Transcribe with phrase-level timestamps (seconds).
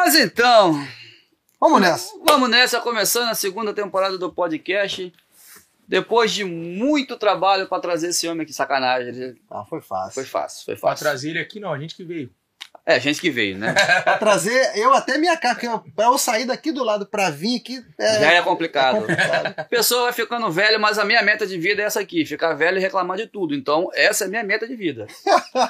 [0.00, 0.86] Mas então,
[1.60, 2.12] Vamos nessa.
[2.24, 5.12] vamos nessa, começando a segunda temporada do podcast.
[5.88, 9.34] Depois de muito trabalho pra trazer esse homem aqui, sacanagem.
[9.50, 10.14] Ah, foi fácil.
[10.14, 11.04] Foi fácil, foi Pra fácil.
[11.04, 12.30] trazer ele aqui, não, a gente que veio.
[12.86, 13.74] É, gente que veio, né?
[14.04, 17.28] Pra trazer eu até minha cara, porque eu- pra eu sair daqui do lado pra
[17.28, 17.84] vir aqui.
[17.98, 19.00] É, Já é é complicado.
[19.00, 19.54] complicado.
[19.58, 22.54] A pessoa vai ficando velha, mas a minha meta de vida é essa aqui: ficar
[22.54, 23.52] velho e reclamar de tudo.
[23.54, 25.06] Então, essa é a minha meta de vida.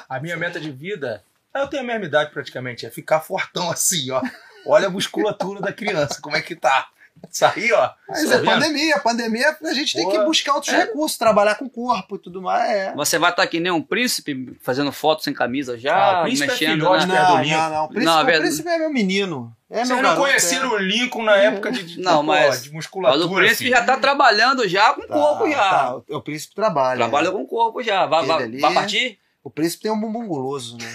[0.07, 1.23] A minha meta de vida,
[1.61, 4.21] eu tenho a mesma idade praticamente, é ficar fortão assim, ó.
[4.65, 6.87] Olha a musculatura da criança, como é que tá.
[7.29, 7.89] Isso aí, ó.
[8.07, 8.45] Mas tá é vendo?
[8.45, 8.99] pandemia.
[8.99, 10.77] Pandemia, a gente tem que buscar outros É.
[10.85, 12.69] recursos, trabalhar com o corpo e tudo mais.
[12.71, 12.93] É.
[12.95, 16.55] Você vai estar que nem um príncipe, fazendo foto sem camisa já, Ah, é mexendo
[16.55, 17.13] filhote, na...
[17.13, 17.21] né?
[17.21, 17.83] Não, não, não.
[17.83, 19.53] O príncipe, Não, o príncipe é meu menino.
[19.69, 22.73] É Vocês não conheceram o Lincoln na época de, de, Não, pô, mas- de Mas
[22.73, 23.25] musculatura.
[23.25, 23.69] o príncipe filho.
[23.75, 25.57] já tá trabalhando já com o Tá, corpo já.
[25.69, 26.97] tá, o- o príncipe trabalha.
[26.99, 28.05] Trabalha com o corpo já.
[28.05, 29.19] Vai, vai, vai partir?
[29.49, 30.85] O príncipe tem um bumbum guloso, né?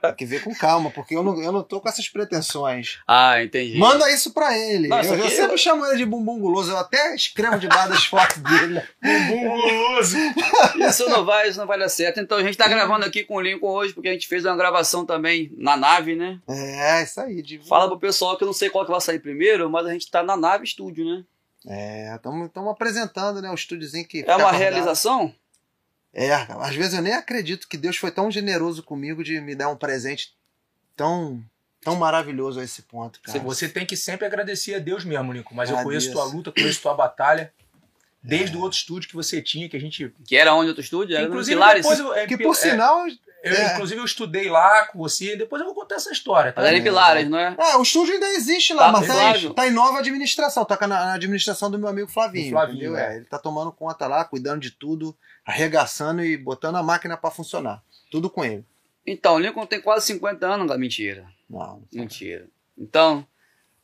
[0.00, 3.00] tem que ver com calma, porque eu não, eu não tô com essas pretensões.
[3.06, 3.76] Ah, entendi.
[3.76, 4.88] Manda isso pra ele.
[4.88, 6.70] Não, isso eu, eu sempre chamo ele de bumbum guloso.
[6.70, 8.82] Eu até escrevo debaixo das fotos dele.
[8.98, 10.16] Bumbum guloso.
[10.88, 12.18] Isso não vai, isso não vai dar certo.
[12.18, 14.56] Então a gente tá gravando aqui com o Lincoln hoje, porque a gente fez uma
[14.56, 16.40] gravação também na nave, né?
[16.48, 17.42] É, isso aí.
[17.42, 17.58] De...
[17.58, 20.10] Fala pro pessoal que eu não sei qual que vai sair primeiro, mas a gente
[20.10, 21.24] tá na nave estúdio, né?
[21.68, 23.50] É, estamos apresentando, né?
[23.50, 24.20] O estúdiozinho que.
[24.20, 24.60] É uma guardado.
[24.60, 25.34] realização?
[26.18, 29.68] É, às vezes eu nem acredito que Deus foi tão generoso comigo de me dar
[29.68, 30.34] um presente
[30.96, 31.42] tão,
[31.82, 33.38] tão maravilhoso a esse ponto, cara.
[33.40, 35.54] Você tem que sempre agradecer a Deus mesmo, Lincoln.
[35.54, 37.52] Mas eu conheço tua luta, conheço tua batalha.
[38.22, 38.58] Desde É.
[38.58, 40.10] o outro estúdio que você tinha, que a gente.
[40.26, 41.14] Que era onde outro estúdio?
[41.16, 41.82] Era Inclusive, no Pilares.
[41.82, 43.06] depois eu, é, Que é, por sinal.
[43.06, 43.74] eu, é.
[43.74, 45.36] inclusive, eu estudei lá com você.
[45.36, 46.60] Depois eu vou contar essa história, tá?
[46.60, 47.54] Mas era em Pilares, não é?
[47.56, 50.64] É, o estúdio ainda existe lá, Tá, mas tá, tá em nova administração.
[50.64, 52.46] Tá na, na administração do meu amigo Flavinho.
[52.46, 52.96] Do Flavinho, entendeu?
[52.96, 53.12] é.
[53.12, 57.30] É, ele tá tomando conta lá, cuidando de tudo, arregaçando e botando a máquina pra
[57.30, 57.82] funcionar.
[58.10, 58.64] Tudo com ele.
[59.06, 60.76] Então, o Lincoln tem quase 50 anos.
[60.76, 61.28] Mentira.
[61.48, 61.80] Não.
[61.92, 62.48] Mentira.
[62.76, 63.24] Então,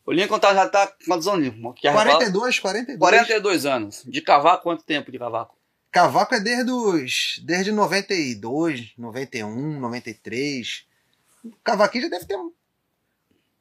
[0.05, 1.73] o Lincoln tá, já tá quantos anos, Lincoln?
[1.73, 2.99] Que 42, 42.
[2.99, 4.03] 42 anos.
[4.05, 5.57] De cavaco, quanto tempo de cavaco?
[5.93, 7.41] Cavaco é desde os.
[7.45, 10.87] Desde 92, 91, 93.
[11.45, 12.39] O cavaquinho já deve ter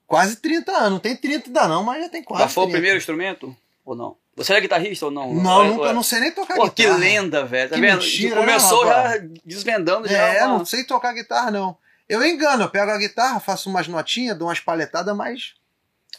[0.07, 0.91] quase 30 anos.
[0.91, 2.43] Não tem 30 ainda não, mas já tem quase.
[2.43, 2.77] Já foi o 30.
[2.77, 3.55] primeiro instrumento?
[3.85, 4.17] Ou não?
[4.43, 5.33] Você era guitarrista ou não?
[5.33, 5.89] Não, É, nunca, é.
[5.89, 6.99] eu não sei nem tocar Pô, que guitarra.
[6.99, 7.69] lenda, velho.
[7.69, 7.99] Tá Que vendo?
[8.01, 9.29] mentira, Começou né, já rapaz?
[9.45, 10.17] desvendando já.
[10.17, 11.77] É, uma- não sei tocar guitarra, não.
[12.09, 15.53] Eu engano, eu pego a guitarra, faço umas notinhas, dou umas palhetadas, mas.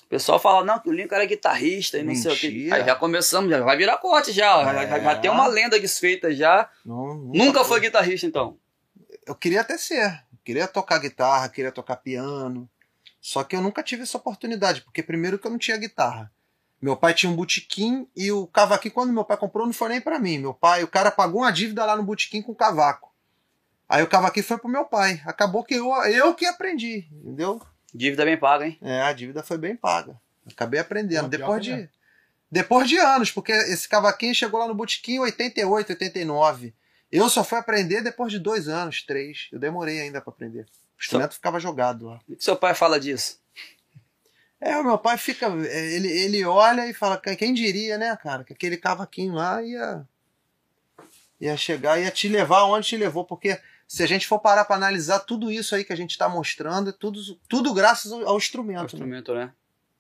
[0.05, 2.49] O pessoal fala, não, que o Lincoln era guitarrista e não sei o que.
[2.49, 2.77] Mentira.
[2.77, 4.63] Aí já começamos, já vai virar corte já.
[4.65, 5.15] Já, já, já É.
[5.17, 6.69] tem uma lenda desfeita já.
[6.85, 8.57] Não, Nunca foi guitarrista, então.
[9.27, 10.05] Eu queria até ser.
[10.33, 12.69] Eu queria tocar guitarra, queria tocar piano.
[13.21, 16.31] Só que eu nunca tive essa oportunidade, porque primeiro que eu não tinha guitarra.
[16.83, 20.01] Meu pai tinha um botequim e o cavaquinho, quando meu pai comprou, não foi nem
[20.01, 20.39] pra mim.
[20.39, 23.15] Meu pai, o cara pagou uma dívida lá no botequim com o cavaco.
[23.89, 25.23] Aí o cavaquinho foi pro meu pai.
[25.25, 27.63] Acabou que eu, eu que aprendi, entendeu?
[27.95, 28.79] Dívida bem paga, hein?
[28.83, 30.21] É, a dívida foi bem paga.
[30.51, 31.29] Acabei aprendendo.
[31.29, 31.73] Pior depois de.
[31.73, 31.89] é.
[32.51, 36.75] Depois de anos, porque esse cavaquinho chegou lá no botequim em 88, 89.
[37.13, 39.49] Eu só fui aprender depois de dois anos, três.
[39.53, 40.63] Eu demorei ainda pra aprender.
[40.63, 42.21] O instrumento ficava jogado lá.
[42.29, 43.41] O que seu pai fala disso?
[44.65, 45.47] É, o meu pai fica.
[45.67, 50.07] é, Ele, ele olha e fala, quem diria, né, cara, que aquele cavaquinho lá ia.
[51.41, 53.59] ia chegar, ia te levar onde te levou, porque
[53.89, 56.91] se a gente for parar pra analisar tudo isso aí que a gente tá mostrando,
[56.91, 58.79] é tudo, tudo graças ao, ao instrumento.
[58.79, 58.85] né?
[58.85, 59.53] instrumento, né?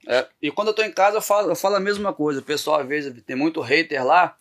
[0.07, 2.39] É, e quando eu tô em casa, eu falo, eu falo a mesma coisa.
[2.39, 4.37] O pessoal, às vezes, tem muito hater lá.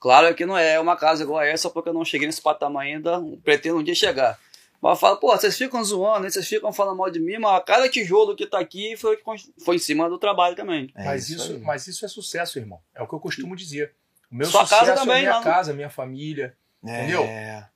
[0.00, 2.86] Claro que não é uma casa igual a essa, porque eu não cheguei nesse patamar
[2.86, 3.20] ainda.
[3.44, 4.36] Pretendo um dia chegar.
[4.80, 7.88] Mas eu falo, pô, vocês ficam zoando, vocês ficam falando mal de mim, mas cada
[7.88, 9.18] tijolo que tá aqui foi,
[9.62, 10.90] foi em cima do trabalho também.
[10.94, 11.58] É mas, isso, aí.
[11.58, 12.80] mas isso é sucesso, irmão.
[12.94, 13.94] É o que eu costumo dizer.
[14.30, 15.42] O meu Sua sucesso casa também, é minha não?
[15.42, 16.56] casa, minha família.
[16.82, 17.24] entendeu?
[17.24, 17.68] É.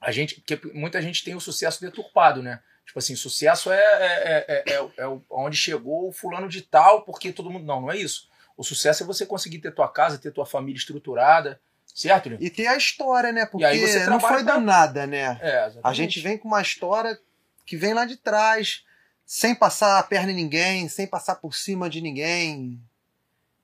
[0.00, 2.60] A gente, porque muita gente tem o sucesso deturpado, né?
[2.86, 7.32] Tipo assim, sucesso é, é, é, é, é onde chegou o fulano de tal, porque
[7.32, 7.64] todo mundo.
[7.64, 8.28] Não, não é isso.
[8.56, 11.60] O sucesso é você conseguir ter tua casa, ter tua família estruturada,
[11.94, 12.42] certo, Lino?
[12.42, 13.46] E tem a história, né?
[13.46, 13.64] Porque
[14.10, 15.38] não foi pra- do nada, né?
[15.40, 17.18] É, A gente vem com uma história
[17.64, 18.84] que vem lá de trás,
[19.24, 22.78] sem passar a perna em ninguém, sem passar por cima de ninguém.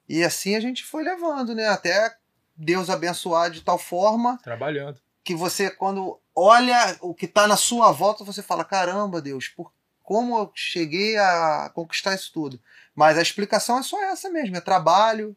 [0.09, 1.69] E assim a gente foi levando, né?
[1.69, 2.15] Até
[2.57, 5.01] Deus abençoar de tal forma Trabalhando.
[5.23, 9.73] que você, quando olha o que está na sua volta, você fala: caramba, Deus, por
[10.03, 12.61] como eu cheguei a conquistar isso tudo?
[12.95, 15.37] Mas a explicação é só essa mesmo: é trabalho,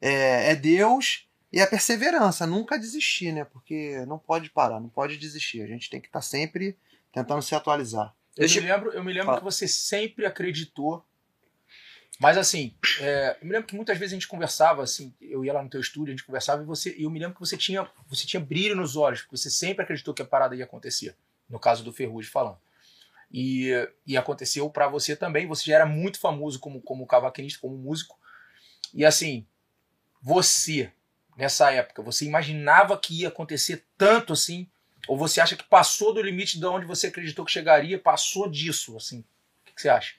[0.00, 2.46] é, é Deus e a perseverança.
[2.46, 3.44] Nunca desistir, né?
[3.44, 5.62] Porque não pode parar, não pode desistir.
[5.62, 6.76] A gente tem que estar sempre
[7.12, 8.14] tentando se atualizar.
[8.36, 9.38] Eu Deixa- me lembro, eu me lembro Fala.
[9.38, 11.04] que você sempre acreditou.
[12.18, 15.52] Mas assim, é, eu me lembro que muitas vezes a gente conversava, assim, eu ia
[15.52, 17.58] lá no teu estúdio, a gente conversava e você, e eu me lembro que você
[17.58, 21.14] tinha, você tinha brilho nos olhos, porque você sempre acreditou que a parada ia acontecer.
[21.48, 22.58] No caso do Ferrugem falando.
[23.30, 23.70] E,
[24.06, 25.46] e aconteceu para você também.
[25.46, 28.18] Você já era muito famoso como, como cavaquinista, como músico.
[28.94, 29.46] E assim,
[30.22, 30.90] você,
[31.36, 34.68] nessa época, você imaginava que ia acontecer tanto assim?
[35.06, 38.96] Ou você acha que passou do limite de onde você acreditou que chegaria, passou disso,
[38.96, 39.20] assim?
[39.20, 40.14] O que, que você acha?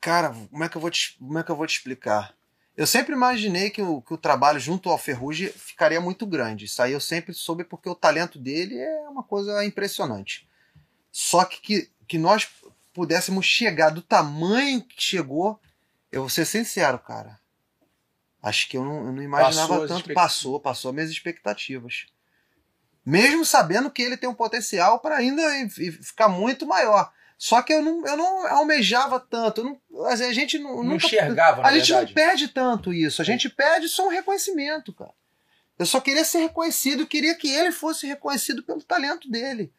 [0.00, 2.34] Cara, como é que eu vou te, como é que eu vou te explicar?
[2.76, 6.66] Eu sempre imaginei que o, que o trabalho junto ao Ferrugem ficaria muito grande.
[6.66, 10.48] Isso aí eu sempre soube porque o talento dele é uma coisa impressionante.
[11.10, 12.48] Só que, que, que nós
[12.94, 15.60] pudéssemos chegar do tamanho que chegou,
[16.12, 17.40] eu vou ser sincero, cara.
[18.48, 19.98] Acho que eu não, eu não imaginava Passou as tanto.
[20.00, 22.06] expect- Passou, passou minhas expectativas.
[23.04, 25.42] Mesmo sabendo que ele tem um potencial para ainda
[26.02, 27.10] ficar muito maior.
[27.38, 29.60] Só que eu não, eu não almejava tanto.
[29.60, 32.06] eu não- a gente não, Não nunca enxergava, a gente verdade.
[32.06, 33.22] não pede tanto isso.
[33.22, 35.12] A gente pede só um reconhecimento, cara.
[35.78, 39.72] Eu só queria ser reconhecido, queria que ele fosse reconhecido pelo talento dele.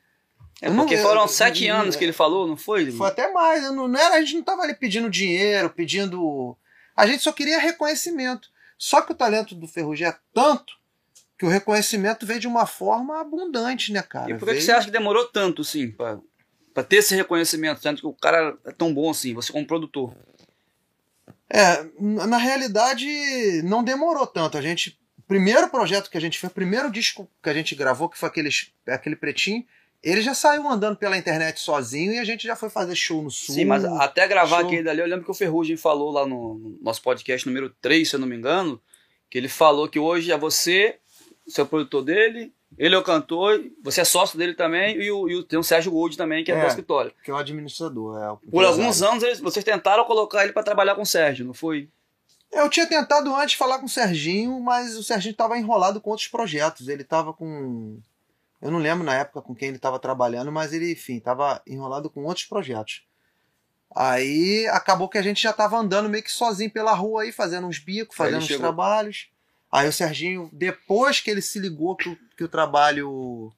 [0.61, 2.89] É Eu não- porque eu- foram eu- sete eu- anos que ele falou, não foi?
[2.91, 3.63] Foi até mais.
[3.63, 6.57] eu não, não era, a gente não tava ali pedindo dinheiro, pedindo.
[6.95, 8.49] A gente só queria reconhecimento.
[8.79, 10.73] Só que o talento do Ferrugem é tanto
[11.37, 14.31] que o reconhecimento veio de uma forma abundante, né, cara?
[14.31, 16.17] E por que, que Veio- você acha que demorou tanto, assim, pra,
[16.73, 20.15] pra ter esse reconhecimento, tanto que o cara é tão bom assim, você como produtor?
[21.49, 23.07] É, na realidade,
[23.63, 24.57] não demorou tanto.
[24.57, 24.97] A gente.
[25.17, 28.17] O primeiro projeto que a gente fez, o primeiro disco que a gente gravou, que
[28.17, 28.49] foi aquele,
[28.87, 29.63] aquele pretinho,
[30.03, 33.29] ele já saiu andando pela internet sozinho e a gente já foi fazer show no
[33.31, 33.55] sul.
[33.55, 34.67] Sim, mas até gravar show.
[34.67, 38.09] aquele dali, eu lembro que o Ferrugem falou lá no, no nosso podcast número 3,
[38.09, 38.79] se eu não me engano,
[39.29, 40.97] que ele falou que hoje é você,
[41.47, 45.35] seu produtor dele, ele é o cantor, você é sócio dele também, e, o, e
[45.35, 46.61] o- tem o Sérgio Gold também, que é, É.
[46.61, 47.11] do escritório.
[47.23, 48.23] Que é o administrador.
[48.23, 51.45] É o Por alguns anos eles- vocês tentaram colocar ele pra trabalhar com o Sérgio,
[51.45, 51.89] não foi?
[52.51, 56.27] Eu tinha tentado antes falar com o Serginho, mas o Serginho estava enrolado com outros
[56.27, 56.87] projetos.
[56.87, 57.99] Ele estava com.
[58.61, 62.09] Eu não lembro na época com quem ele estava trabalhando, mas ele, enfim, estava enrolado
[62.09, 63.03] com outros projetos.
[63.95, 67.67] Aí acabou que a gente já estava andando meio que sozinho pela rua aí, fazendo
[67.67, 68.61] uns bicos, fazendo uns chegou.
[68.61, 69.29] trabalhos.
[69.71, 73.51] Aí o Serginho, depois que ele se ligou que o, que o trabalho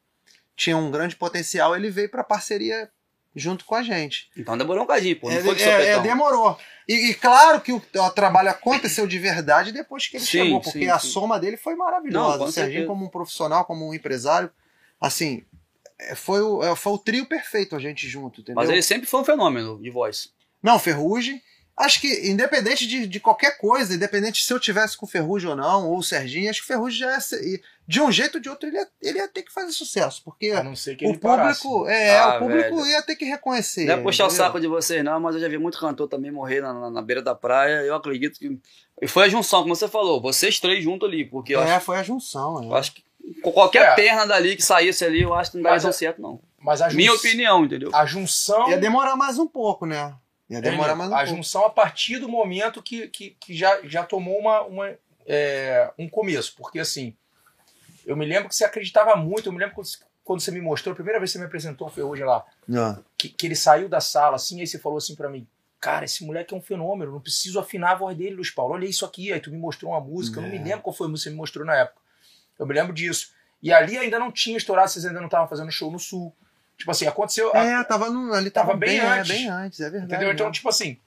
[0.56, 2.90] tinha um grande potencial, ele veio para parceria
[3.36, 4.30] junto com a gente.
[4.38, 6.58] Então demorou um cadinho, pô, não É, foi de é, é, demorou.
[6.88, 10.62] E, e claro que o, o trabalho aconteceu de verdade depois que ele Sim, chegou,
[10.62, 11.08] porque sim, a sim.
[11.08, 12.38] soma dele foi maravilhosa.
[12.40, 14.52] Não, o Serginho, como um profissional, como um empresário,
[15.02, 15.44] assim,
[16.00, 18.56] é, foi o, é, foi o trio perfeito a gente junto, entendeu?
[18.56, 20.30] Mas ele sempre foi um fenômeno de voz.
[20.64, 21.42] Não, Ferrugem.
[21.78, 25.56] Acho que, independente de, de qualquer coisa, independente se eu tivesse com o Ferrugem ou
[25.56, 28.42] não, ou o Serginho, acho que o Ferrugem já ia ser, De um jeito ou
[28.42, 31.08] de outro, ele ia, ele ia ter que fazer sucesso, porque A não ser que
[31.08, 32.88] o público, é, Ah, o público velho.
[32.88, 33.86] ia ter que reconhecer.
[33.86, 34.46] Não é puxar o entendeu?
[34.46, 37.02] saco de vocês, não, mas eu já vi muito cantor também morrer na, na- na
[37.02, 37.82] beira da praia.
[37.84, 38.60] Eu acredito que.
[39.02, 41.86] E foi a junção, como você falou, vocês três juntos ali, porque eu, É, acho,
[41.86, 42.64] foi a junção.
[42.64, 42.80] eu É.
[42.80, 43.04] acho que
[43.44, 43.96] qualquer É.
[43.96, 46.40] perna dali que saísse ali, eu acho que não daria Mas tão a- certo, não.
[46.60, 47.90] Mas a jun- Minha opinião, entendeu?
[47.94, 48.70] A junção.
[48.70, 50.14] Ia demorar mais um pouco, né?
[50.50, 51.36] Ia demorar mais um a pouco.
[51.36, 54.94] junção a partir do momento que, que, que já, já tomou uma, uma,
[55.26, 56.54] é, um começo.
[56.58, 57.16] Porque assim,
[58.06, 59.88] eu me lembro que você acreditava muito, eu me lembro quando,
[60.24, 62.46] quando você me mostrou, a primeira vez que você me apresentou o Ferrugem lá,
[62.76, 63.00] Ah.
[63.18, 65.48] que, que ele saiu da sala assim, aí você falou assim pra mim,
[65.80, 68.86] cara, esse moleque é um fenômeno, não preciso afinar a voz dele, Luiz Paulo, olha
[68.86, 70.64] isso aqui, aí tu me mostrou uma música, eu não me É.
[70.64, 72.01] lembro qual foi a música que você me mostrou na época.
[72.62, 73.32] Eu me lembro disso.
[73.62, 76.34] E ali ainda não tinha estourado, vocês ainda não estavam fazendo show no Sul.
[76.78, 77.52] Tipo assim, aconteceu.
[77.56, 79.32] É, tava no, ali tava, Tava bem bem, é, antes.
[79.32, 80.14] bem antes, é verdade.
[80.14, 80.32] Entendeu?
[80.32, 80.52] Então, né?
[80.54, 80.98] tipo assim,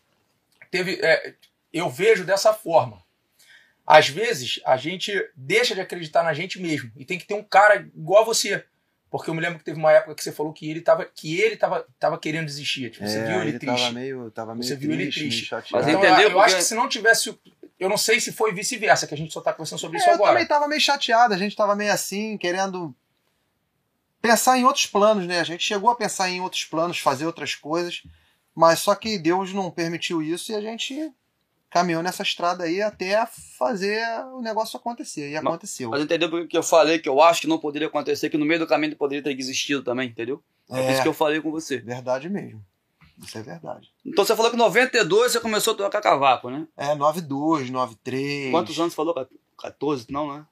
[0.71, 1.01] teve.
[1.03, 1.35] é,
[1.73, 3.03] eu vejo dessa forma.
[3.87, 6.91] Às vezes, a gente deixa de acreditar na gente mesmo.
[6.97, 8.65] E tem que ter um cara igual a você.
[9.11, 11.41] Porque eu me lembro que teve uma época que você falou que ele tava, que
[11.41, 12.91] ele tava, tava querendo desistir.
[12.91, 13.81] Tipo, você É, viu ele, triste.
[13.83, 15.73] Tava meio, tava meio Você viu ele triste, triste.
[15.73, 16.21] Mas Então, entendeu?
[16.23, 17.39] eu, eu acho Porque- que se não tivesse.
[17.79, 20.11] Eu não sei se foi vice-versa, que a gente só tá conversando sobre isso É,
[20.11, 20.33] eu agora.
[20.33, 22.95] também tava meio chateado, a gente tava meio assim, querendo
[24.23, 25.41] pensar em outros planos, né?
[25.41, 28.03] A gente chegou a pensar em outros planos, fazer outras coisas,
[28.55, 31.13] mas só que Deus não permitiu isso e a gente
[31.69, 33.27] caminhou nessa estrada aí até
[33.59, 34.01] fazer
[34.33, 35.31] o negócio acontecer.
[35.31, 35.91] E Mas- aconteceu.
[35.91, 38.47] Mas entendeu porque que eu falei que eu acho que não poderia acontecer, que no
[38.47, 40.43] meio do caminho poderia ter existido também, entendeu?
[40.71, 41.79] É, por isso que eu falei com você.
[41.79, 42.65] verdade mesmo.
[43.19, 43.93] Isso é verdade.
[44.05, 46.67] Então você falou que em 92 você começou a tocar cavaco, né?
[46.77, 48.51] É 92, 93.
[48.51, 49.15] Quantos anos você falou?
[49.59, 50.47] 14, não, né?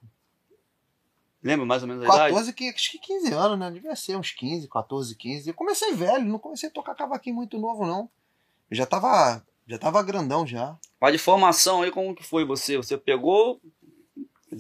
[1.43, 2.35] Lembra mais ou menos a idade?
[2.35, 3.71] 14, que, acho que 15 anos, né?
[3.71, 5.49] Devia ser uns 15, 14, 15.
[5.49, 8.09] Eu comecei velho, não comecei a tocar cavaquinho muito novo, não.
[8.71, 10.79] Eu já tava, já tava grandão já.
[11.01, 12.77] Mas de formação aí, como que foi você?
[12.77, 13.61] Você pegou,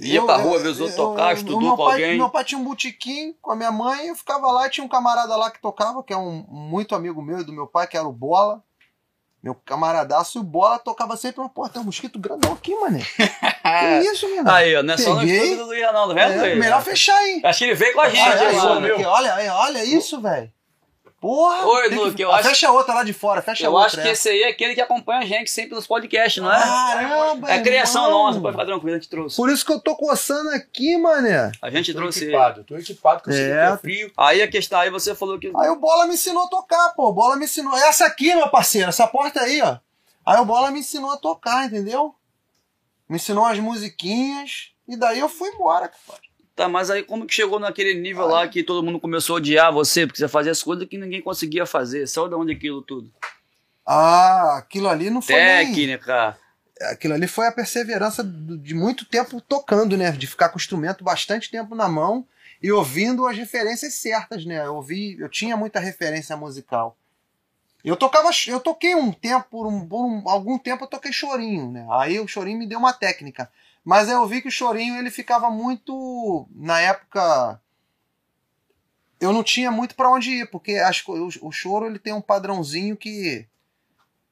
[0.00, 2.16] ia Eu- pra rua, ver os outros tocar, estudou meu com alguém?
[2.16, 4.88] Meu pai tinha um botequim com a minha mãe, eu ficava lá e tinha um
[4.88, 7.96] camarada lá que tocava, que é um muito amigo meu e do meu pai, que
[7.96, 8.62] era o Bola.
[9.42, 11.72] Meu camaradaço, o Bola tocava sempre uma porta.
[11.74, 13.00] Tem um mosquito grandão aqui, mané.
[13.18, 14.48] que isso, menino?
[14.48, 16.44] Aí, ó, não é só no estúdio do Ronaldo, vendo?
[16.44, 17.40] É, melhor fechar aí.
[17.44, 19.00] Acho que ele veio com a gente Olha, meu.
[19.08, 20.48] olha, olha, olha isso, velho.
[21.22, 21.64] Porra!
[21.64, 22.24] Oi, Luke, que...
[22.24, 23.86] eu Ah, acho- Fecha a outra lá de fora, fecha a Eu outra.
[23.86, 24.10] acho que é.
[24.10, 26.58] esse aí é aquele que acompanha a gente sempre nos podcasts, não é?
[26.60, 27.48] Caramba!
[27.48, 28.24] É criação irmão.
[28.24, 29.36] nossa, pode ficar tranquilo, a gente trouxe.
[29.36, 31.52] Por isso que eu tô coçando aqui, mané.
[31.62, 33.66] A gente Tô trouxe equipado, tô equipado que eu sei É.
[33.68, 34.12] que é frio.
[34.18, 35.52] Aí a questão, aí você falou que.
[35.56, 37.10] Aí o Bola me ensinou a tocar, pô.
[37.10, 37.76] O Bola me ensinou.
[37.76, 39.76] Essa aqui, meu parceiro, essa porta aí, ó.
[40.26, 42.16] Aí o Bola me ensinou a tocar, entendeu?
[43.08, 44.72] Me ensinou as musiquinhas.
[44.88, 46.18] E daí eu fui embora, cara.
[46.54, 49.72] Tá, mas aí como que chegou naquele nível lá que todo mundo começou a odiar
[49.72, 52.06] você, porque você fazia as coisas que ninguém conseguia fazer?
[52.06, 53.10] Saiu de onde aquilo tudo?
[53.86, 55.66] Ah, aquilo ali não foi nem...
[55.66, 56.36] Técnica.
[56.90, 60.10] Aquilo ali foi a perseverança de muito tempo tocando, né?
[60.10, 62.26] De ficar com o instrumento bastante tempo na mão
[62.62, 64.64] e ouvindo as referências certas, né?
[64.66, 66.96] Eu ouvi, eu tinha muita referência musical.
[67.84, 71.70] Eu tocava, eu toquei um tempo, por, um, por um- algum tempo eu toquei chorinho,
[71.72, 71.86] né?
[71.90, 73.50] Aí o chorinho me deu uma técnica.
[73.84, 77.60] Mas eu vi que o chorinho ele ficava muito na época
[79.20, 82.12] eu não tinha muito pra onde ir, porque as co- o, o choro ele tem
[82.12, 83.46] um padrãozinho que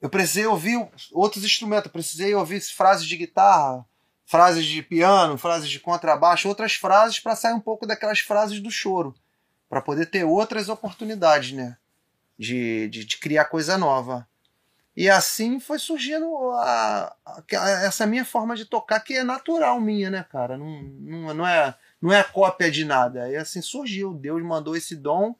[0.00, 0.76] eu precisei ouvir
[1.12, 3.87] outros instrumentos, eu precisei ouvir frases de guitarra,
[4.25, 8.71] frases de piano, frases de contrabaixo, outras frases para sair um pouco daquelas frases do
[8.71, 9.14] choro,
[9.69, 11.76] para poder ter outras oportunidades, né?
[12.38, 14.26] De, de, de criar coisa nova.
[15.00, 20.11] E assim foi surgindo a- a- essa minha forma de tocar, que é natural minha,
[20.11, 20.59] né, cara?
[20.59, 23.26] Não, não, não, é, não é cópia de nada.
[23.30, 24.12] E assim surgiu.
[24.12, 25.35] Deus mandou esse dom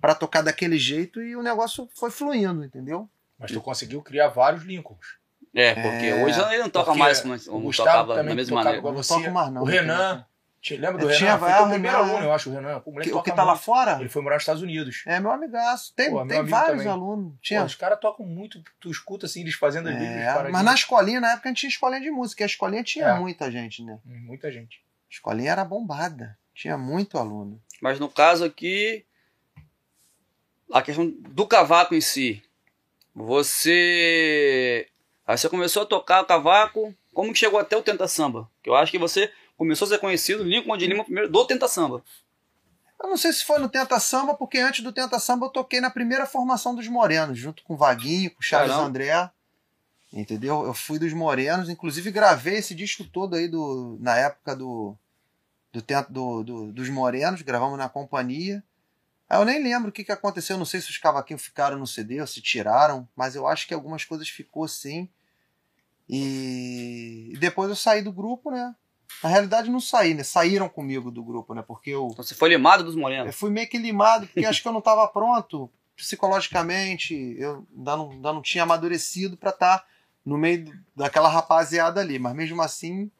[0.00, 3.08] para tocar daquele jeito e o negócio foi fluindo, entendeu?
[3.38, 5.16] Mas tu conseguiu criar vários Lincolns.
[5.54, 8.34] É, porque É, hoje ele não toca Porque mais como, o Gustavo tocava também na
[8.34, 8.96] mesma tocava maneira.
[8.96, 9.62] Não toco mais, não.
[9.62, 10.26] o Renan.
[10.60, 11.38] Te lembra do Eu tinha, Renan?
[11.38, 12.24] Foi vai, teu o primeiro aluno, é.
[12.26, 12.80] eu acho, o Renan.
[12.80, 13.64] Pô, o moleque Que- o que tá lá muito.
[13.64, 13.98] fora?
[14.00, 15.02] Ele foi morar nos Estados Unidos.
[15.06, 15.94] É meu amigaço.
[15.94, 16.88] Tem, Pô, tem vários também.
[16.92, 17.32] alunos.
[17.32, 17.64] Pô, Tinha.
[17.64, 20.10] os caras tocam muito, tu escuta assim, eles fazendo as vídeos.
[20.16, 22.42] É, mas na escolinha, na época, a gente tinha escolinha de música.
[22.42, 23.18] E a escolinha tinha É.
[23.18, 23.98] muita gente, né?
[24.04, 24.82] Hum, Muita gente.
[25.10, 26.36] A escolinha era bombada.
[26.54, 27.62] Tinha muito aluno.
[27.80, 29.04] Mas no caso aqui,
[30.72, 32.42] a questão do cavaco em si.
[33.14, 34.88] Você.
[35.26, 36.94] Aí você começou a tocar o cavaco.
[37.14, 38.48] Como que chegou até o Tenta Samba?
[38.62, 41.68] Que eu acho que você começou a ser conhecido, Lincoln de Lima, primeiro do Tenta
[41.68, 42.02] Samba.
[43.02, 45.80] Eu não sei se foi no Tenta Samba, porque antes do Tenta Samba eu toquei
[45.80, 48.88] na primeira formação dos Morenos, junto com o Vaguinho, com o Charles Caramba.
[48.88, 49.30] André.
[50.12, 50.64] Entendeu?
[50.64, 54.96] Eu fui dos Morenos, inclusive gravei esse disco todo aí do, na época do,
[55.70, 58.64] do, do, do- dos Morenos, gravamos na companhia.
[59.28, 61.86] Aí eu nem lembro o que, que aconteceu, não sei se os cavaquinhos ficaram no
[61.86, 65.08] CD ou se tiraram, mas eu acho que algumas coisas ficou sim.
[66.08, 68.74] E, e depois eu saí do grupo, né?
[69.22, 70.22] Na realidade não saí, né?
[70.22, 71.62] Saíram comigo do grupo, né?
[71.62, 73.34] Porque eu, Então você foi limado dos eu Morenos.
[73.34, 78.10] fui meio que limado, porque acho que eu não estava pronto psicologicamente, eu ainda não,
[78.10, 79.84] ainda não tinha amadurecido para estar
[80.24, 83.10] no meio daquela rapaziada ali, mas mesmo assim.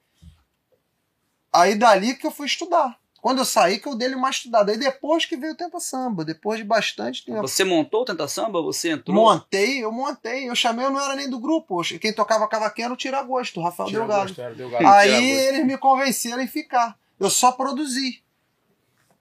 [1.52, 2.96] Aí dali que eu fui estudar.
[3.20, 4.70] Quando eu saí, que eu dei uma estudada.
[4.70, 7.40] Aí depois que veio o Tenta Samba, depois de bastante tempo.
[7.40, 8.62] Você montou o Tenta Samba?
[8.62, 9.16] Você entrou?
[9.16, 10.48] Montei, eu montei.
[10.48, 11.82] Eu chamei, eu não era nem do grupo.
[11.98, 14.28] Quem tocava cavaquinho era o Tiragosto, o Rafael Tira Delgado.
[14.28, 14.86] gosto, era Delgado.
[14.86, 15.54] Aí Tira gosto.
[15.54, 16.96] eles me convenceram em ficar.
[17.18, 18.22] Eu só produzi.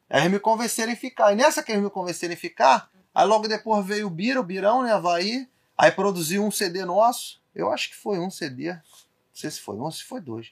[0.10, 1.34] Aí eles me convenceram em ficar.
[1.34, 4.44] E nessa que eles me convenceram em ficar, aí logo depois veio o Bira, o
[4.44, 5.48] Birão, né, Havaí.
[5.76, 7.42] Aí produziu um CD nosso.
[7.54, 8.74] Eu acho que foi um CD.
[8.74, 8.80] Não
[9.34, 10.52] sei se foi um, se foi dois.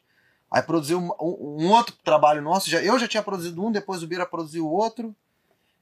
[0.49, 2.69] Aí produziu um, um- outro trabalho nosso.
[2.69, 5.15] Já, eu já tinha produzido um, depois o Bira produziu outro.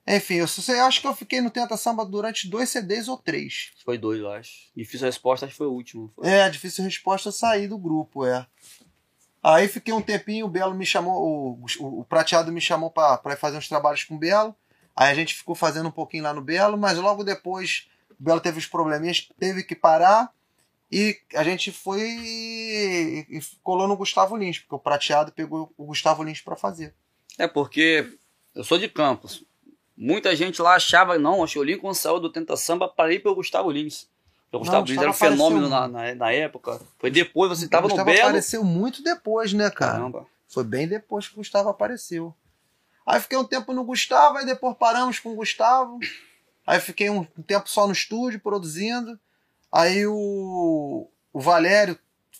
[0.05, 3.71] Enfim, eu, eu acho que eu fiquei no Tenta Samba durante dois CDs ou três.
[3.85, 4.69] Foi dois, eu acho.
[4.75, 6.11] Difícil a resposta, acho que foi o último.
[6.15, 6.27] Foi.
[6.27, 8.45] É, difícil resposta sair do grupo, é.
[9.41, 12.89] Aí fiquei um tempinho, o Belo me chamou, o, o, Prateado me chamou
[13.33, 14.55] ir fazer uns trabalhos com o Belo.
[14.95, 17.87] Aí a gente ficou fazendo um pouquinho lá no Belo, mas logo depois
[18.19, 20.31] o Belo teve os probleminhas, teve que parar.
[20.93, 26.21] E a gente foi e, colou no Gustavo Lins, porque o Prateado pegou o Gustavo
[26.21, 26.93] Lins pra fazer.
[27.35, 28.15] É porque
[28.53, 29.43] eu sou de Campos.
[29.97, 33.23] Muita gente lá achava, não, acho que o Lincoln saiu do Tenta Samba para ir
[33.23, 34.07] pelo Gustavo Lins.
[34.51, 36.79] O Gustavo Não, Lins era um fenômeno na, na, na época.
[36.99, 38.27] Foi depois, você estava o no Gustavo Belo.
[38.27, 39.93] apareceu muito depois, né, cara?
[39.93, 40.27] Caramba.
[40.47, 42.35] Foi bem depois que o Gustavo apareceu.
[43.03, 45.97] Aí fiquei um tempo no Gustavo, aí depois paramos com o Gustavo.
[46.67, 49.19] Aí fiquei um tempo só no estúdio produzindo.
[49.73, 51.97] Aí o, o Valério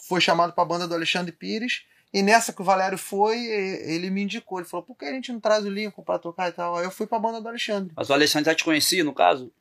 [0.07, 1.85] foi chamado para a banda do Alexandre Pires.
[2.13, 4.59] E nessa que o Valério foi, ele me indicou.
[4.59, 6.77] Ele falou: por que a gente não traz o Lincoln para tocar e tal?
[6.77, 7.91] Aí eu fui para a banda do Alexandre.
[7.95, 9.51] Mas o Alexandre já te conhecia, no caso?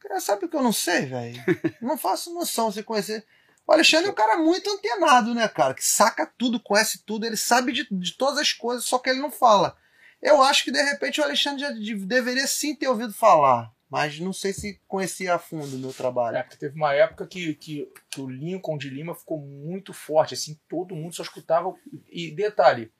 [0.00, 1.42] Cara, sabe o que eu não sei, velho?
[1.80, 3.24] não faço noção se conhecer.
[3.66, 5.72] O Alexandre é um cara muito antenado, né, cara?
[5.72, 9.20] Que saca tudo, conhece tudo, ele sabe de, de todas as coisas, só que ele
[9.20, 9.74] não fala.
[10.20, 14.18] Eu acho que de repente o Alexandre já de- deveria sim ter ouvido falar, mas
[14.18, 16.36] não sei se conhecia a fundo o meu trabalho.
[16.36, 20.34] É, porque teve uma época que, que, que o Lincoln de Lima ficou muito forte,
[20.34, 21.74] assim, todo mundo só escutava.
[22.10, 22.90] E detalhe,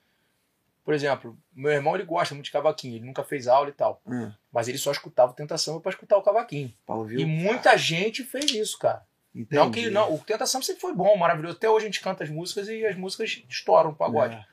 [0.84, 4.00] Por exemplo, meu irmão ele gosta muito de cavaquinho, ele nunca fez aula e tal.
[4.06, 6.72] Hum, Mas ele só escutava o Tentação pra escutar o cavaquinho.
[6.86, 9.02] pra ouvir E muita gente fez isso, cara.
[9.34, 9.56] Entendi.
[9.56, 11.56] Não que não, o Tentação sempre foi bom, maravilhoso.
[11.56, 14.36] Até hoje a gente canta as músicas e as músicas estouram o pagode.
[14.36, 14.44] É.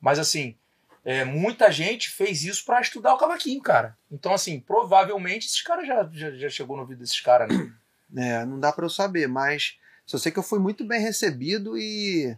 [0.00, 0.56] Mas assim,
[1.04, 3.96] é, muita gente fez isso pra estudar o cavaquinho, cara.
[4.10, 7.72] Então, assim, provavelmente esses caras já, já, já chegou no ouvido desses caras, né?
[8.14, 11.78] É, não dá pra eu saber, mas só sei que eu fui muito bem recebido
[11.78, 12.36] e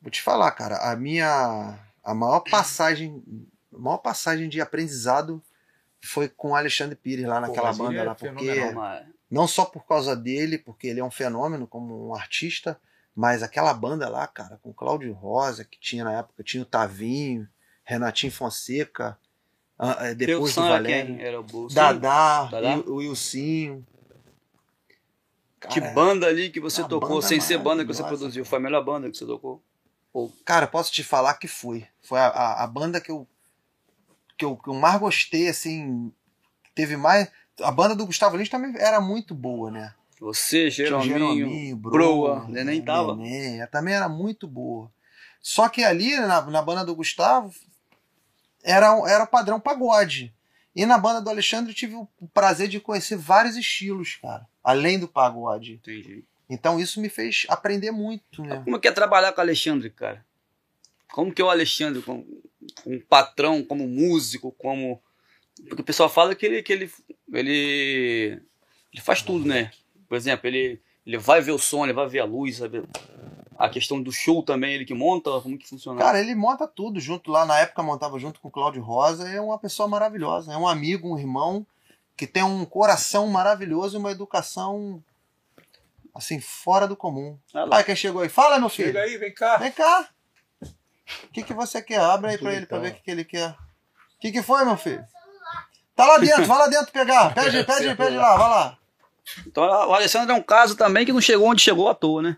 [0.00, 3.22] vou te falar, cara, a minha a maior passagem,
[3.74, 5.42] a maior passagem de aprendizado
[6.00, 8.60] foi com o Alexandre Pires lá naquela ele banda é lá, porque
[9.30, 12.80] não só por causa dele, porque ele é um fenômeno como um artista,
[13.14, 17.48] mas aquela banda lá, cara, com Cláudio Rosa, que tinha na época, tinha o Tavinho,
[17.88, 19.18] Renatinho Fonseca,
[19.78, 21.24] ah, eh, depois do Percussão era Valério, quem?
[21.24, 21.68] Era o.
[21.68, 22.76] Dadá, Dadá?
[22.86, 23.82] o Wilsinho.
[25.58, 28.44] Que Cara, banda ali que você uma tocou, sem ser banda que você produziu?
[28.44, 29.62] Foi a melhor banda que você tocou?
[30.44, 31.86] Cara, posso te falar que foi.
[32.02, 33.26] Foi a, a, a banda que eu,
[34.36, 36.12] que eu que eu mais gostei, assim.
[36.74, 37.30] Teve mais.
[37.62, 39.94] A banda do Gustavo Lins também era muito boa, né?
[40.20, 43.16] Você, Tinha o Jerominho, Broa, Broa, Neném tava.
[43.16, 44.92] Neném, também era muito boa.
[45.40, 47.50] Só que ali, na, na banda do Gustavo,
[48.68, 50.34] era, era o padrão pagode.
[50.76, 54.46] E na banda do Alexandre eu tive o prazer de conhecer vários estilos, cara.
[54.62, 55.74] Além do pagode.
[55.74, 56.24] Entendi.
[56.48, 58.60] Então isso me fez aprender muito, né?
[58.64, 60.24] Como que é trabalhar com o Alexandre, cara?
[61.10, 62.26] Como que é o Alexandre como,
[62.84, 65.02] como patrão, como músico, como...
[65.68, 66.92] Porque o pessoal fala que ele, que ele,
[67.32, 68.40] ele,
[68.92, 69.72] ele faz tudo, né?
[70.08, 72.82] Por exemplo, ele, ele vai ver o som, ele vai ver a luz, sabe?
[73.58, 75.98] A questão do show também, ele que monta, como que funciona?
[75.98, 77.44] Cara, ele monta tudo junto lá.
[77.44, 79.28] Na época montava junto com o Cláudio Rosa.
[79.28, 80.52] É uma pessoa maravilhosa.
[80.52, 81.66] É um amigo, um irmão
[82.16, 85.02] que tem um coração maravilhoso e uma educação
[86.14, 87.36] assim, fora do comum.
[87.52, 87.76] Olha lá.
[87.78, 88.28] Ai, quem chegou aí?
[88.28, 88.88] Fala, meu filho.
[88.88, 89.56] Chega aí, vem cá.
[89.56, 90.08] Vem cá.
[90.62, 92.00] O que, que você quer?
[92.00, 93.50] Abre aí pra ele pra ver o que, que ele quer.
[93.50, 95.04] O que, que foi, meu filho?
[95.96, 97.34] Tá lá dentro, vai lá dentro pegar.
[97.34, 98.78] Pede, pede, pede lá, vai lá.
[99.46, 102.36] Então o Alexandre é um caso também que não chegou onde chegou à toa, né?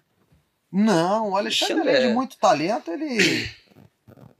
[0.72, 3.48] Não, o Alexandre, Alexandre além de é- muito talento, ele.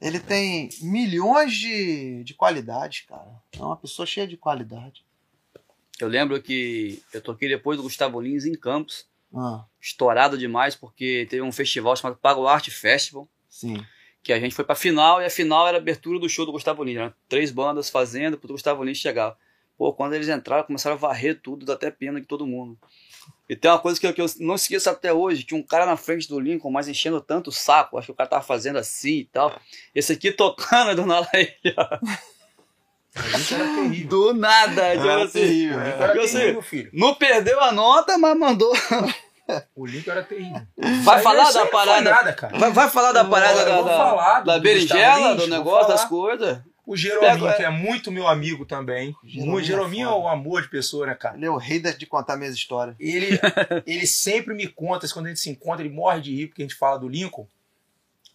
[0.03, 3.31] Ele tem milhões de, de qualidades, cara.
[3.53, 5.05] É uma pessoa cheia de qualidade.
[6.01, 11.27] Eu lembro que eu toquei depois do Gustavo Lins em Campos, Ah, estourado demais, porque
[11.29, 13.85] teve um festival chamado Pago Arte Festival, sim.
[14.23, 16.53] que a gente foi pra final, e a final era a abertura do show do
[16.53, 17.13] Gustavo Lins, né?
[17.29, 19.37] Três bandas fazendo pro Gustavo Lins chegar.
[19.77, 22.79] Pô, quando eles entraram, começaram a varrer tudo, dá até pena de todo mundo.
[23.49, 25.85] E tem uma coisa que eu, que eu não esqueço até hoje, tinha um cara
[25.85, 28.79] na frente do Lincoln, mas enchendo tanto o saco, acho que o cara tava fazendo
[28.79, 29.59] assim e tal.
[29.95, 31.99] Esse aqui tocando do nada aí, ó.
[33.17, 34.09] Era terrível.
[34.09, 35.33] Do nada, Era assim.
[35.33, 36.21] terrível, Era né?
[36.21, 36.41] Eu sei.
[36.41, 36.91] terrível, filho.
[36.93, 38.73] Não perdeu a nota, mas mandou.
[39.75, 40.63] O Lincoln era terrível.
[40.79, 42.09] Vai Mas falar da parada.
[42.09, 42.57] nada, cara.
[42.57, 46.05] Vai, vai falar da Eu parada da, da, falar da Gustavo berinjela, do negócio, das
[46.05, 46.61] coisas.
[46.87, 49.15] O Jerominho, que é muito meu amigo também.
[49.25, 50.25] Jerominho O é Jerominho é foda.
[50.25, 51.37] um amor de pessoa, né, cara?
[51.37, 52.97] Ele é o rei de contar minhas histórias.
[52.99, 53.39] Ele,
[53.87, 56.65] ele sempre me conta, quando a gente se encontra, ele morre de rir porque a
[56.67, 57.47] gente fala do Lincoln.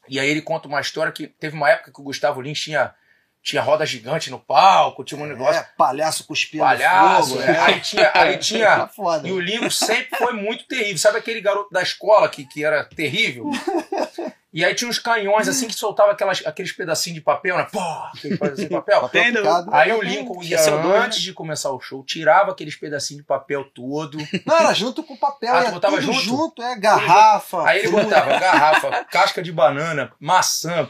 [0.08, 2.93] E aí ele conta uma história que teve uma época que o Gustavo Lins tinha,
[3.41, 7.29] tinha roda gigante no palco, tinha um negócio É, palhaço cuspindo palhaço.
[7.31, 7.41] fogo.
[7.41, 7.60] é.
[7.60, 9.27] Aí tinha, aí Tá tinha foda.
[9.27, 10.97] E o Lincoln sempre foi muito terrível.
[10.99, 13.49] Sabe aquele garoto da escola que, que era terrível?
[14.55, 17.67] E aí tinha uns canhões assim que soltava aquelas, aqueles pedacinhos de papel, né?
[17.69, 19.01] Pô, aqueles pedacinhos de papel.
[19.01, 19.75] Papel picado.
[19.75, 23.65] Aí o Lincoln ia é antes de começar o show, tirava aqueles pedacinhos de papel
[23.65, 24.17] todo.
[24.45, 25.53] Não, era junto com o papel.
[25.53, 26.63] Ah, ia botava tudo junto?
[26.63, 27.67] é garrafa.
[27.67, 30.89] Aí ele botava garrafa, casca de banana, maçã,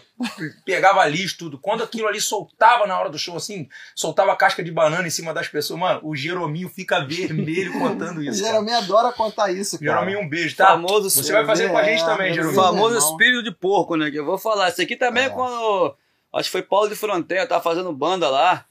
[0.66, 1.58] pegava lixo, tudo.
[1.58, 5.10] Quando aquilo ali soltava na hora do show, assim, soltava a casca de banana em
[5.12, 8.42] cima das pessoas, mano, o Jerominho fica vermelho contando O isso.
[8.42, 8.54] cara.
[8.54, 9.92] Jerominho adora contar isso, cara.
[9.92, 10.68] Jerominho, um beijo, tá?
[10.68, 12.62] Famoso, Você vai fazer com a gente É, também, é, o Jerominho.
[12.62, 14.10] famoso espírito de porco, né?
[14.10, 14.70] Que eu vou falar.
[14.70, 15.30] Esse aqui também, É.
[15.30, 15.96] quando.
[16.34, 18.66] Acho que foi Paulo de Fronteira, tava fazendo banda lá.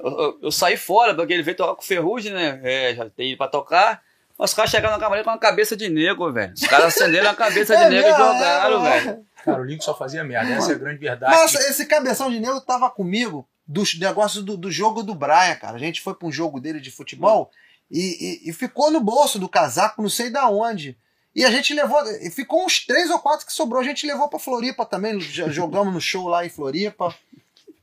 [0.00, 2.60] Eu, eu- eu saí fora, porque ele veio tocar com o Ferrugem, né?
[2.62, 4.02] É, já tem pra tocar.
[4.38, 6.54] Os caras chegaram na camarim com uma cabeça de negro, velho.
[6.54, 9.26] Os caras acenderam a cabeça de É negro e jogaram, é, velho.
[9.44, 11.34] Cara, o Lincoln só fazia merda, essa é a grande verdade.
[11.34, 15.76] Nossa, esse cabeção de negro tava comigo dos negócios do, do jogo do Brian, cara.
[15.76, 17.50] A gente foi pra um jogo dele de futebol
[17.90, 20.96] e, e- e ficou no bolso do casaco, não sei da onde.
[21.34, 23.80] E a gente levou, e ficou uns três ou quatro que sobrou.
[23.80, 27.14] A gente levou pra Floripa também, jogamos no show lá em Floripa.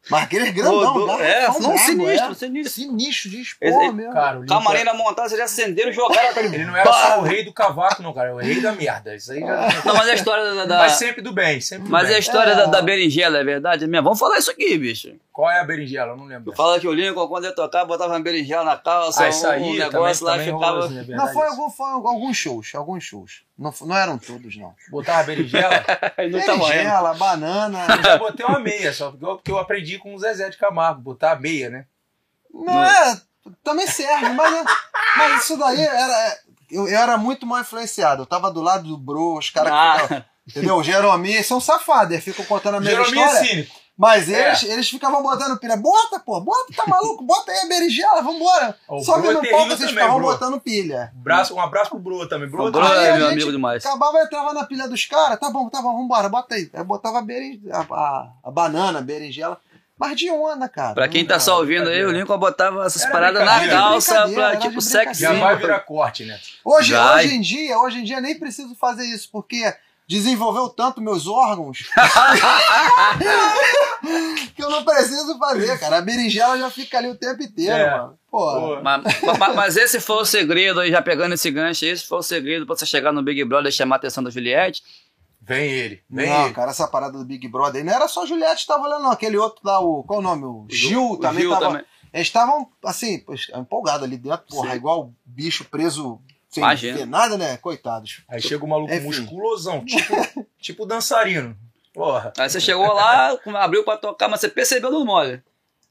[0.10, 2.34] Mas aquele grandão, Rodou- é, não, d'água, sinistro, é.
[2.36, 2.72] sinistro.
[2.82, 4.14] Sinistro de expor Esse- mesmo.
[4.14, 6.48] Cara, Camarim na montanha, eles acenderam e jogaram aquele.
[6.56, 8.30] Ele não era só o rei do cavaco, não, cara.
[8.30, 9.16] É o rei da merda.
[9.16, 9.68] Isso aí já.
[9.86, 10.66] Não, mas a história da.
[10.66, 12.16] da- Mas sempre do bem, sempre do mas bem.
[12.16, 12.56] a história É.
[12.56, 14.04] da, da berinjela é verdade mesmo?
[14.06, 15.14] Vamos falar isso aqui, bicho.
[15.32, 16.14] Qual é a berinjela?
[16.14, 16.52] Eu não lembro.
[16.56, 19.50] Fala que o Lincoln, quando ia tocar, botava uma berinjela na calça, Ah, isso um,
[19.52, 20.86] aí negócio lá também, também ficava.
[20.86, 23.44] assim, é Não, foi, algum, foi alguns shows, alguns shows.
[23.58, 24.74] Não, não eram todos, não.
[24.90, 26.12] Botava berinjela, tá.
[26.18, 27.86] Berinjela, banana.
[27.98, 29.52] eu já botei uma meia, só porque eu, porque
[29.98, 31.86] com o Zezé de Camargo, botar a meia, né?
[32.54, 33.22] Não é,
[33.64, 34.66] também serve, mas,
[35.18, 36.38] mas isso daí era.
[36.70, 38.24] Eu, eu era muito mal influenciado.
[38.24, 40.00] Eu tava do lado do Bro, os caras que Ah.
[40.02, 40.26] ficavam.
[40.50, 40.76] Entendeu?
[40.78, 43.50] O Jeromi, eles são safados, eles ficam contando a mesma Jeromia é história.
[43.50, 43.76] cínico.
[43.98, 44.50] Mas É.
[44.50, 45.76] eles, eles ficavam botando pilha.
[45.76, 47.24] Bota, pô, bota, tá maluco?
[47.24, 48.78] Bota aí a berinjela, vambora.
[48.88, 50.28] O Só que Bro é no terrível palco vocês também, ficavam Bro.
[50.32, 51.12] botando pilha.
[51.16, 52.48] Braço, um abraço pro Bro também.
[52.48, 52.86] Bro, O Bro.
[52.86, 53.84] Aí é meu amigo demais.
[53.86, 56.70] Acabava, entrava na pilha dos caras, tá bom, tá bom, vambora, bota aí.
[56.74, 57.60] Aí botava a, berin...
[57.72, 59.60] a, a, a banana, a berinjela.
[59.98, 60.94] Mas de onda, cara.
[60.94, 64.56] Pra quem tá só ouvindo aí, o Lincoln botava essas Era paradas na calça pra
[64.58, 65.22] tipo sexy.
[65.22, 66.40] Já vai virar corte, né?
[66.64, 69.74] Hoje, hoje em dia, hoje em dia nem preciso fazer isso, porque
[70.08, 71.80] desenvolveu tanto meus órgãos
[74.56, 75.98] que eu não preciso fazer, cara.
[75.98, 77.92] A berinjela já fica ali o tempo inteiro, É.
[77.98, 78.18] mano.
[78.30, 78.82] Pô, Pô.
[78.82, 79.04] Mas,
[79.40, 82.66] mas- mas esse foi o segredo aí, já pegando esse gancho, esse foi o segredo
[82.66, 84.84] pra você chegar no Big Brother e chamar a atenção da Juliette.
[85.48, 86.54] Vem ele, vem não, ele.
[86.54, 89.04] cara, essa parada do Big Brother aí não era só a Juliette que tava olhando,
[89.04, 89.12] não.
[89.12, 90.04] Aquele outro lá, o.
[90.04, 90.44] Qual o nome?
[90.44, 91.66] O Gil O também Gil tava.
[91.68, 91.86] também.
[92.14, 93.24] Eles estavam, assim,
[93.56, 94.76] empolgados ali dentro, porra, Sim.
[94.78, 96.98] igual bicho preso sem Imagina.
[96.98, 97.58] ver nada, né?
[97.58, 98.24] Coitados.
[98.28, 99.06] Aí chega o maluco Enfim.
[99.06, 100.14] musculosão, tipo,
[100.60, 101.56] tipo dançarino.
[101.94, 102.34] Porra.
[102.38, 105.42] Aí você chegou lá, abriu pra tocar, mas você percebeu no mole.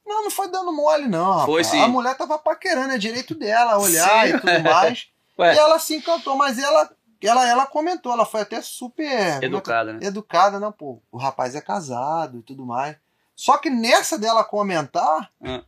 [0.06, 1.30] Não, não foi dando mole, não.
[1.32, 1.46] rapaz.
[1.46, 1.80] Foi sim.
[1.80, 4.34] A mulher tava paquerando, é direito dela olhar Sim.
[4.36, 5.08] e tudo mais.
[5.38, 5.54] Ué.
[5.54, 6.88] E ela se encantou, mas ela,
[7.26, 10.06] ela, ela comentou, ela foi até super Educada, né?
[10.06, 11.00] educada, não, pô.
[11.10, 12.96] O rapaz é casado e tudo mais.
[13.34, 15.62] Só que nessa dela comentar, Ah.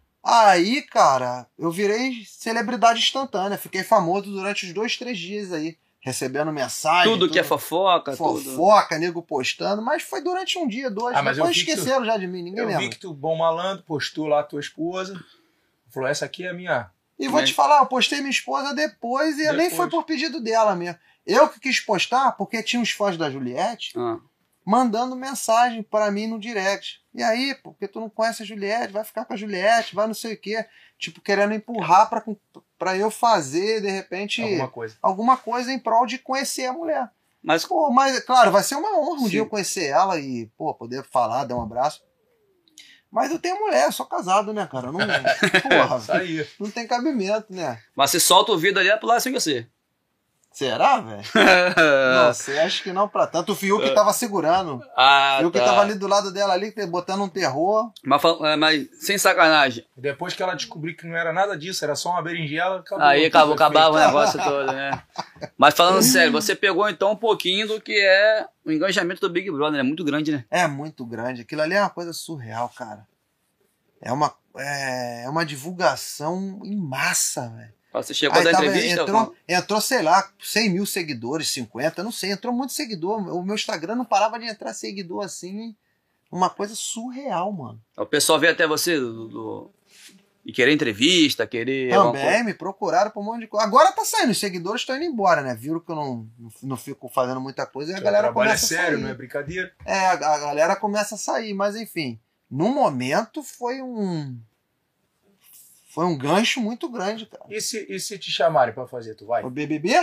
[0.50, 3.58] aí, cara, eu virei celebridade instantânea.
[3.58, 5.76] Fiquei famoso durante os dois, três dias aí.
[6.00, 7.12] Recebendo mensagem.
[7.12, 8.40] Tudo que é fofoca, tudo.
[8.40, 11.14] fofoca, nego postando, mas foi durante um dia, dois.
[11.16, 12.82] Ah, mas eu Depois vi que tu- esqueceram já de mim, ninguém Eu lembra.
[12.82, 15.20] vi que tu, bom malandro, postou lá a tua esposa.
[15.92, 16.88] Falou, essa aqui é a minha.
[17.18, 19.74] E vou te falar, eu postei minha esposa depois e nem Depois.
[19.74, 20.98] foi por pedido dela mesmo.
[21.26, 24.18] Eu que quis postar porque tinha uns fãs da Juliette Ah.
[24.64, 27.00] mandando mensagem pra mim no direct.
[27.14, 30.14] E aí, porque tu não conhece a Juliette, vai ficar com a Juliette, vai não
[30.14, 30.64] sei o quê.
[30.98, 32.22] Tipo, querendo empurrar pra,
[32.78, 34.96] pra eu fazer, de repente, Alguma coisa.
[35.02, 37.10] alguma coisa em prol de conhecer a mulher.
[37.42, 39.28] Mas Pô, mas, claro, vai ser uma honra um Sim.
[39.28, 42.02] dia eu conhecer ela e, pô, poder falar, dar um abraço.
[43.10, 44.92] Mas eu tenho mulher, sou casado, né, cara?
[44.92, 44.98] Não,
[45.62, 46.00] porra,
[46.60, 47.80] não tem cabimento, né?
[47.96, 49.66] Mas se solta o vidro ali, é pro lado sem você.
[50.58, 51.22] Será, velho?
[52.26, 53.52] Não sei, acho que não pra tanto.
[53.52, 54.82] O Fiuk tava segurando.
[54.96, 55.66] ah, O Fiuk tá.
[55.66, 57.92] tava ali do lado dela ali, botando um terror.
[58.02, 59.86] Mas, é, mas sem sacanagem.
[59.96, 63.06] Depois que ela descobriu que não era nada disso, era só uma berinjela, acabou.
[63.06, 65.00] Aí acabou, acabava o negócio todo, né?
[65.56, 69.48] Mas falando sério, você pegou então um pouquinho do que é o engajamento do Big
[69.52, 70.44] Brother, é muito grande, né?
[70.50, 71.42] É muito grande.
[71.42, 73.06] Aquilo ali é uma coisa surreal, cara.
[74.02, 77.77] É uma, é, é uma divulgação em massa, velho.
[78.02, 79.02] Você chegou Aí da tava- entrevista?
[79.02, 83.18] entrou, entrou, sei lá, 100 mil seguidores, 50, não sei, entrou muito seguidor.
[83.34, 85.74] O meu Instagram não parava de entrar seguidor assim.
[86.30, 87.80] Uma coisa surreal, mano.
[87.96, 89.70] O pessoal veio até você do, do-
[90.44, 91.90] e querer entrevista, querer.
[91.90, 93.66] Também me procuraram por um monte de coisa.
[93.66, 95.54] Agora tá saindo, os seguidores estão indo embora, né?
[95.54, 96.26] Viram que eu não,
[96.62, 99.70] não, fico fazendo muita coisa e a galera é começa a sério, não é brincadeira.
[99.84, 102.18] É, a, a galera começa a sair, mas enfim.
[102.50, 104.38] No momento foi um.
[105.98, 107.42] Foi um gancho muito grande, cara.
[107.50, 109.42] E se, e se te chamarem pra fazer, tu vai?
[109.42, 109.94] O BBB?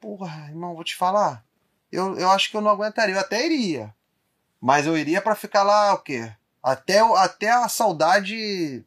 [0.00, 1.44] Porra, irmão, vou te falar.
[1.90, 3.14] Eu, eu acho que eu não aguentaria.
[3.14, 3.94] Eu até iria.
[4.58, 6.32] Mas eu iria pra ficar lá, o quê?
[6.62, 8.82] Até, o- até a saudade.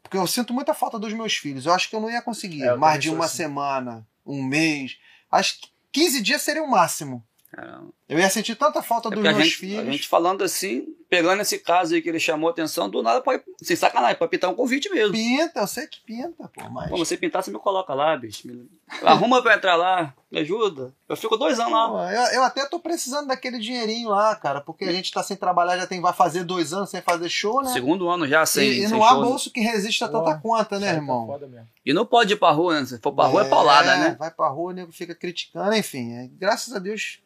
[0.00, 1.66] Porque eu sinto muita falta dos meus filhos.
[1.66, 2.62] Eu acho que eu não ia conseguir.
[2.62, 3.38] É, mais de uma assim.
[3.38, 4.96] semana, um mês.
[5.28, 7.20] Acho que 15 dias seria o máximo.
[7.56, 7.88] Caramba.
[8.06, 9.88] Eu ia sentir tanta falta É dos meus gente, filhos.
[9.88, 13.22] a gente falando assim, pegando esse caso aí que ele chamou a atenção, do nada
[13.22, 13.42] pode.
[13.62, 15.14] Sem sacanagem, pode pintar um convite mesmo.
[15.14, 16.90] Pinta, eu sei que pinta, pô, mas.
[16.90, 18.46] Pô, você pintar, você me coloca lá, bicho.
[18.46, 18.68] Me-
[19.02, 20.94] Arruma pra entrar lá, me ajuda.
[21.08, 21.88] Eu fico dois anos lá.
[21.88, 25.36] Pô, eu, eu até tô precisando daquele dinheirinho lá, cara, porque a gente tá sem
[25.36, 27.72] trabalhar, já tem, vai fazer dois anos sem fazer show, né?
[27.72, 28.68] Segundo ano já sem.
[28.68, 29.26] e, e sem não há show, né?
[29.28, 31.26] bolso que resista a tanta conta, né, tá irmão?
[31.26, 31.66] foda mesmo.
[31.84, 32.86] E não pode ir pra rua, né?
[32.86, 34.16] Se for pra rua é, paulada, né?
[34.18, 36.12] Vai pra rua, o nego fica criticando, enfim.
[36.12, 37.18] é, graças a Deus,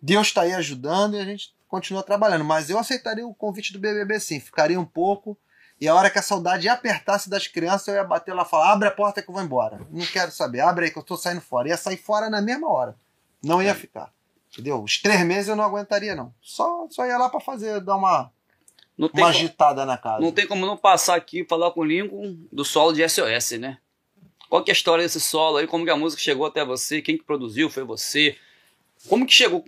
[0.00, 2.44] Deus tá aí ajudando e a gente continua trabalhando.
[2.44, 5.36] Mas eu aceitaria o convite do BBB sim, ficaria um pouco.
[5.80, 8.72] E a hora que a saudade apertasse das crianças, eu ia bater lá e falar:
[8.72, 9.80] abre a porta que eu vou embora.
[9.90, 11.68] Não quero saber, abre aí que eu tô saindo fora.
[11.68, 12.96] Ia sair fora na mesma hora.
[13.42, 14.12] Não ia ficar.
[14.52, 14.82] Entendeu?
[14.82, 16.34] Os três meses eu não aguentaria, não.
[16.40, 18.32] Só, só ia lá pra fazer, dar uma.
[18.96, 20.18] Uma agitada na casa.
[20.18, 23.52] não tem como não passar aqui e falar com o Lincoln do solo de SOS,
[23.52, 23.78] né?
[24.50, 25.68] Qual que é a história desse solo aí?
[25.68, 27.00] Como que a música chegou até você?
[27.00, 27.70] Quem que produziu?
[27.70, 28.36] Foi você?
[29.08, 29.64] Como que chegou?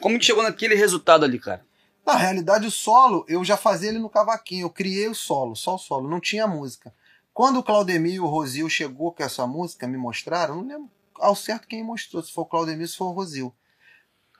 [0.00, 1.64] Como que chegou naquele resultado ali, cara?
[2.06, 4.64] Na realidade, o solo, eu já fazia ele no cavaquinho.
[4.66, 6.94] Eu criei o solo, só o solo, não tinha música.
[7.32, 10.90] Quando o Claudemir e o Rosil chegou com essa música, me mostraram, eu não lembro
[11.18, 13.54] ao certo quem mostrou, se for o Claudemir ou se for o Rosil.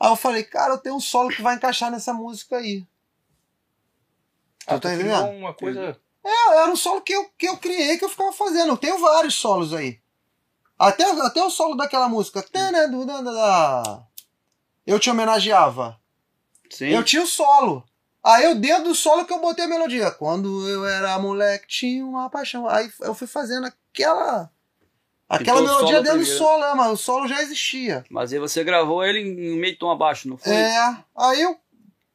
[0.01, 2.87] Aí eu falei, cara, eu tenho um solo que vai encaixar nessa música aí.
[4.67, 5.39] Ah, Tu tá tu criou entendendo?
[5.39, 6.01] uma coisa.
[6.25, 8.71] É, era um solo que eu, que eu criei, que eu ficava fazendo.
[8.73, 10.01] Eu tenho vários solos aí.
[10.79, 12.43] Até, até o solo daquela música.
[12.43, 14.07] Tanadudadada.
[14.91, 15.99] Eu te homenageava.
[16.71, 16.89] Sim.
[16.89, 17.85] Eu tinha o solo.
[18.23, 20.11] Aí eu dentro do solo que eu botei a melodia.
[20.11, 22.69] Quando eu era moleque, tinha uma paixão.
[22.69, 24.51] Aí eu fui fazendo aquela.
[25.29, 26.93] Aquela Então, melodia dentro do solo, né, mano?
[26.93, 28.05] O solo já existia.
[28.11, 30.53] Mas aí você gravou ele em meio tom abaixo, não foi?
[30.53, 30.97] É.
[31.17, 31.57] Aí eu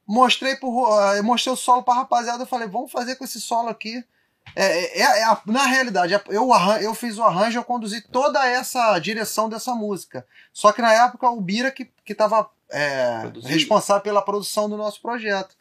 [0.05, 3.39] mostrei pro Ro- eu mostrei o solo pra rapaziada, eu falei, vamos fazer com esse
[3.39, 4.03] solo aqui.
[4.55, 8.45] É, é- é a- na realidade, eu, arran- eu fiz o arranjo, eu conduzi toda
[8.47, 10.25] essa direção dessa música.
[10.53, 15.01] Só que na época o Bira que, que tava é, responsável pela produção do nosso
[15.01, 15.55] projeto.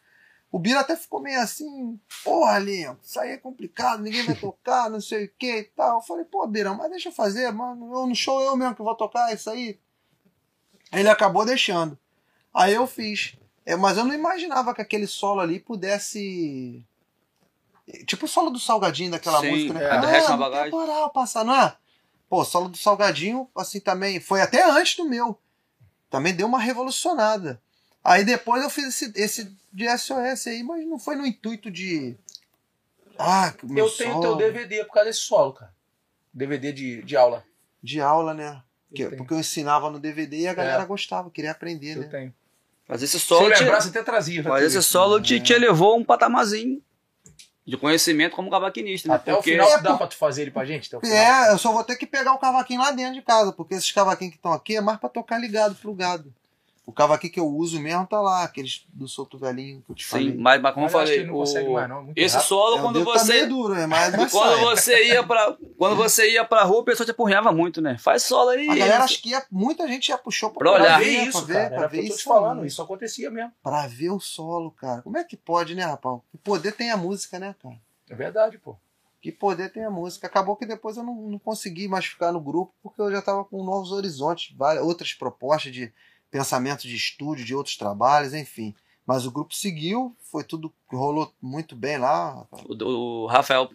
[0.51, 4.89] O Bira até ficou meio assim, porra, Linho, isso aí é complicado, ninguém vai tocar,
[4.89, 5.97] não sei o que e tal.
[5.97, 8.81] Eu falei, pô, Bira, mas deixa eu fazer, mano, eu, no show eu mesmo que
[8.81, 9.79] vou tocar isso aí.
[10.93, 11.97] Ele acabou deixando.
[12.53, 13.35] Aí eu fiz.
[13.65, 16.85] É, mas eu não imaginava que aquele solo ali pudesse.
[18.05, 19.83] Tipo o solo do Salgadinho daquela Sim, música, né?
[19.83, 21.75] é, Ah, temporal passar, não é?
[22.29, 24.19] Pô, solo do Salgadinho, assim também.
[24.19, 25.37] Foi até antes do meu.
[26.15, 27.61] Também deu uma revolucionada.
[28.03, 32.15] Aí depois eu fiz esse, esse de SOS aí, mas não foi no intuito de.
[33.17, 35.73] Ah, meu Eu tenho solo teu DVD por causa desse solo, cara.
[36.33, 37.43] DVD de, de aula.
[37.81, 38.61] de aula, né?
[38.93, 40.85] Eu porque eu ensinava no DVD e a galera É.
[40.85, 42.07] gostava, queria aprender, Eu né?
[42.07, 42.33] tenho.
[42.87, 43.47] Mas esse Se solo.
[43.49, 44.43] eu te- lembrasse, até trazia.
[44.43, 46.81] Mas esse solo te, te elevou um patamarzinho
[47.65, 49.15] de conhecimento como cavaquinista, né?
[49.15, 50.87] Até o Porque final É, dá pra tu fazer ele pra gente?
[50.87, 51.17] Até o final.
[51.17, 53.91] É, eu só vou ter que pegar o cavaquinho lá dentro de casa, porque esses
[53.91, 56.31] cavaquinhos que estão aqui é mais pra tocar ligado, plugado.
[56.87, 60.03] O cavaquinho que eu uso mesmo tá lá, aqueles do solto velhinho que eu te
[60.03, 60.35] Sim, falei.
[60.37, 62.47] mas, mas como eu falei, ele não consegue o- mais, não, muito esse rápido.
[62.47, 63.45] solo, É, quando tá você.
[63.47, 64.63] duro, é, mas, mas Quando sai.
[64.65, 65.57] você ia pra.
[65.79, 67.97] Quando você ia pra rua, o pessoal te apurreava muito, né?
[67.97, 68.69] Faz solo aí.
[68.69, 70.99] A galera acho que ia, muita gente já puxou pra, Pra Pra olhar.
[70.99, 71.75] ver ver, isso, pra ver, cara.
[71.75, 72.65] pra ver que eu tô te isso falando.
[72.67, 73.51] Isso acontecia mesmo.
[73.63, 75.01] Pra ver o solo, cara.
[75.01, 76.19] Como é que pode, né, rapaz?
[76.31, 77.75] Que poder tem a música, né, cara?
[78.09, 78.75] É verdade, pô.
[79.21, 80.27] Que poder tem a música.
[80.27, 83.43] Acabou que depois eu não, não consegui mais ficar no grupo, porque eu já tava
[83.43, 85.91] com novos horizontes, várias, outras propostas de
[86.39, 88.75] pensamento de estúdio, de outros trabalhos, enfim.
[89.07, 92.45] Mas o grupo seguiu, foi tudo, rolou muito bem lá.
[92.67, 93.69] O, o Rafael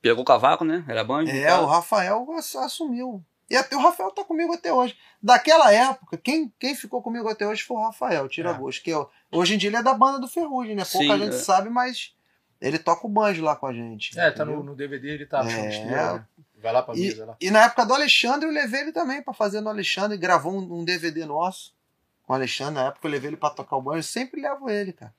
[0.00, 0.84] pegou o cavaco, né?
[0.86, 1.32] Era banjo.
[1.32, 1.64] É, tal.
[1.64, 3.24] o Rafael ass- assumiu.
[3.50, 4.94] E até o Rafael tá comigo até hoje.
[5.22, 8.54] Daquela época, quem, quem ficou comigo até hoje foi o Rafael, tira É.
[8.54, 8.82] gosto.
[8.82, 10.84] Que eu- hoje em dia ele é da banda do Ferrugem, né?
[10.84, 11.38] Pouca Sim, gente é.
[11.38, 12.14] sabe, mas
[12.60, 14.16] ele toca o banjo lá com a gente.
[14.18, 14.58] É, tá entendeu?
[14.58, 15.68] no, no DVD, ele tá É.
[15.70, 16.26] estrela, né?
[16.62, 17.36] Vai lá pra E, mesa lá.
[17.40, 20.80] e na época do Alexandre, eu levei ele também pra fazer no Alexandre, gravou um,
[20.80, 21.72] um DVD nosso
[22.28, 22.74] com o Alexandre.
[22.74, 25.12] Na época eu levei ele pra tocar o banjo, eu sempre levo ele, cara.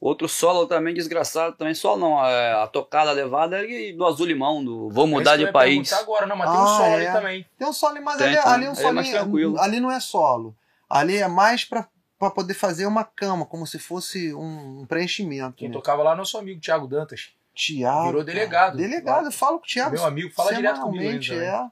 [0.00, 4.26] Outro solo também desgraçado, também solo não, é, a tocada a levada é do Azul
[4.26, 5.92] Limão, do Vou Mudar de País.
[5.92, 6.94] agora, não, mas tem um Ah, solo é.
[6.94, 7.46] ali também.
[7.58, 8.44] Tem um solo, mas Tem, ali, tem.
[8.52, 9.22] ali é um Aí é mais solinho.
[9.24, 9.60] tranquilo.
[9.60, 10.54] ali não é solo.
[10.88, 15.56] Ali é mais pra, pra poder fazer uma cama, como se fosse um, um preenchimento.
[15.56, 15.74] Quem né?
[15.74, 17.30] tocava lá é nosso amigo Thiago Dantas.
[17.52, 18.06] Tiago.
[18.06, 18.76] Virou delegado.
[18.76, 19.90] Delegado, eu falo com o Thiago.
[19.96, 21.20] Meu amigo, fala direto comigo ainda.
[21.22, 21.70] semanalmente, né?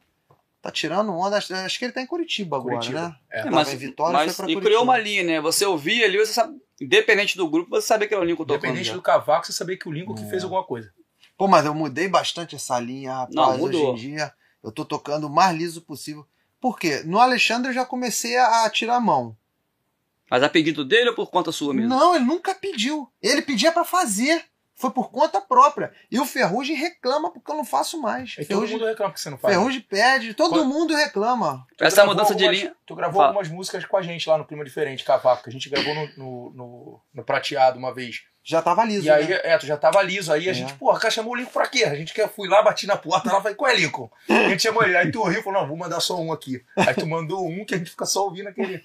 [0.66, 0.70] É.
[0.70, 1.36] Tá tirando onda.
[1.36, 2.98] Acho acho que ele tá em Curitiba, Curitiba.
[2.98, 3.16] agora, né?
[3.30, 3.38] É.
[3.40, 5.40] É, Tava mas, em Vitória, mas foi pra e criou uma linha, né?
[5.40, 8.64] Você ouvia ali, você sabe, independente do grupo, você sabia que era o Lincoln tocando.
[8.64, 10.28] Independente do cavaco, você sabia que o Lincoln que É.
[10.28, 10.92] fez alguma coisa.
[11.36, 13.34] Pô, mas eu mudei bastante essa linha, rapaz.
[13.34, 13.92] Não, Hoje mudou.
[13.92, 14.32] em dia
[14.64, 16.26] eu tô tocando o mais liso possível.
[16.60, 17.02] Por quê?
[17.04, 19.36] No Alexandre eu já comecei a, a tirar a mão.
[20.30, 21.88] Mas a pedido dele ou por conta sua mesmo?
[21.88, 23.08] Não, ele nunca pediu.
[23.22, 24.44] Ele pedia pra fazer.
[24.78, 25.90] Foi por conta própria.
[26.10, 28.32] E o Ferrugem reclama porque eu não faço mais.
[28.32, 29.54] E todo Ferrugem, mundo reclama que você não faz.
[29.54, 31.66] Ferrugem pede, todo Quando- mundo reclama.
[31.78, 33.28] Tu Essa mudança de algumas- linha- Tu gravou Fala.
[33.28, 36.06] algumas músicas com a gente lá no Clima Diferente, Cavaco, que a gente gravou no,
[36.16, 38.22] no, no- no Prateado uma vez.
[38.44, 39.40] Já tava liso, e aí, né?
[39.42, 40.30] é, tu já tava liso.
[40.32, 40.54] Aí a É.
[40.54, 41.82] gente, porra, cara, chamou o Lincoln pra quê?
[41.84, 44.08] A gente que fui lá, bati na porta lá, falei, qual é Lincoln?
[44.28, 44.96] A gente chamou ele.
[44.96, 46.62] Aí tu riu e falou, não, vou mandar só um aqui.
[46.76, 48.84] Aí tu mandou um que a gente fica só ouvindo aquele.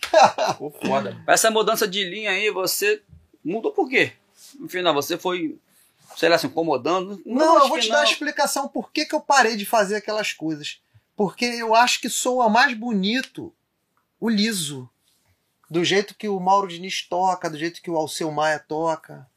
[0.53, 1.15] Ficou foda.
[1.27, 3.01] Essa mudança de linha aí, você
[3.45, 4.13] mudou por quê?
[4.59, 5.59] No final, você foi,
[6.21, 7.19] sei lá, se incomodando?
[7.25, 7.95] Não, eu vou te não.
[7.95, 10.79] dar a explicação por que, que eu parei de fazer aquelas coisas.
[11.15, 13.51] Porque eu acho que soa mais bonito
[14.19, 14.87] o liso.
[15.67, 19.27] Do jeito que o Mauro Diniz toca, do jeito que o Alceu Maia toca.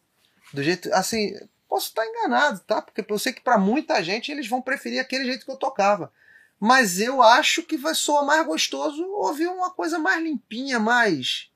[0.53, 0.93] Do jeito.
[0.93, 1.35] Assim,
[1.67, 2.83] posso estar enganado, tá?
[2.83, 6.13] Porque eu sei que pra muita gente eles vão preferir aquele jeito que eu tocava.
[6.61, 11.51] Mas eu acho que vai soar mais gostoso ouvir uma coisa mais limpinha, mais.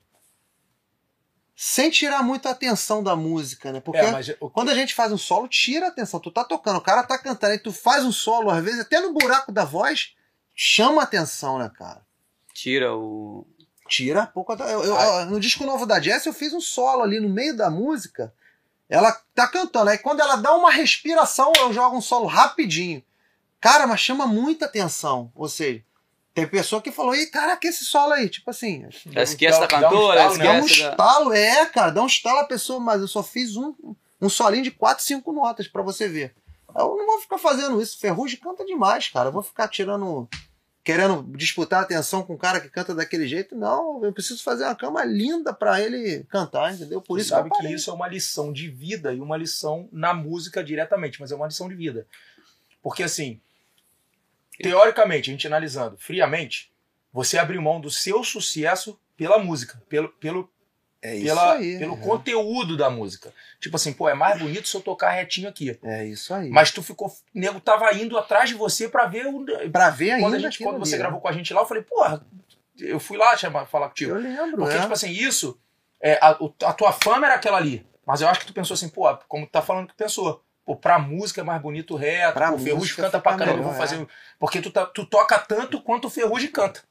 [1.61, 3.81] Sem tirar muito a atenção da música, né?
[3.81, 6.17] Porque É, mas o- quando a gente faz um solo, tira a atenção.
[6.17, 9.01] Tu tá tocando, o cara tá cantando, aí tu faz um solo, às vezes, até
[9.01, 10.15] no buraco da voz,
[10.55, 12.01] chama a atenção, né, cara?
[12.53, 13.45] Tira o.
[13.89, 14.53] Tira pouco.
[14.53, 17.27] a- Eu, eu- eu- no disco novo da Jess, eu fiz um solo ali no
[17.27, 18.33] meio da música.
[18.87, 19.89] Ela tá cantando.
[19.89, 23.03] Aí quando ela dá uma respiração, eu jogo um solo rapidinho.
[23.59, 25.29] Cara, mas chama muita atenção.
[25.35, 25.83] Ou seja,
[26.39, 28.29] tem pessoa que falou, ih, caraca, esse solo aí.
[28.29, 30.43] Tipo assim, Esquece dá- da dá um cantora, estalo, né?
[30.45, 31.33] dá um esquece estalo.
[31.33, 33.73] É, cara, dá um estalo a pessoa, mas eu só fiz um,
[34.21, 36.33] um solinho de 4, 5 notas pra você ver.
[36.75, 37.97] Eu não vou ficar fazendo isso.
[37.99, 39.29] Ferrugem canta demais, cara.
[39.29, 40.27] Eu vou ficar tirando.
[40.81, 43.55] Querendo disputar a atenção com um cara que canta daquele jeito.
[43.55, 47.01] Não, eu preciso fazer uma cama linda pra ele cantar, entendeu?
[47.01, 49.89] Por isso sabe que, eu que isso é uma lição de vida e uma lição
[49.91, 52.07] na música diretamente, mas é uma lição de vida.
[52.81, 53.39] Porque assim,
[54.61, 56.71] teoricamente, a gente analisando friamente,
[57.11, 60.49] você abriu mão do seu sucesso pela música, pelo, pelo,
[61.01, 61.77] É isso pela, aí.
[61.77, 61.97] pelo é.
[61.97, 63.33] conteúdo da música.
[63.59, 65.77] Tipo assim, pô, é mais bonito se eu tocar retinho aqui.
[65.83, 66.49] É isso aí.
[66.49, 67.07] Mas tu ficou.
[67.07, 69.45] O nego tava indo atrás de você pra ver o.
[69.71, 71.83] pra ver ainda Quando, a gente, quando você gravou com a gente lá, eu falei,
[71.83, 72.25] porra,
[72.79, 74.11] eu fui lá chamar, falar contigo.
[74.11, 74.81] Eu lembro, Porque, é.
[74.81, 75.59] tipo assim, isso,
[76.01, 77.85] é, a, a tua fama era aquela ali.
[78.05, 80.43] Mas eu acho que tu pensou assim, pô, como tu tá falando que pensou.
[80.69, 83.63] Pô, pra música é mais bonito reto, Pra pô, o Ferrugem canta pra caramba, eu
[83.63, 84.07] vou melhor, fazer.
[84.37, 86.81] Porque tu, tá- tu toca tanto quanto o Ferrugem canta.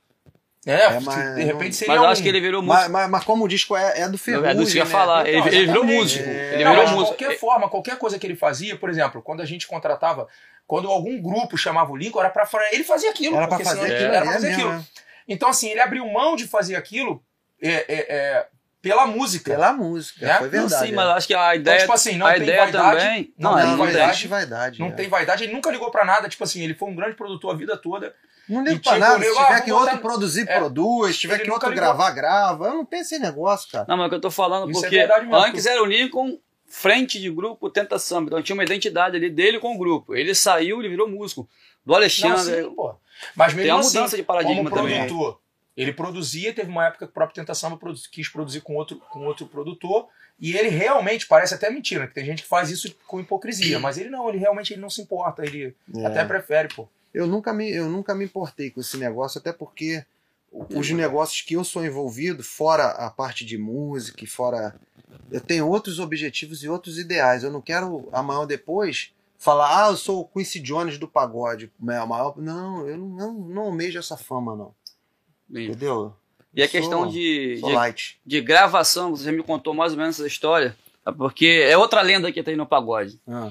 [0.67, 1.95] É, É, mas de repente não- seria.
[1.95, 2.83] Mas eu um- acho que ele virou músico.
[2.83, 4.91] mas, mas, mas como o disco é, é do Ferrugem, É do que ia né?
[4.91, 5.29] falar.
[5.29, 6.29] Ele, Então, ele virou músico.
[6.29, 6.55] É.
[6.55, 7.17] Ele Não, virou mas de músico.
[7.17, 10.27] qualquer forma, qualquer coisa que ele fazia, por exemplo, quando a gente contratava,
[10.67, 13.37] quando algum grupo chamava o Lincoln, era pra ele fazia aquilo.
[13.37, 14.73] Era pra porque senão fazer ele- aquilo, era pra é fazer aquilo.
[14.73, 14.85] né?
[15.29, 17.23] Então, assim, ele abriu mão de fazer aquilo
[17.63, 18.47] é, é, é,
[18.81, 19.51] pela música.
[19.51, 20.35] Pela música, É?
[20.35, 20.87] foi Não, verdade.
[20.87, 20.95] sim, é.
[20.97, 23.35] mas acho que a Então, ideia, tipo assim, não a tem ideia vaidade, também.
[23.39, 24.29] não Não, tem ele não, não vaidade, tem.
[24.29, 24.81] vaidade.
[24.81, 24.91] Não é.
[24.93, 26.29] tem vaidade, ele nunca ligou pra nada.
[26.29, 28.15] Tipo assim, ele foi um grande produtor a vida toda.
[28.49, 29.23] Não ligo pra tipo, nada.
[29.25, 30.59] Se tiver ah, que outro produzir, É.
[30.59, 31.15] produz.
[31.17, 31.85] Se tiver que outro ligou.
[31.85, 32.67] gravar, grava.
[32.69, 33.85] Eu não tenho esse negócio, cara.
[33.89, 35.37] Não, mas é o que eu tô falando, Isso é porque verdade mesmo.
[35.37, 38.29] antes era o Lincoln frente de grupo Tenta Samba.
[38.29, 40.15] Então tinha uma identidade ali dele com o grupo.
[40.15, 41.49] Ele saiu, ele virou músico.
[41.85, 42.63] Do Não, Alexandre.
[42.65, 42.95] sim, pô.
[43.35, 45.09] Mas mesmo tem uma assim, mudança de paradigma como também.
[45.83, 47.79] Ele produzia, teve uma época que o próprio Tentação
[48.11, 50.09] quis produzir com outro, com outro produtor,
[50.41, 53.99] e ele realmente, parece até mentira, que tem gente que faz isso com hipocrisia, mas
[53.99, 56.07] ele não, ele realmente ele não se importa, ele É.
[56.07, 56.89] até prefere, pô.
[57.13, 60.05] Eu nunca, me, eu nunca me importei com esse negócio, até porque
[60.53, 64.75] os negócios que eu sou envolvido, fora a parte de música, fora.
[65.31, 67.43] Eu tenho outros objetivos e outros ideais.
[67.43, 71.71] Eu não quero amanhã ou depois falar, ah, eu sou o Quincy Jones do pagode.
[71.81, 72.37] o maior.
[72.37, 74.75] Não, eu não, não, não almejo essa fama, não.
[75.51, 76.15] Entendeu?
[76.55, 77.71] E a Sou- questão de, Sou
[78.25, 80.77] de, gravação, você já me contou mais ou menos essa história,
[81.17, 83.21] porque é outra lenda que tem no pagode.
[83.29, 83.51] Ah.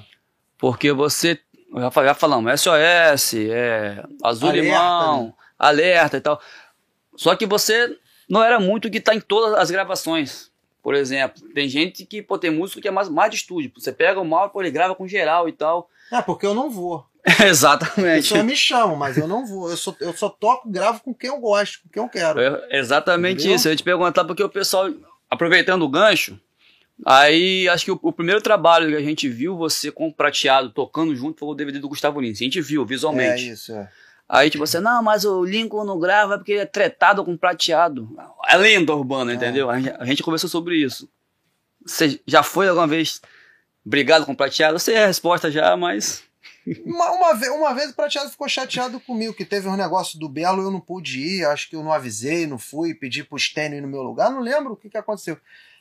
[0.57, 1.39] Porque você,
[1.75, 5.33] já, já falamos, SOS, é Azul Alerta, Limão, né?
[5.57, 6.41] Alerta e tal.
[7.15, 7.97] Só que você
[8.29, 10.51] não era muito que tá em todas as gravações.
[10.81, 13.71] Por exemplo, tem gente que, pô, tem músico que é mais, mais de estúdio.
[13.75, 15.89] Você pega o mal, pô, ele grava com geral e tal.
[16.11, 17.05] É, porque eu não vou.
[17.45, 18.23] Exatamente.
[18.29, 19.69] Pessoa me chama, mas eu não vou.
[19.69, 22.39] Eu só, eu só toco, gravo com quem eu gosto, com quem eu quero.
[22.39, 23.55] É exatamente Entendeu?
[23.55, 23.67] isso.
[23.67, 24.89] Eu ia te perguntar porque o pessoal,
[25.29, 26.39] aproveitando o gancho,
[27.05, 30.69] aí acho que o, o primeiro trabalho que a gente viu você com o prateado
[30.69, 32.39] tocando junto foi o DVD do Gustavo Lins.
[32.39, 33.49] A gente viu É visualmente.
[33.49, 33.89] isso, é.
[34.29, 38.09] Aí tipo você, não, mas o Lincoln não grava porque ele é tretado com prateado.
[38.49, 39.35] É lenda urbana, É.
[39.35, 39.69] entendeu?
[39.69, 41.09] A gente, a gente conversou sobre isso.
[41.85, 43.21] Você já foi alguma vez
[43.85, 44.75] brigado com prateado?
[44.75, 46.23] Eu sei a resposta já, mas.
[46.85, 50.27] Uma, uma, vez, uma vez o prateado ficou chateado comigo, que teve um negócio do
[50.27, 53.77] Belo eu não pude ir, acho que eu não avisei, não fui, pedi pro Stênio
[53.77, 55.37] ir no meu lugar, não lembro o que, que aconteceu.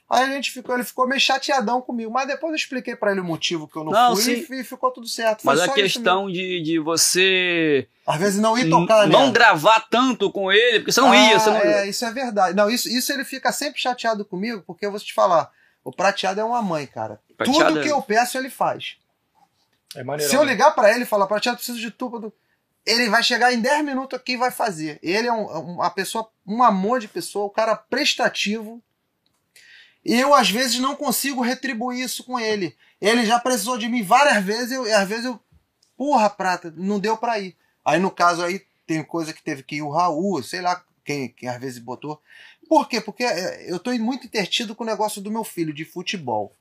[0.08, 3.20] Aí a gente ficou, ele ficou meio chateadão comigo, mas depois eu expliquei pra ele
[3.20, 5.42] o motivo que eu não, Não, fui e, e ficou tudo certo.
[5.42, 7.88] Foi Mas a questão de, de você.
[8.06, 9.32] Às vezes não ir tocar, não né?
[9.32, 11.56] gravar tanto com ele, porque você não Ah, ia, você não.
[11.56, 12.56] É, isso é verdade.
[12.56, 15.50] Não, isso, isso ele fica sempre chateado comigo, porque eu vou te falar,
[15.82, 17.20] o prateado é uma mãe, cara.
[17.36, 18.96] Prateado Tudo é- que eu peço, ele faz.
[19.96, 20.30] É maneiro.
[20.30, 22.32] Se eu ligar pra ele e falar, prateado, preciso de do-
[22.84, 24.98] ele vai chegar em 10 minutos aqui e vai fazer.
[25.02, 28.80] Ele é um- uma pessoa, um amor de pessoa, um cara prestativo.
[30.04, 32.76] E eu, às vezes, não consigo retribuir isso com ele.
[33.00, 35.40] Ele já precisou de mim várias vezes, eu- e às vezes eu.
[35.96, 37.56] Porra, prata, não deu pra ir.
[37.84, 41.28] Aí, no caso aí, tem coisa que teve que ir o Raul, sei lá quem,
[41.30, 42.20] quem às vezes botou.
[42.68, 43.00] Por quê?
[43.00, 46.52] Porque é, eu tô muito intertido com o negócio do meu filho de futebol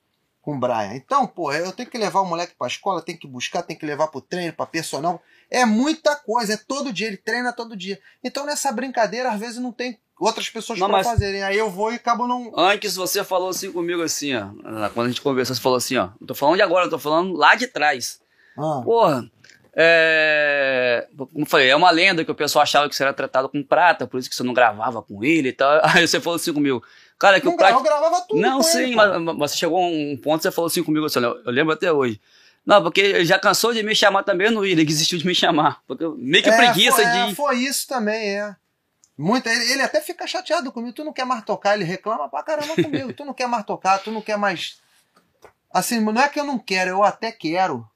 [0.46, 0.94] com o Brian.
[0.94, 3.86] Então, pô, eu tenho que levar o moleque pra escola, tenho que buscar, tenho que
[3.86, 5.20] levar pro treino, pra personal.
[5.50, 8.00] É muita coisa, é todo dia, ele treina todo dia.
[8.24, 11.42] Então, nessa brincadeira, às vezes não tem outras pessoas Não, pra mas- fazerem.
[11.44, 12.54] Aí eu vou e acabo não.
[12.56, 14.50] Antes você falou assim comigo assim, ó.
[14.94, 16.10] Quando a gente conversou, você falou assim, ó.
[16.22, 18.22] Não tô falando de agora, eu tô falando lá de trás.
[18.58, 19.30] Ah, Porra,
[19.78, 23.62] É, como falei, é uma lenda que o pessoal achava que você era tratado com
[23.62, 25.82] prata, por isso que você não gravava com ele e tal.
[25.84, 26.82] Aí você falou assim comigo,
[27.18, 28.40] cara, que Não o grava, eu gravava tudo.
[28.40, 31.20] Não, sim, ele, mas, mas você chegou a um ponto, você falou assim comigo, assim,
[31.20, 32.20] eu, lembro até hoje.
[32.66, 35.36] Não, porque ele já cansou de me chamar também no William, que desistiu de me
[35.36, 35.82] chamar.
[35.88, 37.36] Porque meio que É, preguiça foi, é, de.
[37.36, 38.56] foi isso também, é.
[39.18, 40.94] Muito, ele, ele até fica chateado comigo.
[40.94, 43.14] Tu não quer mais tocar, ele reclama pra caramba comigo.
[43.14, 44.78] Tu não quer mais tocar, tu não quer mais.
[45.72, 47.88] Assim, não é que eu não quero, eu até quero.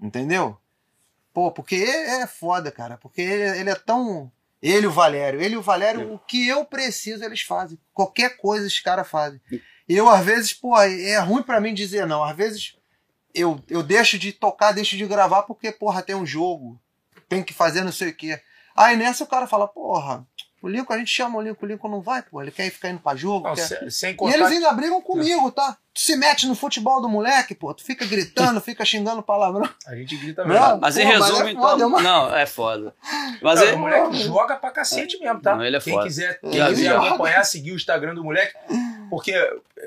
[0.00, 0.58] Entendeu?
[1.32, 2.98] Pô, porque é, é foda, cara.
[2.98, 4.30] Porque ele, ele é tão.
[4.62, 5.42] Ele e o Valério.
[5.42, 7.78] Ele e o Valério, o que eu preciso, eles fazem.
[7.92, 9.40] Qualquer coisa os caras fazem.
[9.88, 12.22] Eu, às vezes, pô, é ruim pra mim dizer não.
[12.22, 12.76] Às vezes
[13.34, 16.80] eu, eu deixo de tocar, deixo de gravar porque, porra, tem um jogo.
[17.28, 18.40] Tem que fazer não sei o quê.
[18.76, 20.26] Aí nessa o cara fala, porra,
[20.62, 22.40] o Lincoln, a gente chama o Lincoln, o Lincoln não vai, pô.
[22.40, 23.48] Ele quer ficar indo pra jogo.
[23.48, 23.62] Não, quer...
[23.66, 24.34] sem, sem E contar.
[24.36, 25.76] eles ainda brigam comigo, tá?
[25.94, 27.74] Tu se mete no futebol do moleque, pô.
[27.74, 29.68] Tu fica gritando, fica xingando palavrão.
[29.86, 30.78] A gente grita Não, mesmo.
[30.80, 31.80] Mas em Pô, mas resumo, é então.
[31.80, 32.94] é uma- Não, é foda.
[33.42, 35.56] Mas Não, é- o moleque joga pra cacete mesmo, tá?
[35.56, 36.06] Não, ele é quem foda.
[36.06, 38.54] quiser, quem quiser acompanhar, seguir o Instagram do moleque,
[39.12, 39.34] porque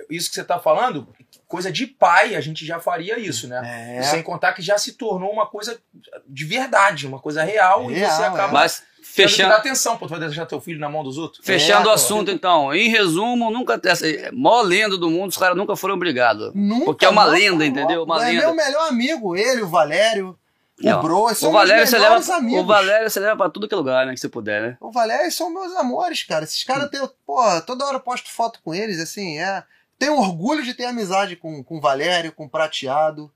[0.07, 1.07] isso que você tá falando,
[1.47, 3.97] coisa de pai, a gente já faria isso, né?
[3.97, 4.03] É.
[4.03, 5.79] Sem contar que já se tornou uma coisa
[6.27, 8.25] de verdade, uma coisa real, e Real, você é.
[8.27, 11.17] acaba Mas que dar fechando, atenção, pô, tu vai deixar teu filho na mão dos
[11.17, 11.43] outros?
[11.43, 12.71] fechando É, o assunto, então.
[12.71, 13.81] Em resumo, nunca.
[13.83, 16.51] Essa maior lenda do mundo, os caras nunca foram brigados.
[16.53, 18.03] Nunca, Porque é uma nunca, lenda, entendeu?
[18.03, 18.41] Uma é lenda.
[18.41, 20.37] meu melhor amigo, ele, o Valério,
[20.79, 22.63] Não, o Bro, esses são O Valério, meus você leva, amigos.
[22.63, 24.13] o Valério você leva pra tudo que é lugar, né?
[24.13, 24.77] Que você puder, né?
[24.81, 26.43] O Valério são meus amores, cara.
[26.43, 27.07] Esses caras têm.
[27.25, 29.63] Porra, toda hora eu posto foto com eles, assim, é.
[29.97, 33.31] Tenho orgulho de ter amizade com, com o Valério, com o Prateado,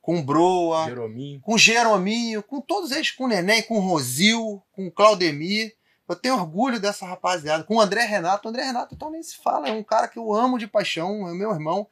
[0.00, 1.40] com o Broa, Jerominho.
[1.40, 5.74] com o Jerominho, com todos eles, com o Neném, com o Rosil, com o Claudemir.
[6.08, 7.64] Eu tenho orgulho dessa rapaziada.
[7.64, 8.46] Com o André Renato.
[8.46, 9.68] O André Renato, então nem se fala.
[9.68, 11.88] É um cara que eu amo de paixão, é meu irmão.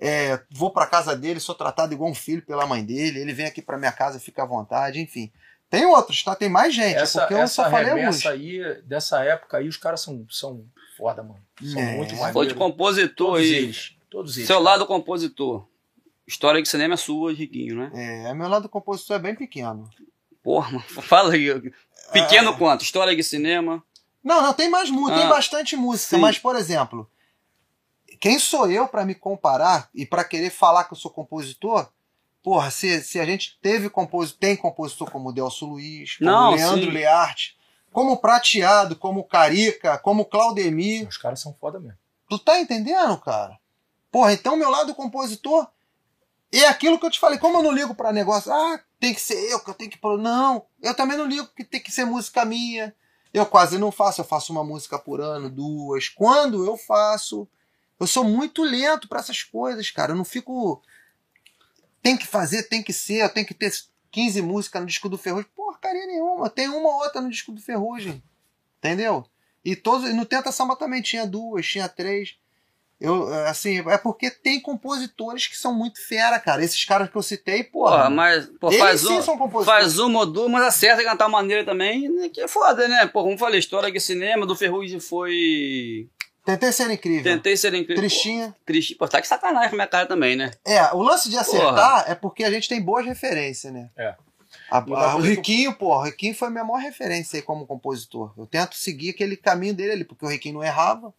[0.00, 3.20] É, vou pra casa dele, sou tratado igual um filho pela mãe dele.
[3.20, 5.30] Ele vem aqui pra minha casa, fica à vontade, enfim.
[5.70, 6.34] Tem outros, tá?
[6.36, 8.00] Tem mais gente, Essa, porque eu essa só falei alguns.
[8.22, 10.64] remessa aí, dessa época aí, os caras são, são
[10.96, 11.40] foda, mano.
[11.62, 11.96] São É.
[11.96, 12.48] muito Foi maneiros.
[12.48, 13.54] de compositor Todos aí.
[13.54, 13.96] eles.
[14.10, 14.46] Todos eles.
[14.46, 14.70] Seu cara.
[14.70, 15.66] lado compositor.
[16.26, 17.90] História de cinema é sua, Riquinho, né?
[18.28, 19.88] É, meu lado compositor é bem pequeno.
[20.42, 21.48] Porra, mano, fala aí.
[22.12, 22.56] Pequeno É.
[22.56, 22.82] quanto?
[22.82, 23.82] História de cinema.
[24.22, 26.22] Não, não, tem mais música, tem Ah, bastante música, sim.
[26.22, 27.10] mas, por exemplo,
[28.24, 31.90] quem sou eu pra me comparar e pra querer falar que eu sou compositor?
[32.42, 36.52] Porra, se, se a gente teve compositor, tem compositor como o Delcio Luiz, como Não,
[36.52, 36.90] o Leandro sim.
[36.90, 37.58] Learte,
[37.92, 41.06] como o Prateado, como o Carica, como o Claudemir.
[41.06, 41.98] Os caras são foda mesmo.
[42.26, 43.58] Tu tá entendendo, cara?
[44.10, 45.68] Porra, então meu lado compositor
[46.50, 47.38] é aquilo que eu te falei.
[47.38, 49.98] Como eu não ligo pra negócio, ah, tem que ser eu, que eu tenho que.
[50.02, 52.96] Não, eu também não ligo que tem que ser música minha.
[53.34, 56.08] Eu quase não faço, eu faço uma música por ano, duas.
[56.08, 57.46] Quando eu faço,
[58.04, 60.12] eu sou muito lento pra essas coisas, cara.
[60.12, 60.82] Eu não fico.
[62.02, 63.72] Tem que fazer, tem que ser, eu tenho que ter
[64.10, 65.50] 15 músicas no disco do Ferrugem.
[65.56, 68.22] Porcaria nenhuma, tem uma ou outra no disco do Ferrugem.
[68.78, 69.24] Entendeu?
[69.64, 72.36] E todos, no Tenta Samba também tinha duas, tinha três.
[73.00, 76.62] Eu, assim, é porque tem compositores que são muito fera, cara.
[76.62, 78.08] Esses caras que eu citei, porra.
[78.10, 82.08] Mas pô, eles faz, um, faz uma ou duas, mas acerta e cantar maneira também,
[82.08, 83.06] né, que é foda, né?
[83.06, 86.08] Pô, como falei, história de cinema do Ferrugem foi.
[86.44, 87.22] Tentei ser incrível.
[87.24, 87.96] Tentei ser incrível.
[87.96, 88.48] Tristinha.
[88.48, 88.94] Pô, Triste.
[88.94, 90.50] Pô, tá que sacanagem com a minha cara também, né?
[90.64, 93.90] É, o lance de acertar é porque a gente tem boas referências, né?
[93.96, 94.14] É.
[94.70, 97.66] A- a- o que Riquinho, pô, o Riquinho foi a minha maior referência aí como
[97.66, 98.32] compositor.
[98.36, 101.12] Eu tento seguir aquele caminho dele ali, porque o Riquinho não errava.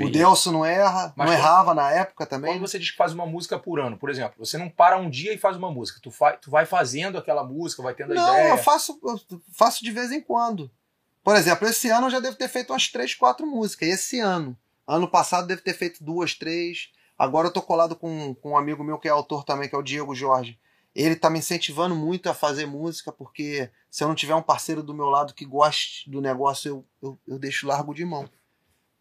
[0.00, 0.08] O.
[0.08, 2.50] Delso não erra, Mas não quando- errava na época também.
[2.54, 5.10] Quando você diz que faz uma música por ano, por exemplo, você não para um
[5.10, 6.00] dia e faz uma música.
[6.02, 8.48] Tu, fa tu vai fazendo aquela música, vai tendo a Não, ideia.
[8.52, 9.20] eu faço, eu
[9.52, 10.70] faço de vez em quando.
[11.22, 13.88] Por exemplo, esse ano eu já devo ter feito umas três, quatro músicas.
[13.88, 14.56] Esse ano.
[14.86, 16.90] Ano passado devo ter feito duas, três.
[17.16, 19.78] Agora eu tô colado com, com um amigo meu que é autor também, que é
[19.78, 20.58] o Diego Jorge.
[20.94, 24.82] Ele tá me incentivando muito a fazer música, porque se eu não tiver um parceiro
[24.82, 28.28] do meu lado que goste do negócio, eu, eu, eu deixo largo de mão.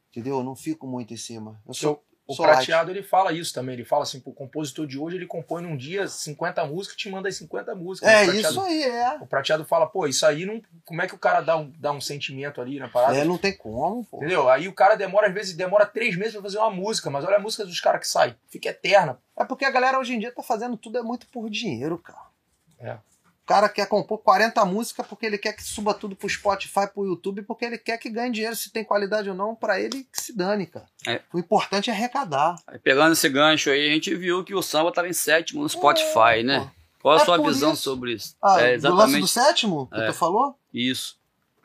[0.10, 0.38] Entendeu?
[0.38, 1.62] Eu não fico muito em cima.
[1.68, 2.04] Eu sou,
[2.34, 3.74] O prateado ele fala isso também.
[3.74, 7.28] Ele fala assim: o compositor de hoje ele compõe num dia 50 músicas te manda
[7.30, 8.10] as 50 músicas.
[8.10, 9.16] É prateado- isso aí, é.
[9.22, 10.62] O prateado fala: pô, isso aí não.
[10.86, 13.18] Como é que o cara dá um, dá um sentimento ali na parada?
[13.18, 14.18] É, não tem como, pô.
[14.18, 14.50] Entendeu?
[14.50, 17.38] Aí o cara demora, às vezes, demora três meses pra fazer uma música, mas olha
[17.38, 18.36] a música dos caras que sai.
[18.50, 19.18] Fica eterna.
[19.38, 22.30] É porque a galera hoje em dia tá fazendo tudo é muito por dinheiro, cara.
[22.80, 22.98] É.
[23.44, 27.06] O cara quer compor 40 músicas porque ele quer que suba tudo pro Spotify, pro
[27.06, 30.22] YouTube, porque ele quer que ganhe dinheiro, se tem qualidade ou não, pra ele que
[30.22, 30.86] se dane, cara.
[31.08, 31.22] É.
[31.34, 32.56] O importante é arrecadar.
[32.68, 35.70] Aí, pegando esse gancho aí, a gente viu que o samba tava em sétimo no
[35.70, 36.72] Spotify, né?
[37.02, 37.82] Qual a É sua visão isso.
[37.82, 38.36] sobre isso?
[38.42, 40.06] Ah, é do lance do exatamente sétimo que É.
[40.08, 40.56] tu falou?
[40.74, 41.20] isso.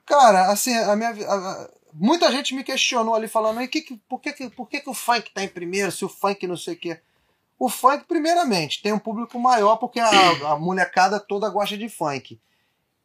[0.06, 1.10] Cara, assim, a minha.
[1.10, 4.80] a- muita gente me questionou ali falando, "E que que- por, que, que, por que,
[4.80, 7.00] que o funk tá em primeiro, se o funk não sei o quê?
[7.58, 10.10] O funk, primeiramente, tem um público maior porque a,
[10.50, 12.38] a molecada toda gosta de funk.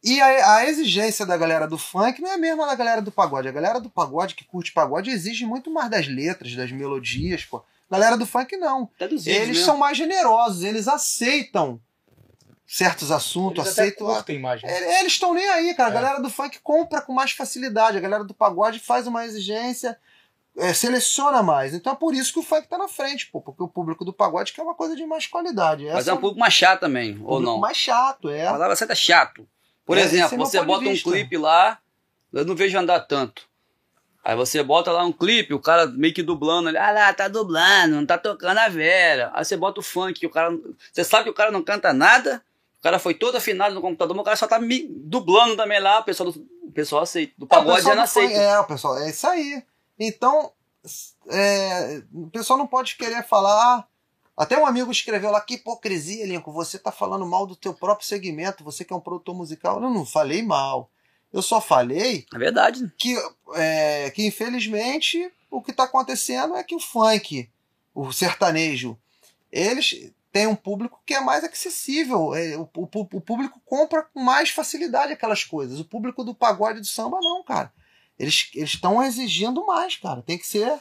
[0.04, 3.12] E a, a, exigência da galera do funk não é a mesma da galera do
[3.12, 3.48] pagode.
[3.48, 7.58] A galera do pagode, que curte pagode, exige muito mais das letras, das melodias, pô.
[7.88, 8.90] A galera do funk não.
[8.98, 9.54] Eles mesmo.
[9.64, 11.80] são mais generosos, eles aceitam
[12.66, 14.10] certos assuntos, eles aceitam.
[14.10, 15.00] Até mais, né?
[15.00, 15.90] Eles estão nem aí, cara.
[15.90, 15.94] A é.
[15.94, 17.96] galera do funk compra com mais facilidade.
[17.96, 19.96] A galera do pagode faz uma exigência,
[20.56, 21.74] é, seleciona mais.
[21.74, 23.40] Então é por isso que o funk tá na frente, pô.
[23.40, 25.86] Porque o público do pagode quer uma coisa de mais qualidade.
[25.86, 27.58] Essa Mas é um público mais chato também, ou não?
[27.58, 28.46] mais chato, é.
[28.46, 29.46] A palavra certa é chato.
[29.84, 31.78] Por é, exemplo, você bota um clipe lá,
[32.32, 33.50] eu não vejo andar tanto.
[34.24, 37.26] Aí você bota lá um clipe, o cara meio que dublando ali, ah lá, tá
[37.26, 39.32] dublando, não tá tocando a Vera.
[39.34, 40.56] Aí você bota o funk, o cara.
[40.92, 42.40] Você sabe que o cara não canta nada,
[42.78, 45.80] o cara foi todo afinado no computador, mas o cara só tá me dublando também
[45.80, 47.32] lá, o pessoal, do, o pessoal aceita.
[47.36, 48.34] Do pagode já não aceita.
[48.34, 49.62] É, o pessoal, é isso aí.
[50.04, 50.52] Então,
[51.28, 53.86] é, o pessoal não pode querer falar, ah,
[54.36, 58.06] até um amigo escreveu lá, que hipocrisia, Lincoln, você tá falando mal do teu próprio
[58.06, 59.80] segmento, você que é um produtor musical.
[59.80, 60.90] Eu não falei mal.
[61.32, 62.26] Eu só falei.
[62.34, 62.92] É verdade.
[62.98, 63.16] Que,
[63.54, 67.48] é, que infelizmente o que está acontecendo é que o funk,
[67.94, 68.98] o sertanejo,
[69.52, 72.34] eles têm um público que é mais acessível.
[72.34, 75.78] É, o, o, o, público compra com mais facilidade aquelas coisas.
[75.78, 77.72] O público do pagode do samba, não, cara.
[78.18, 80.22] Eles estão exigindo mais, cara.
[80.22, 80.80] Tem que ser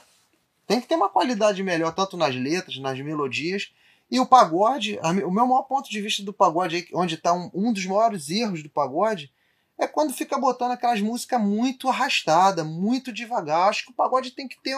[0.71, 3.73] tem que ter uma qualidade melhor, tanto nas letras, nas melodias.
[4.09, 7.73] E o pagode, o meu maior ponto de vista do pagode, onde está um, um
[7.73, 9.33] dos maiores erros do pagode,
[9.77, 13.67] é quando fica botando aquelas músicas muito arrastadas, muito devagar.
[13.67, 14.77] Acho que o pagode tem que ter.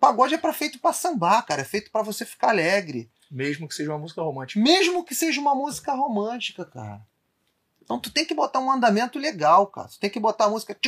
[0.00, 1.60] Pagode é para feito para sambar, cara.
[1.60, 3.10] É feito para você ficar alegre.
[3.30, 4.60] Mesmo que seja uma música romântica.
[4.60, 7.02] Mesmo que seja uma música romântica, cara.
[7.88, 9.88] Então tu tem que botar um andamento legal, cara.
[9.88, 10.78] Tu tem que botar a música.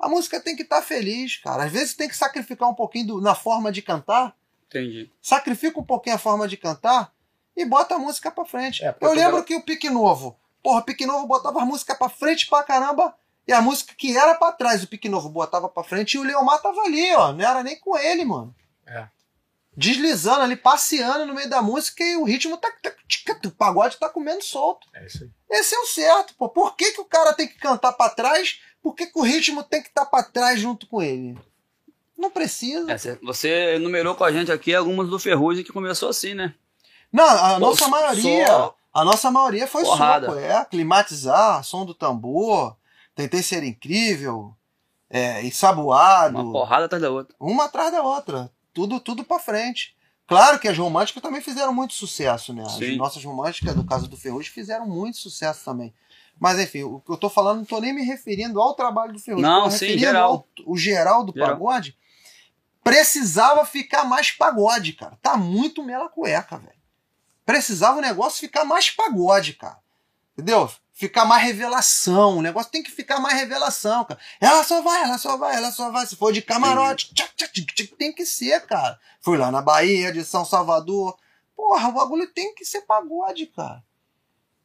[0.00, 1.62] A música tem que estar tá feliz, cara.
[1.62, 4.36] Às vezes tem que sacrificar um pouquinho do, na forma de cantar.
[4.66, 5.08] Entendi.
[5.22, 7.12] Sacrifica um pouquinho a forma de cantar
[7.56, 8.84] e bota a música pra frente.
[8.84, 12.08] É, eu lembro que o Pique Novo, porra, o Pique Novo botava a música pra
[12.08, 13.14] frente pra caramba
[13.46, 16.24] e a música que era pra trás, o Pique Novo botava pra frente e o
[16.24, 17.32] Leomar tava ali, ó.
[17.32, 18.52] Não era nem com ele, mano.
[18.84, 19.06] É
[19.76, 22.70] deslizando ali, passeando no meio da música e o ritmo tá.
[22.82, 22.92] tá
[23.44, 24.88] o pagode tá comendo solto.
[24.94, 25.30] É isso aí.
[25.58, 26.48] Esse é o certo, pô.
[26.48, 28.60] Por que, que o cara tem que cantar para trás?
[28.82, 31.38] Por que, que o ritmo tem que estar tá para trás junto com ele?
[32.16, 32.90] Não precisa.
[32.90, 36.54] É, você enumerou com a gente aqui algumas do Ferrugem que começou assim, né?
[37.12, 38.46] Não, a Pô, nossa maioria.
[38.46, 38.76] Só...
[38.94, 40.28] A nossa maioria foi Porrada.
[40.28, 40.64] soco, é.
[40.64, 42.74] Climatizar, som do tambor,
[43.14, 44.56] tentei ser incrível,
[45.10, 46.38] é, ensaboado.
[46.38, 47.36] Uma porrada atrás da outra.
[47.38, 49.96] Uma atrás da outra tudo tudo para frente.
[50.26, 52.68] Claro que as românticas também fizeram muito sucesso, né?
[52.68, 52.92] Sim.
[52.92, 55.94] As nossas românticas, no caso do Ferrugem, fizeram muito sucesso também.
[56.38, 59.18] Mas enfim, o que eu tô falando, não tô nem me referindo ao trabalho do
[59.18, 59.48] Ferrugem.
[59.48, 60.30] Não, sim, geral.
[60.30, 61.50] Ao, o geral do geral.
[61.50, 61.96] pagode
[62.86, 65.18] precisava ficar mais pagode, cara.
[65.20, 66.78] Tá muito mela cueca, velho.
[67.44, 69.78] Precisava o negócio ficar mais pagode, cara.
[70.34, 70.70] Entendeu?
[70.96, 72.38] Ficar mais revelação.
[72.38, 74.18] O negócio tem que ficar mais revelação, cara.
[74.40, 76.06] Ela só vai, ela só vai, ela só vai.
[76.06, 78.98] Se for de camarote, tchac, tchac, tchac, tem que ser, cara.
[79.20, 81.16] Fui lá na Bahia, de São Salvador.
[81.54, 83.84] Porra, o bagulho tem que ser pagode, cara.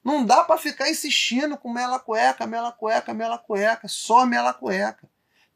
[0.04, 5.08] Não dá para ficar insistindo com mela cueca, mela cueca, mela cueca, só mela cueca.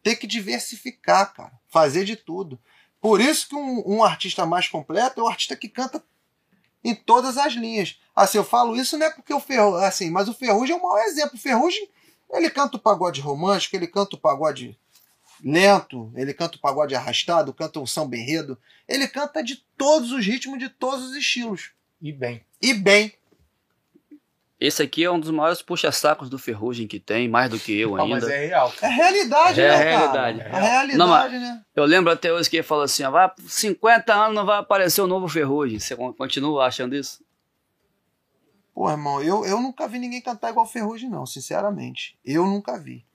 [0.03, 1.53] Tem que diversificar, cara.
[1.69, 2.59] Fazer de tudo.
[2.99, 6.03] Por isso que um, um artista mais completo é o artista que canta
[6.85, 7.99] em todas as linhas.
[8.15, 10.83] Assim, eu falo isso não é porque o Ferrugem, assim, mas o Ferrugem é um
[10.83, 11.35] mau exemplo.
[11.35, 11.89] O Ferrugem,
[12.31, 14.77] ele canta o pagode romântico, ele canta o pagode
[15.43, 18.57] lento, ele canta o pagode arrastado, canta o samba enredo,
[18.87, 21.71] ele canta de todos os ritmos, de todos os estilos.
[21.99, 22.45] E bem.
[22.61, 23.11] E bem.
[24.57, 27.97] Esse aqui é um dos maiores puxa-sacos do Ferrugem que tem, mais do que eu
[27.97, 28.21] ainda.
[28.21, 28.73] Mas é real.
[28.81, 30.37] É realidade, é né, realidade.
[30.39, 30.49] Cara?
[30.49, 31.61] É a realidade, não, né?
[31.75, 35.01] Eu lembro até hoje que ele falou assim, ó, vai 50 anos não vai aparecer
[35.01, 35.77] o um novo Ferrugem.
[35.77, 37.21] Você continua achando isso?
[38.73, 42.17] Pô, irmão, eu, eu nunca vi ninguém cantar igual Ferrugem, não, sinceramente.
[42.23, 43.05] Eu nunca vi.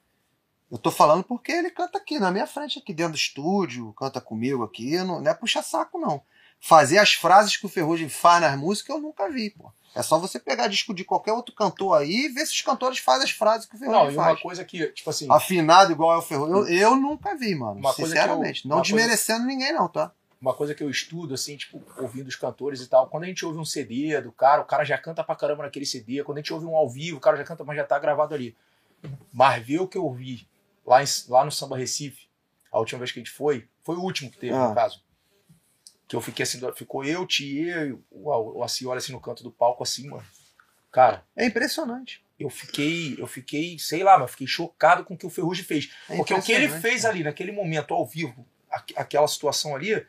[0.70, 4.20] Eu tô falando porque ele canta aqui, na minha frente, aqui dentro do estúdio, canta
[4.20, 6.22] comigo aqui, não, não é puxa-saco, não.
[6.60, 9.72] Fazer as frases que o Ferrugem faz nas músicas, eu nunca vi, pô.
[9.94, 12.98] É só você pegar disco de qualquer outro cantor aí e ver se os cantores
[12.98, 14.14] fazem as frases que o Ferrugem faz.
[14.14, 15.26] Não, e uma coisa que, tipo assim...
[15.30, 16.76] Afinado igual é o Ferrugem.
[16.76, 18.64] Eu, eu nunca vi, mano, sinceramente.
[18.64, 20.12] Eu, não desmerecendo coisa, ninguém não, tá?
[20.40, 23.44] Uma coisa que eu estudo, assim, tipo, ouvindo os cantores e tal, quando a gente
[23.44, 26.22] ouve um CD do cara, o cara já canta pra caramba naquele CD.
[26.22, 28.34] Quando a gente ouve um ao vivo, o cara já canta, mas já tá gravado
[28.34, 28.56] ali.
[29.32, 30.46] Mas ver o que eu ouvi
[30.86, 32.28] lá, em, lá no Samba Recife,
[32.72, 34.68] a última vez que a gente foi, foi o último que teve, ah.
[34.68, 35.02] no caso
[36.10, 39.80] que eu fiquei assim, ficou eu, Thier, o, o Acioli assim no canto do palco,
[39.84, 40.24] assim, mano.
[40.90, 41.24] Cara.
[41.36, 42.20] É impressionante.
[42.36, 45.92] Eu fiquei, eu fiquei, sei lá, mas fiquei chocado com o que o Ferrugem fez.
[46.08, 48.44] É Porque o que ele fez ali, naquele momento, ao vivo,
[48.96, 50.04] aquela situação ali,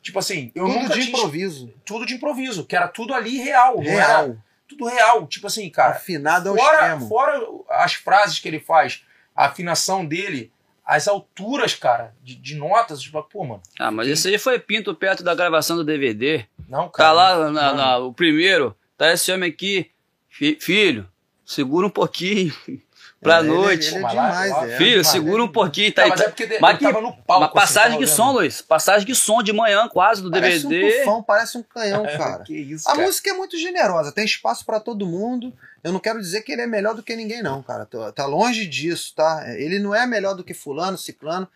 [0.00, 1.74] Tipo assim, eu Tudo nunca de tinha improviso.
[1.84, 4.36] tudo de improviso, que era tudo ali real, não era Real.
[4.68, 5.26] tudo real.
[5.26, 7.08] Tipo assim, cara, Afinado ao fora, extremo.
[7.08, 9.02] fora as frases que ele faz,
[9.34, 10.52] a afinação dele,
[10.84, 14.94] as alturas, cara, de, de notas, tipo, pô, mano, Ah, mas esse aí foi pinto
[14.94, 16.44] perto da gravação do DVD.
[16.68, 17.08] não, cara.
[17.08, 19.90] Tá lá na, na- o primeiro, tá esse homem aqui,
[20.28, 21.08] fi- filho,
[21.44, 22.54] segura um pouquinho
[23.24, 23.86] pra É, ele- noite.
[23.88, 24.76] Ele, é demais, é.
[24.76, 27.42] filho, segura um pouquinho, tá mas é porque ele mas que- tava no palco.
[27.42, 28.30] uma passagem assim, de som.
[28.32, 28.62] Luiz.
[28.62, 30.98] Passagem de som de manhã, quase, do Parece um DVD.
[31.00, 32.04] tufão, parece um canhão,
[32.38, 32.44] cara.
[32.44, 33.04] Que isso, A cara.
[33.06, 35.52] música é muito generosa, tem espaço pra todo mundo.
[35.82, 37.84] Eu não quero dizer que ele é melhor do que ninguém, não, cara.
[37.86, 39.44] Tá, tá longe disso, tá?
[39.56, 41.48] Ele não é melhor do que fulano, ciclano.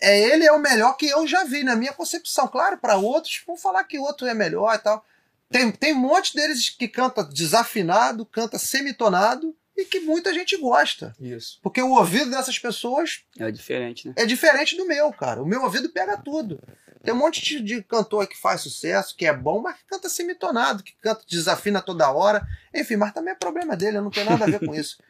[0.00, 2.46] É ele é o melhor que eu já vi na minha concepção.
[2.48, 5.04] Claro, pra outros vão falar que o outro é melhor e tal.
[5.50, 11.14] Tem, tem um monte deles que canta desafinado, canta semitonado e que muita gente gosta.
[11.20, 11.58] Isso.
[11.62, 14.14] Porque o ouvido dessas pessoas É diferente, né?
[14.16, 15.42] é diferente do meu, cara.
[15.42, 16.58] O meu ouvido pega tudo.
[17.04, 20.08] Tem um monte de, de cantor que faz sucesso, que é bom, mas que canta
[20.08, 22.44] semitonado, que canta, desafina toda hora.
[22.74, 24.98] Enfim, mas também é problema dele, eu não tenho nada a ver com isso.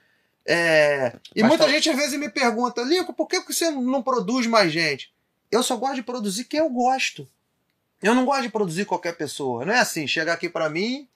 [0.49, 3.69] É, e Mas muita tá- gente às vezes me pergunta, Lico, por que que você
[3.69, 5.13] não produz mais gente?
[5.51, 7.29] Eu só gosto de produzir quem eu gosto.
[8.01, 9.65] Eu não gosto de produzir qualquer pessoa.
[9.65, 11.09] Não é assim, chegar aqui pra mim,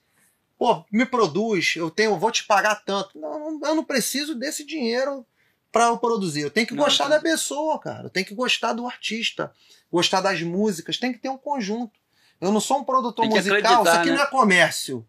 [0.61, 3.17] pô, me produz, eu tenho, eu vou te pagar tanto.
[3.19, 5.25] Não, eu não preciso desse dinheiro
[5.71, 6.41] pra eu produzir.
[6.41, 7.23] Eu tenho que Não, gostar entendi.
[7.23, 8.03] da pessoa, cara.
[8.03, 9.51] Eu tenho que gostar do artista,
[9.91, 11.99] gostar das músicas, tem que ter um conjunto.
[12.39, 14.17] Eu não sou um produtor musical, isso aqui né?
[14.17, 15.03] não é comércio.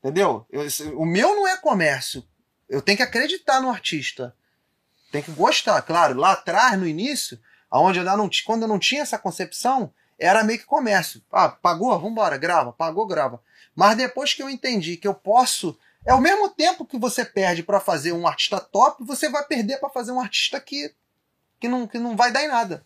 [0.00, 0.44] Entendeu?
[0.50, 0.66] Eu-
[0.98, 2.26] o meu não é comércio.
[2.68, 4.34] Eu tenho que acreditar no artista.
[5.12, 5.80] Tem que gostar.
[5.82, 7.38] Claro, lá atrás, no início,
[7.70, 11.22] aonde eu não, quando eu não tinha essa concepção, era meio que comércio.
[11.30, 11.98] Ah, pagou?
[11.98, 12.72] Vambora, grava.
[12.72, 13.40] Pagou, grava.
[13.74, 15.78] Mas depois que eu entendi que eu posso.
[16.06, 19.78] É o mesmo tempo que você perde pra fazer um artista top, você vai perder
[19.78, 20.94] pra fazer um artista que,
[21.58, 22.84] que, não, que não vai dar em nada.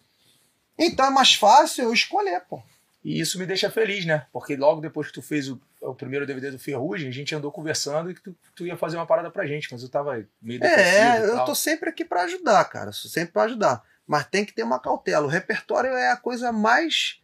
[0.79, 2.63] Então é mais fácil eu escolher, pô.
[3.05, 4.27] E isso me deixa feliz, né?
[4.33, 7.51] Porque logo depois que tu fez o, o primeiro DVD do Ferrugem, a gente andou
[7.51, 10.63] conversando e que tu, tu ia fazer uma parada pra gente, mas eu tava meio
[10.63, 12.93] É, depressivo e eu tô sempre aqui pra ajudar, cara.
[12.93, 13.83] Sou sempre pra ajudar.
[14.09, 15.27] Mas tem que ter uma cautela.
[15.27, 17.21] O repertório é a coisa mais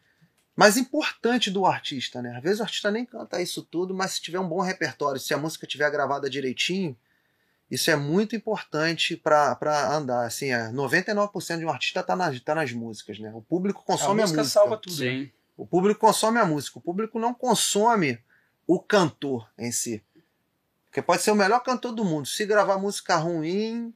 [0.55, 2.37] mais importante do artista, né?
[2.37, 5.35] Às vezes o artista nem canta isso tudo, mas se tiver um bom repertório, se
[5.35, 6.97] a música tiver gravada direitinho,
[7.69, 9.59] isso é muito importante pra
[9.93, 10.27] andar.
[10.27, 13.33] Assim, é, 99% de um artista tá nas, tá nas músicas, né?
[13.35, 14.61] O público a consome a música música.
[14.61, 14.93] salva tudo.
[14.93, 15.11] né?
[15.11, 15.31] Sim.
[15.57, 18.21] O público consome a música, o público não consome
[18.67, 20.05] o cantor em si.
[20.87, 22.27] Porque pode ser o melhor cantor do mundo.
[22.27, 23.93] Se gravar música ruim,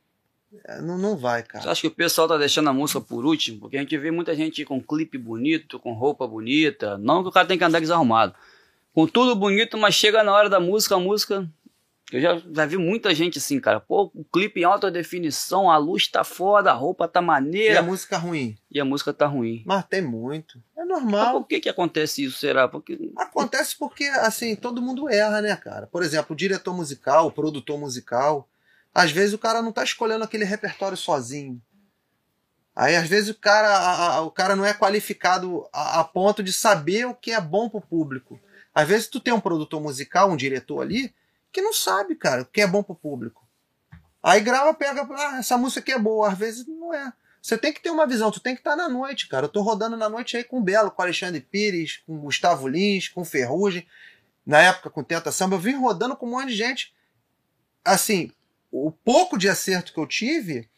[0.82, 1.70] não, não vai, Você cara.
[1.70, 3.60] acha que o pessoal tá deixando a música por último?
[3.60, 6.96] Porque a gente vê muita gente com clipe bonito, com roupa bonita.
[6.98, 8.34] Não que o cara tem que andar desarrumado.
[8.94, 11.48] Com tudo bonito, mas chega na hora da música, a música.
[12.10, 13.78] Eu já, já vi muita gente assim, cara.
[13.80, 17.26] Pô, o clipe em alta definição, a luz tá foda, a roupa tá E a
[17.26, 18.56] maneira música ruim?
[18.70, 19.62] e a música tá ruim.
[19.66, 20.58] Mas tem muito.
[20.74, 21.40] É Mas normal.
[21.42, 22.66] por que que acontece isso, será?
[22.66, 25.86] Porque Acontece porque, assim, todo mundo erra, né, cara?
[25.86, 28.48] Por exemplo, o diretor musical, o produtor musical,
[29.00, 31.62] às vezes o cara não tá escolhendo aquele repertório sozinho.
[32.74, 36.42] Aí, às vezes, o cara, a- a- o cara não é qualificado a, a ponto
[36.42, 38.40] de saber o que é bom pro público.
[38.74, 41.14] Às vezes, tu tem um produtor musical, um diretor ali,
[41.52, 43.46] que não sabe, cara, o que é bom pro público.
[44.22, 46.30] Aí grava, pega, ah, essa música aqui é boa.
[46.30, 47.12] Às vezes, não é.
[47.40, 49.46] Você tem que ter uma visão, tu tem que estar na noite, cara.
[49.46, 52.20] Eu tô rodando na noite aí com o Belo, com o Alexandre Pires, com o
[52.22, 53.86] Gustavo Lins, com o Ferrugem.
[54.44, 56.92] Na época com o Tenta Samba, eu vim rodando com um monte de gente.
[57.84, 58.30] Assim,
[58.70, 60.68] o pouco de acerto que eu tive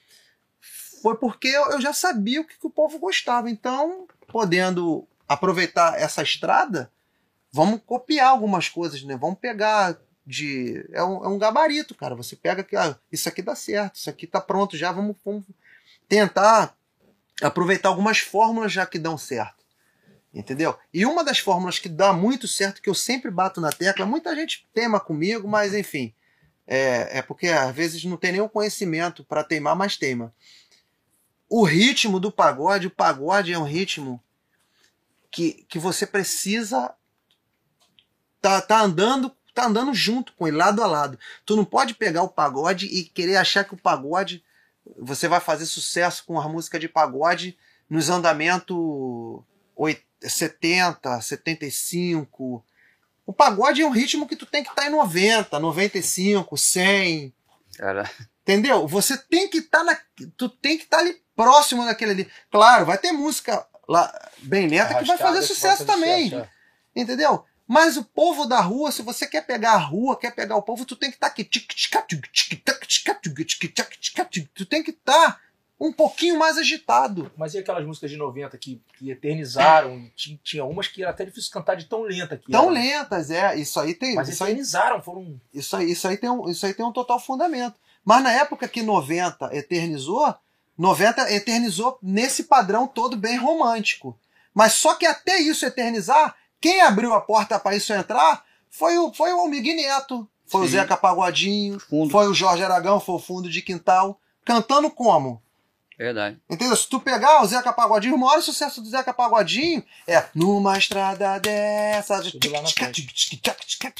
[1.03, 3.51] foi porque eu, já sabia o que, que o povo gostava.
[3.51, 6.91] Então, podendo aproveitar essa estrada,
[7.53, 9.17] vamos copiar algumas coisas, né?
[9.17, 10.87] Vamos pegar de.
[10.93, 12.15] É um, é um gabarito, cara.
[12.15, 15.45] Você pega que ah, isso aqui dá certo, isso aqui tá pronto já, vamos, vamos
[16.09, 16.77] tentar
[17.43, 19.61] aproveitar algumas fórmulas já que dão certo.
[20.33, 20.79] Entendeu?
[20.95, 24.35] E uma das fórmulas que dá muito certo, que eu sempre bato na tecla, muita
[24.35, 26.15] gente teima comigo, mas enfim.
[26.73, 30.33] É, é porque às vezes não tem nenhum conhecimento para teimar, mas teima.
[31.49, 34.23] O ritmo do pagode, o pagode é um ritmo
[35.33, 36.95] que, que você precisa
[38.41, 41.19] tá, tá andando tá andando junto com ele, lado a lado.
[41.45, 44.45] Tu não pode pegar o pagode e querer achar que o pagode
[44.97, 47.59] você vai fazer sucesso com a música de pagode
[47.89, 49.43] nos andamentos
[50.21, 52.65] 70, 75.
[53.31, 57.33] O pagode é um ritmo que tu tem que estar em 90, 95, 100.
[57.77, 58.11] Cara,
[58.43, 58.89] Entendeu?
[58.89, 59.97] Você tem que estar na.
[60.37, 62.29] Tu tem que estar ali próximo daquele ali.
[62.51, 66.01] Claro, vai ter música lá bem lenta que vai Arrastada fazer que sucesso vai fazer
[66.01, 66.25] também.
[66.25, 66.51] sucesso,
[66.97, 67.01] é.
[67.01, 67.45] Entendeu?
[67.69, 70.85] Mas o povo da rua, se você quer pegar a rua, quer pegar o povo,
[70.85, 71.45] tu tem que estar aqui.
[71.45, 71.61] Tu
[74.67, 75.41] tem que estar
[75.81, 77.33] um pouquinho mais agitado.
[77.37, 79.97] Mas e aquelas músicas de 90 que, que eternizaram?
[79.99, 82.71] e ti- tinha umas que era até difícil cantar de tão lenta que Tão era.
[82.73, 83.57] lentas, é.
[83.57, 84.15] Isso aí tem.
[84.15, 85.41] Mas Isso aí, eternizaram, foram.
[85.55, 87.77] isso, aí, isso, aí tem um, isso aí tem um total fundamento.
[88.05, 90.35] Mas na época que 90 eternizou,
[90.77, 94.19] 90 eternizou nesse padrão todo bem romântico.
[94.55, 99.13] Mas só que até isso eternizar, quem abriu a porta para isso entrar foi o,
[99.13, 100.73] foi o Almig Neto, foi o Sim.
[100.73, 101.79] Zeca Pagodinho,
[102.11, 104.21] foi o Jorge Aragão, foi o Fundo de Quintal.
[104.45, 105.41] Cantando como?
[106.01, 106.41] Verdade.
[106.49, 106.75] Entendeu?
[106.75, 111.39] Se tu pegar o Zeca Pagodinho, o maior sucesso do Zeca Pagodinho é numa estrada
[111.39, 112.23] dessa.
[112.23, 113.07] Tudo lá na frente.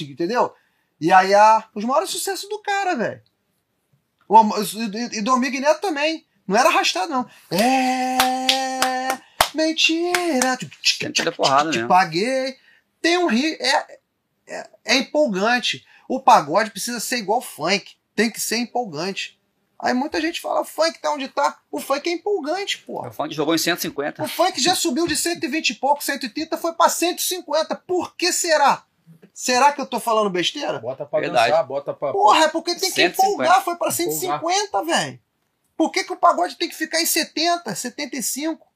[0.01, 0.55] Entendeu?
[0.99, 3.21] E aí a, os maiores sucessos do cara, velho.
[5.13, 6.27] E e do Amigo Neto também.
[6.49, 7.29] Não era arrastado, não.
[7.51, 8.17] É.
[9.55, 10.57] Mentira.
[11.23, 11.89] Da porrada Te mesmo.
[11.89, 12.57] paguei.
[13.03, 13.59] Tem um ri.
[13.61, 13.99] É,
[14.49, 15.87] é, é empolgante.
[16.09, 17.95] O pagode precisa ser igual funk.
[18.17, 19.39] Tem que ser empolgante.
[19.83, 21.59] Aí muita gente fala, o funk tá onde tá.
[21.71, 23.07] O funk é empolgante, pô.
[23.07, 24.23] O funk jogou em 150.
[24.23, 27.75] O funk já subiu de 120 e pouco, 130, foi pra 150.
[27.87, 28.85] Por que será?
[29.33, 30.79] Será que eu tô falando besteira?
[30.81, 31.51] Bota pra Verdade.
[31.51, 32.13] dançar, bota pra.
[32.13, 33.23] Porra, é porque tem que 150.
[33.23, 34.41] empolgar, foi pra Empolgar.
[34.41, 35.21] 150, velho.
[35.77, 38.67] Por que, que o pagode tem que ficar em 70, 75?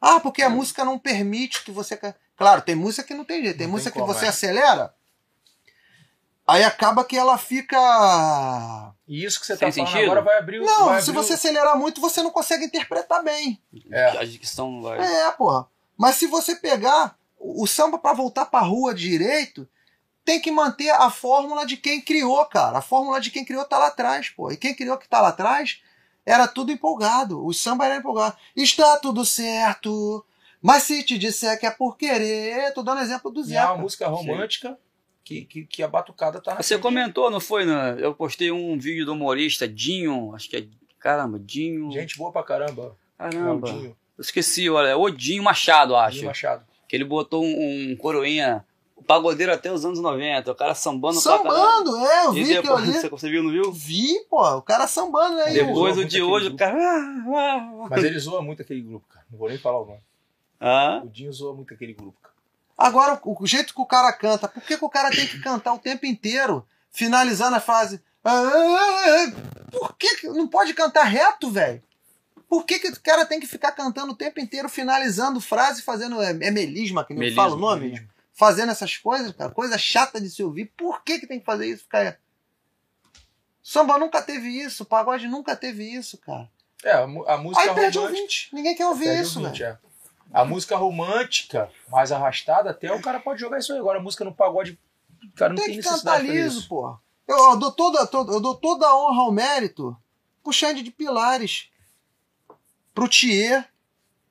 [0.00, 0.52] Ah, porque a Hum.
[0.56, 1.98] música não permite que você.
[2.36, 3.56] Claro, tem música que não tem jeito.
[3.58, 4.28] Tem Não música tem que como, você é.
[4.28, 4.94] acelera,
[6.46, 7.76] aí acaba que ela fica.
[9.08, 10.04] E isso que você Sem tá falando sentido?
[10.04, 10.64] agora vai abrir o.
[10.64, 13.60] Não, vai se abrir você o- acelerar muito, você não consegue interpretar bem.
[13.90, 14.18] É.
[14.18, 14.98] A dicção vai.
[15.00, 15.66] É, porra.
[15.96, 19.68] Mas se você pegar o samba pra voltar pra rua direito,
[20.24, 22.78] tem que manter a fórmula de quem criou, cara.
[22.78, 24.50] A fórmula de quem criou tá lá atrás, pô.
[24.50, 25.80] E quem criou que tá lá atrás
[26.24, 27.44] era tudo empolgado.
[27.46, 28.36] O samba era empolgado.
[28.56, 30.24] Está tudo certo.
[30.60, 33.76] Mas se te disser que é por querer, tô dando exemplo do E é uma
[33.76, 34.76] música romântica
[35.26, 36.82] que, que, que a batucada tá na Você frente.
[36.82, 37.64] comentou, não foi?
[37.64, 37.96] Né?
[37.98, 40.64] Eu postei um vídeo do humorista Dinho, acho que é.
[41.00, 41.90] Caramba, Dinho.
[41.90, 42.96] Gente boa pra caramba.
[43.18, 43.68] Caramba.
[43.68, 44.88] Eu esqueci, olha.
[44.88, 46.18] É o Dinho Machado, acho.
[46.18, 46.64] Dinho Machado.
[46.88, 48.64] Que ele botou um, um coroinha,
[48.94, 50.52] o pagodeiro até os anos 90.
[50.52, 51.18] O cara sambando.
[51.20, 53.08] Sambando, é, eu E vi aquilo depois, ali.
[53.10, 53.72] você viu, não viu?
[53.72, 55.54] Vi, pô, o cara sambando aí.
[55.54, 56.76] Depois- Depois o de hoje, o cara.
[56.76, 57.86] ah, ah, ah.
[57.90, 59.26] Mas ele zoa muito aquele grupo, cara.
[59.30, 60.00] Não vou nem falar o nome.
[60.60, 62.25] Ah, O Dinho zoa muito aquele grupo, cara.
[62.76, 65.40] Agora, o o jeito que o cara canta, por que, que o cara tem que
[65.40, 66.66] cantar o tempo inteiro?
[66.90, 68.02] Finalizar na frase.
[68.24, 71.82] "Ah, ah, ah", Por que, que não pode cantar reto, velho?
[72.48, 76.20] Por que, que o cara tem que ficar cantando o tempo inteiro, finalizando frase, fazendo.
[76.22, 78.06] É, é melisma, que não fala o nome?
[78.32, 79.50] Fazendo essas coisas, cara.
[79.50, 80.72] Coisa chata de se ouvir.
[80.76, 82.18] Por que, que tem que fazer isso, cara?
[83.62, 86.48] Samba nunca teve isso, pagode nunca teve isso, cara.
[86.84, 88.48] É, a, a música Aí perde ouvinte.
[88.52, 89.78] Ninguém quer ouvir perde isso, ouvinte, velho.
[89.82, 89.86] é.
[90.40, 93.78] A música romântica, mais arrastada, até o cara pode jogar isso aí.
[93.78, 94.78] Agora, a música no pagode,
[95.24, 96.98] o cara não tem, Tem que cantar liso, porra.
[97.26, 99.96] Eu, eu dou toda, toda- eu dou toda a honra ao mérito
[100.42, 101.70] pro Xande de Pilares,
[102.94, 103.68] pro Thier,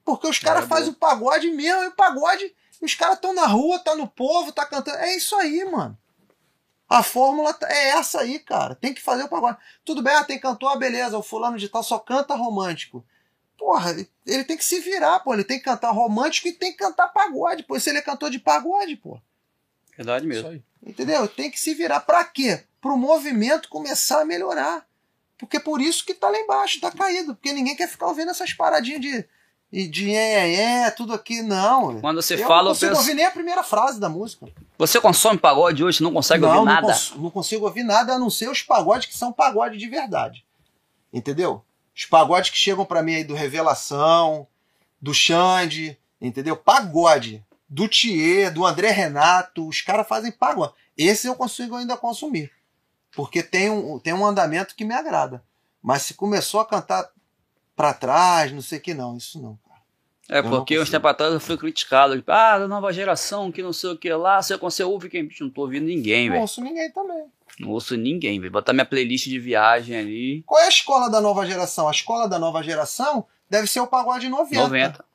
[0.03, 3.47] porque os caras É, fazem o pagode mesmo, e o pagode, os caras estão na
[3.47, 4.97] rua, tá no povo, tá cantando.
[4.97, 5.97] É isso aí, mano.
[6.87, 8.75] A fórmula tá- é essa aí, cara.
[8.75, 9.57] Tem que fazer o pagode.
[9.83, 13.03] Tudo bem, ah, tem cantor, ah, beleza, o fulano de tal só canta romântico.
[13.57, 13.91] Porra,
[14.25, 15.33] ele- tem que se virar, pô.
[15.33, 17.79] Ele tem que cantar romântico e tem que cantar pagode, pô.
[17.79, 19.19] Se ele é cantor de pagode, pô.
[19.97, 20.49] verdade Isso mesmo.
[20.49, 20.61] aí.
[20.85, 21.27] Entendeu?
[21.27, 22.01] Tem que se virar.
[22.01, 22.63] Pra quê?
[22.81, 24.85] Pro movimento começar a melhorar.
[25.37, 27.33] Porque por isso que tá lá embaixo, tá caído.
[27.35, 29.25] Porque ninguém quer ficar ouvindo essas paradinhas de.
[29.71, 31.99] e De é, é, é, tudo aqui, não.
[32.01, 33.01] Quando você eu fala, não eu consigo penso.
[33.01, 34.47] ouvir nem a primeira frase da música.
[34.77, 36.87] Você consome pagode hoje, não consegue não, ouvir não, nada?
[36.87, 40.45] cons- não consigo ouvir nada a não ser os pagodes que são pagode de verdade.
[41.11, 41.63] Entendeu?
[41.95, 44.45] Os pagodes que chegam pra mim aí do Revelação,
[45.01, 46.55] do Xande, entendeu?
[46.57, 47.43] Pagode.
[47.67, 50.73] Do Thier, do André Renato, os caras fazem pagode.
[50.97, 52.51] Esse eu consigo ainda consumir.
[53.11, 55.43] Porque tem um, tem um andamento que me agrada.
[55.81, 57.09] Mas se começou a cantar
[57.75, 59.57] pra trás, não sei o que, não, isso não.
[60.29, 62.15] É, Eu não porque uns tempos atrás eu fui criticado.
[62.17, 64.41] Tipo, ah, da nova geração, que não sei o que lá.
[64.41, 65.29] Você, você ouve quem?
[65.39, 66.41] Não tô ouvindo ninguém, Não velho.
[66.41, 67.25] ouço ninguém também.
[67.59, 68.51] Não ouço ninguém, velho.
[68.51, 70.43] Botar minha playlist de viagem ali.
[70.45, 71.87] Qual é a escola da nova geração?
[71.87, 74.61] A escola da nova geração deve ser o pagode 90.
[74.61, 75.05] 90.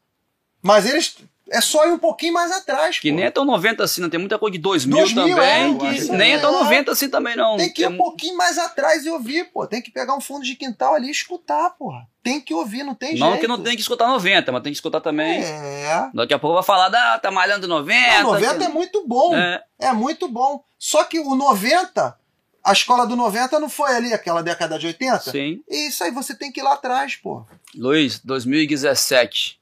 [0.62, 1.16] Mas eles.
[1.53, 3.01] É só ir um pouquinho mais atrás.
[3.01, 3.16] Que pô.
[3.16, 5.51] nem é tão 90 assim, não tem muita coisa de 2000, 2000, também.
[5.51, 6.62] é, eu que nem que é tão é.
[6.62, 7.57] 90 assim também, não.
[7.57, 9.66] Tem que ir Tem um pouquinho mais atrás e ouvir, pô.
[9.66, 12.07] Tem que pegar um fundo de quintal ali e escutar, porra.
[12.22, 13.41] Tem que ouvir, não tem Não jeito.
[13.41, 15.43] que não tem que escutar 90, mas tem que escutar também.
[15.43, 16.09] É.
[16.14, 18.20] Daqui a pouco vai falar, da, tá malhando 90.
[18.20, 19.34] O 90 é muito bom.
[19.36, 20.62] É, É muito bom.
[20.78, 22.16] Só que o 90,
[22.65, 25.31] a escola do 90 não foi ali, aquela década de 80?
[25.31, 25.63] sim.
[25.69, 27.45] E isso aí você tem que ir lá atrás, pô.
[27.75, 29.59] Luiz, 2017.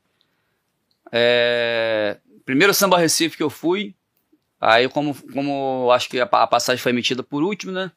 [1.13, 3.95] É, primeiro samba Recife que eu fui.
[4.61, 7.91] Aí, como, como acho que a, pa- a passagem foi emitida por último, né?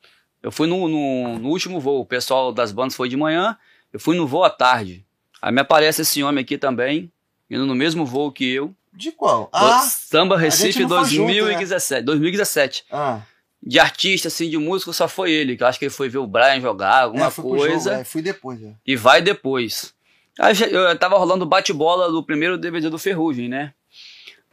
[0.44, 2.02] Eu fui no, no, no último voo.
[2.02, 3.58] O pessoal das bandas foi de manhã.
[3.92, 5.06] Eu fui no voo à tarde.
[5.42, 7.12] Aí me aparece esse homem aqui também,
[7.50, 8.74] indo no mesmo voo que eu.
[8.94, 9.50] De qual?
[9.52, 11.34] Ah, Samba Recife gente não foi junto, né?
[11.42, 12.04] 2017.
[12.06, 12.86] 2017.
[12.92, 13.22] ah.
[13.64, 15.56] De artista, assim, de músico, só foi ele.
[15.56, 17.90] Que eu acho que ele foi ver o Brian jogar, alguma é, fui pro coisa.
[17.92, 18.64] jogo, é, fui depois.
[18.64, 18.74] É.
[18.86, 19.94] E vai depois.
[20.40, 23.74] Aí eu tava rolando bate-bola do primeiro DVD do Ferrugem, né?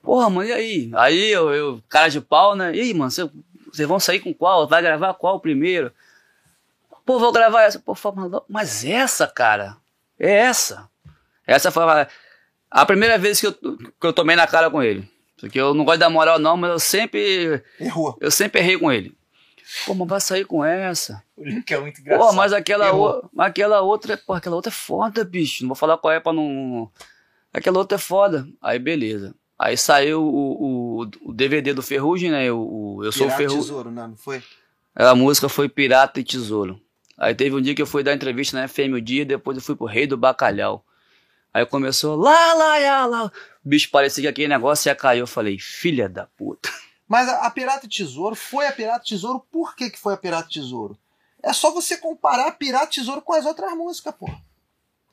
[0.03, 0.91] Porra, mano, e aí?
[0.95, 2.75] Aí eu, eu cara de pau, né?
[2.75, 3.29] E aí, mano, cê-
[3.73, 4.67] vocês vão sair com qual?
[4.69, 5.91] Vai gravar qual primeiro?
[7.07, 7.79] Pô, vou gravar essa.
[7.79, 7.95] Pô,
[8.49, 9.77] mas essa, cara,
[10.19, 10.89] é essa.
[11.47, 12.07] Essa foi a,
[12.71, 15.09] a primeira vez que eu, que eu tomei na cara com ele.
[15.41, 18.17] Porque eu não gosto da moral, não, mas eu sempre, Errou.
[18.21, 19.17] eu sempre errei com ele.
[19.85, 21.23] Pô, mas vai sair com essa.
[21.37, 22.29] O link é muito engraçado.
[22.29, 23.31] Pô, mas aquela, o...
[23.37, 25.63] aquela outra, pô, aquela outra é foda, bicho.
[25.63, 26.91] Não vou falar qual é pra não.
[27.53, 28.49] Aquela outra é foda.
[28.63, 29.35] Aí, beleza.
[29.59, 32.51] Aí saiu o, o, o DVD do Ferrugem, né?
[32.51, 33.61] O, o Eu Sou o Pirata Ferrugem.
[33.61, 34.07] Tesouro, né?
[34.07, 34.43] Não foi?
[34.95, 36.81] A música foi Pirata e Tesouro.
[37.17, 39.63] Aí teve um dia que eu fui dar entrevista na FM o dia, depois eu
[39.63, 40.85] fui pro Rei do Bacalhau.
[41.53, 43.33] Aí começou lá, lá, lá, lá.
[43.69, 45.19] Bicho parecia que aquele negócio ia cair.
[45.19, 46.71] Eu falei, filha da puta.
[47.07, 49.47] Mas a, a Pirata Tesouro foi a Pirata Tesouro.
[49.53, 50.99] Por que, que foi a Pirata Tesouro?
[51.43, 54.27] É só você comparar a Pirata Tesouro com as outras músicas, pô.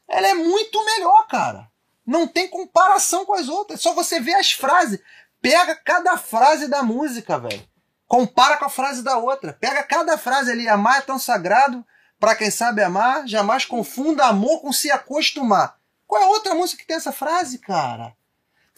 [0.08, 1.70] Ela é muito melhor, cara.
[2.08, 3.82] Não tem comparação com as outras.
[3.82, 5.02] É só você ver as frases.
[5.42, 7.68] Pega cada frase da música, velho.
[8.08, 9.52] Compara com a frase da outra.
[9.52, 10.70] Pega cada frase ali.
[10.70, 11.86] Amar é tão sagrado.
[12.18, 15.78] Pra quem sabe amar, jamais confunda amor com se acostumar.
[16.08, 18.16] Qual é a outra música que tem essa frase, cara?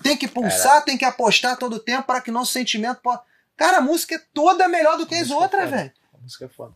[0.03, 3.21] Tem que pulsar, tem que apostar todo o tempo para que nosso sentimento possa.
[3.55, 5.75] Cara, a música é toda melhor do que A as é outras, foda.
[5.77, 5.91] velho.
[6.13, 6.73] A música é foda.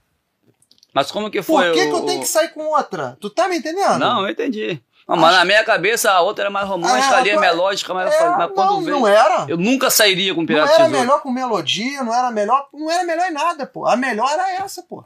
[0.93, 1.89] Mas como que Por foi que, o...
[1.89, 3.17] que eu tenho que sair com outra?
[3.21, 3.97] Tu tá me entendendo?
[3.99, 4.81] Não, eu entendi.
[5.07, 7.93] Não, mas na minha cabeça a outra era mais romântica, Ah, ali é é, melódica,
[7.93, 8.99] mas, eu É, mas quando não, veio.
[8.99, 9.45] não era.
[9.47, 10.99] Eu nunca sairia com Não Pirata era Tesouro.
[10.99, 12.67] melhor com melodia, não era melhor.
[12.73, 13.87] Não era melhor em nada, pô.
[13.87, 15.03] A melhor era essa, pô.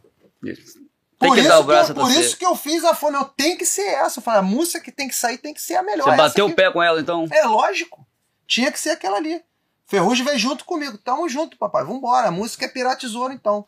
[1.19, 2.93] Tem por que isso dar o braço eu, a Por isso que eu fiz a
[2.93, 4.19] fone, eu tenho que ser essa.
[4.19, 6.03] Eu falei, a música que tem que sair tem que ser a melhor.
[6.03, 7.25] Você essa bateu aqui- o pé com ela, então?
[7.31, 8.05] É lógico.
[8.47, 9.41] Tinha que ser aquela ali.
[9.85, 10.97] Ferrugem veio junto comigo.
[10.97, 11.83] Tamo junto, papai.
[11.85, 12.27] Vambora.
[12.27, 13.65] A música é Pirata Tesouro, então.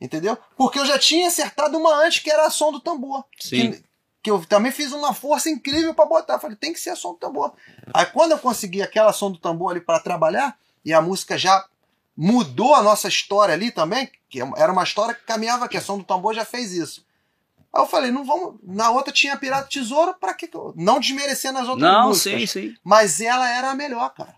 [0.00, 0.38] Entendeu?
[0.56, 3.24] Porque eu já tinha acertado uma antes, que era a som do tambor.
[3.38, 3.72] Sim.
[3.72, 3.84] Que,
[4.22, 6.38] que eu também fiz uma força incrível pra botar.
[6.38, 7.52] Falei, tem que ser a som do tambor.
[7.92, 11.66] Aí quando eu consegui aquela som do tambor ali pra trabalhar, e a música já
[12.16, 15.98] mudou a nossa história ali também, que era uma história que caminhava, que a som
[15.98, 17.04] do tambor já fez isso.
[17.72, 18.56] Aí eu falei, não vamos.
[18.62, 20.50] Na outra tinha Pirata Tesouro, pra que.
[20.74, 22.50] Não desmerecendo as outras Não, músicas.
[22.50, 22.74] sim, sim.
[22.82, 24.34] Mas ela era a melhor, cara.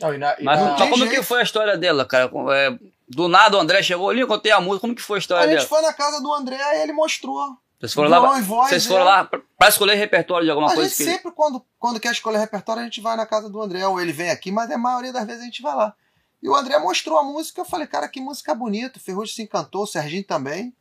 [0.00, 1.10] Não, e na, e Mas, na- como jeito.
[1.14, 2.30] que foi a história dela, cara?
[2.52, 2.76] É,
[3.08, 5.44] do nada o André chegou ali, eu contei a música, como que foi a história
[5.44, 5.68] A gente dela?
[5.68, 7.56] foi na casa do André e ele mostrou.
[7.78, 8.88] Vocês foram lá, e voz, vocês é.
[8.88, 11.04] foram lá pra, pra escolher repertório de alguma a coisa gente que...
[11.04, 14.12] sempre, quando, quando quer escolher repertório, a gente vai na casa do André, ou ele
[14.12, 15.94] vem aqui, mas a maioria das vezes a gente vai lá.
[16.44, 18.98] E o André mostrou a música, eu falei, cara, que música bonita.
[18.98, 20.76] O Ferrugem se encantou, o Serginho também.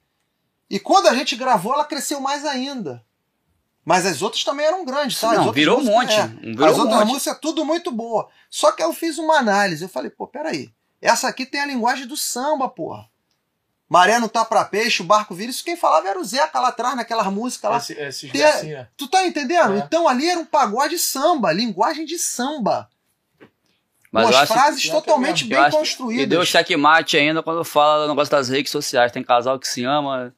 [0.70, 3.02] E quando a gente gravou, ela cresceu mais ainda.
[3.86, 5.32] Mas as outras também eram grandes, tá?
[5.32, 6.46] As Não, virou um músicas, monte.
[6.46, 6.52] é.
[6.52, 7.14] Virou As um outras monte.
[7.14, 8.28] músicas, tudo muito boa.
[8.50, 9.84] Só que eu fiz uma análise.
[9.84, 10.70] Eu falei, pô, peraí.
[11.02, 13.10] Essa aqui tem a linguagem do samba, porra.
[13.88, 15.50] Maré não tá pra peixe, o barco vira.
[15.50, 17.78] Isso quem falava era o Zeca lá atrás, naquelas músicas lá.
[17.78, 18.88] esse, esses né?
[18.98, 19.76] Tu tá entendendo?
[19.76, 19.78] É.
[19.80, 22.90] Então ali era um pagode samba, linguagem de samba.
[24.14, 26.24] Mas com eu as acho, frases totalmente bem construídas.
[26.24, 29.12] que deu checkmate ainda quando fala do negócio das redes sociais.
[29.12, 30.32] Tem casal que se ama.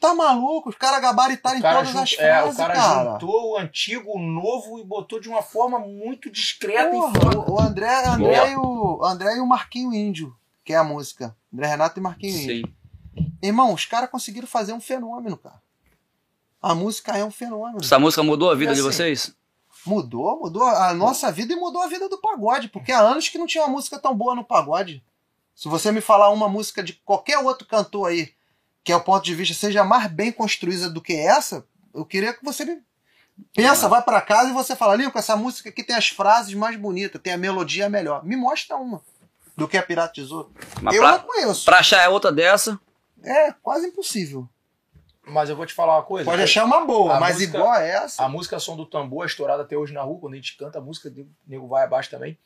[0.00, 0.70] Tá maluco?
[0.70, 3.10] Os caras gabaritaram O em cara, todas as é, frases, o cara, cara.
[3.12, 7.50] juntou o antigo, o novo e botou de uma forma muito discreta Porra, e foda.
[7.50, 11.36] o, André, André, e o, André e o Marquinho Índio, que é a música.
[11.52, 12.66] André Renato e Marquinho Índio.
[13.16, 13.26] Sim.
[13.42, 15.60] Irmão, os caras conseguiram fazer um fenômeno, cara.
[16.62, 17.78] A música é um fenômeno.
[17.82, 19.34] Essa música mudou a vida de Assim, vocês?
[19.86, 23.38] Mudou, mudou a nossa vida e mudou a vida do pagode, porque há anos que
[23.38, 25.02] não tinha uma música tão boa no pagode.
[25.54, 28.32] Se você me falar uma música de qualquer outro cantor aí,
[28.84, 31.64] que ao ponto de vista seja mais bem construída do que essa,
[31.94, 32.80] eu queria que você me
[33.54, 36.76] pensa, vai pra casa e você fala, Lincoln, essa música aqui tem as frases mais
[36.76, 38.24] bonitas, tem a melodia melhor.
[38.24, 39.02] Me mostra uma
[39.56, 40.52] do que a Pirata Tesouro.
[40.80, 41.64] Mas eu pra, não conheço.
[41.64, 42.78] pra achar outra dessa,
[43.22, 44.48] É quase impossível.
[45.28, 46.24] Mas eu vou te falar uma coisa.
[46.30, 48.24] Pode achar uma boa, mas música- igual a essa.
[48.24, 50.78] A música Som do Tambor é estourada até hoje na rua, quando a gente canta
[50.78, 52.38] a música, o nego vai abaixo também.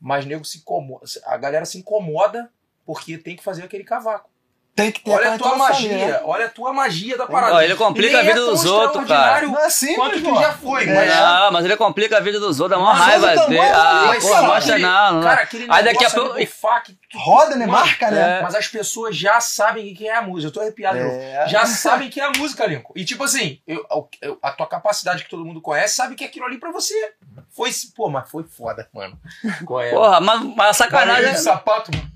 [0.00, 2.50] Mas nego se incomoda, a galera se incomoda
[2.84, 4.28] porque tem que fazer aquele cavaco.
[4.76, 6.20] Tem que ter Olha a tua magia, né?
[6.24, 7.64] olha a tua magia da parada.
[7.64, 9.46] Ele complica nem a vida é dos outros, cara.
[9.46, 10.94] Não é simples, Quanto que já foi, É.
[10.94, 13.60] mas Não, mas ele complica a vida dos outros, dá uma raiva o dele.
[13.60, 14.42] é Ah, pô, cara.
[14.42, 15.12] mostra aquele- não.
[15.12, 15.22] não.
[15.22, 16.46] Cara, aquele Aí daqui a negócio pouco.
[16.46, 17.66] funk, tu- Roda, né?
[17.66, 18.38] Marca, né?
[18.38, 18.42] É.
[18.42, 20.48] Mas as pessoas já sabem o que é a música.
[20.48, 20.98] Eu tô arrepiado.
[20.98, 21.46] É.
[21.46, 22.92] Já sabem que é a música, Lincoln.
[22.96, 23.86] E tipo assim, eu-
[24.20, 27.12] eu- a tua capacidade que todo mundo conhece sabe que é aquilo ali pra você.
[27.56, 29.16] Foi, pô, mas foi foda, mano.
[29.64, 29.90] Qual é?
[29.90, 31.32] Porra, mas, mas sacanagem.
[31.32, 32.13] de sapato, mano.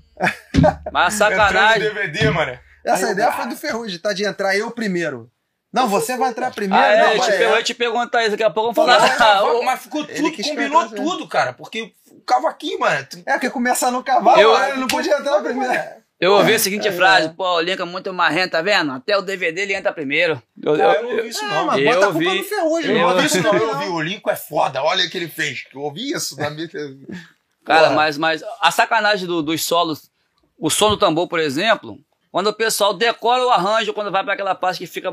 [0.91, 1.81] Mas sacanagem.
[1.81, 2.57] DVD, mano.
[2.85, 4.13] Essa Aí eu- ideia foi do Ferrugem, tá?
[4.13, 5.29] De entrar eu primeiro.
[5.71, 6.83] Não, você vai entrar primeiro.
[6.83, 7.45] Ah, é, não, eu, te, é.
[7.45, 9.43] eu ia te perguntar isso, daqui a pouco vamos Mas, falar.
[9.53, 11.53] mas- mas ficou tudo, combinou tudo, cara.
[11.53, 13.05] Porque o cavaquinho, mano.
[13.25, 15.99] É, porque começar no cavalo, Eu- ele não podia entrar primeiro.
[16.19, 16.91] Eu ouvi a seguinte É.
[16.91, 18.91] frase, pô, o Lincoln é muito marrento, tá vendo?
[18.91, 20.41] Até o DVD ele entra primeiro.
[20.61, 21.77] Eu, Pô, eu- eu não ouvi isso, Ah, não.
[21.79, 22.91] Eu bota a culpa vi- no ferrugem.
[22.91, 23.53] Eu eu- não ouvi isso, não.
[23.53, 23.85] Eu ouvi.
[23.87, 24.83] O Lincoln é foda.
[24.83, 25.63] Olha o que ele fez.
[25.73, 26.67] Eu ouvi isso na minha.
[27.75, 30.09] Cara, mas, mas a sacanagem do- dos solos,
[30.57, 31.97] o som do tambor, por exemplo,
[32.31, 35.11] quando o pessoal decora o arranjo, quando vai pra aquela parte que fica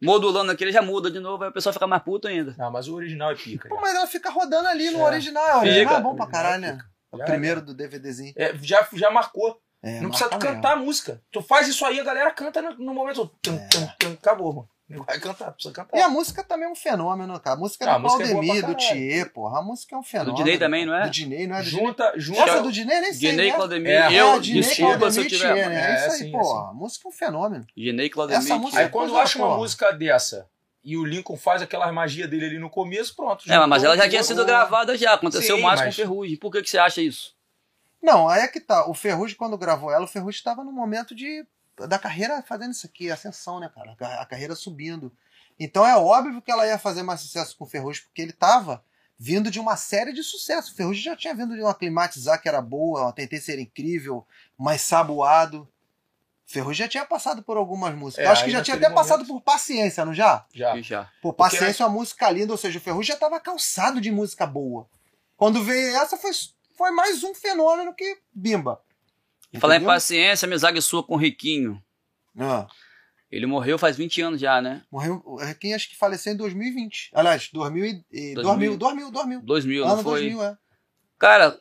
[0.00, 2.54] modulando aquele, já muda de novo, aí o pessoal fica mais puto ainda.
[2.58, 3.68] Não, mas o original é pica.
[3.68, 5.02] Pô, mas ela fica rodando ali no É.
[5.04, 5.44] original.
[5.46, 6.78] É, o original é bom pra caralho, né?
[7.10, 8.32] O Já primeiro do DVDzinho.
[8.36, 9.60] É, já, já marcou.
[9.82, 11.20] É, não precisa tu cantar a música.
[11.32, 13.30] Tu faz isso aí, a galera canta no, no momento.
[13.42, 13.68] Tum, É.
[13.68, 14.68] tum, tum, acabou, mano.
[14.98, 15.96] Não vai cantar, precisa cantar.
[15.96, 17.56] E a música também é um fenômeno, cara.
[17.56, 18.76] A música Ah, a do é Claudemir, pra do.
[18.76, 19.58] Thier, porra.
[19.58, 20.36] A música é um fenômeno.
[20.36, 21.04] Diney também, não é?
[21.04, 22.40] Do Diney, não é do junta, junta.
[22.42, 23.30] Essa é do Diney, nem sei.
[23.30, 23.56] Dinei né?
[23.56, 25.52] Claudemir, É, eu, é, Diney, desculpa se eu Claudemir e tiver.
[25.54, 25.74] Thier, né?
[25.74, 26.70] É, É, isso aí, sim, porra.
[26.70, 27.66] A música é um fenômeno.
[27.76, 28.42] Dinei Claudemir.
[28.44, 30.46] Essa música- Aí é quando coisa, acha uma música dessa
[30.84, 33.44] e o Lincoln faz aquela magia dele ali no começo, pronto.
[33.50, 36.36] É, mas ela já tinha sido o- gravada já, aconteceu Sim, mais mas- com Ferrugem.
[36.36, 37.34] Por que, que você acha isso?
[38.02, 38.88] Não, aí é que tá.
[38.88, 41.46] O Ferrugem, quando gravou ela, o Ferrugem estava no momento de
[41.86, 43.96] da carreira fazendo isso aqui, ascensão, né, cara?
[44.20, 45.12] A- carreira subindo.
[45.58, 48.84] Então é óbvio que ela ia fazer mais sucesso com o Ferrugem, porque ele tava
[49.18, 50.72] vindo de uma série de sucesso.
[50.72, 54.26] O Ferrugem já tinha vindo de uma climatizar que era boa, uma tentei ser incrível,
[54.58, 55.68] mais saboado.
[56.48, 58.24] O Ferrugem já tinha passado por algumas músicas.
[58.24, 60.44] É, Eu Acho que já tinha até passado momento- por Paciência, não já?
[60.52, 60.80] Já.
[60.80, 61.04] Já.
[61.22, 64.10] Pô, Porque Paciência é uma música linda, ou seja, o Ferrugem já tava calçado de
[64.10, 64.88] música boa.
[65.36, 66.30] Quando veio essa, foi,
[66.76, 68.80] foi mais um fenômeno que bimba.
[69.60, 69.94] Falar em Entendeu?
[69.94, 71.82] paciência, amizade sua com o Riquinho.
[72.38, 72.66] Ah,
[73.30, 74.82] Ele morreu faz 20 anos já, né?
[74.90, 75.22] morreu.
[75.24, 77.10] O Requiem acho que faleceu em 2020.
[77.14, 79.40] Aliás, 2000 e, e 2000, 2000, 2000.
[79.42, 80.20] 2000, Ano não foi?
[80.30, 80.58] 2000, é.
[81.18, 81.58] Cara,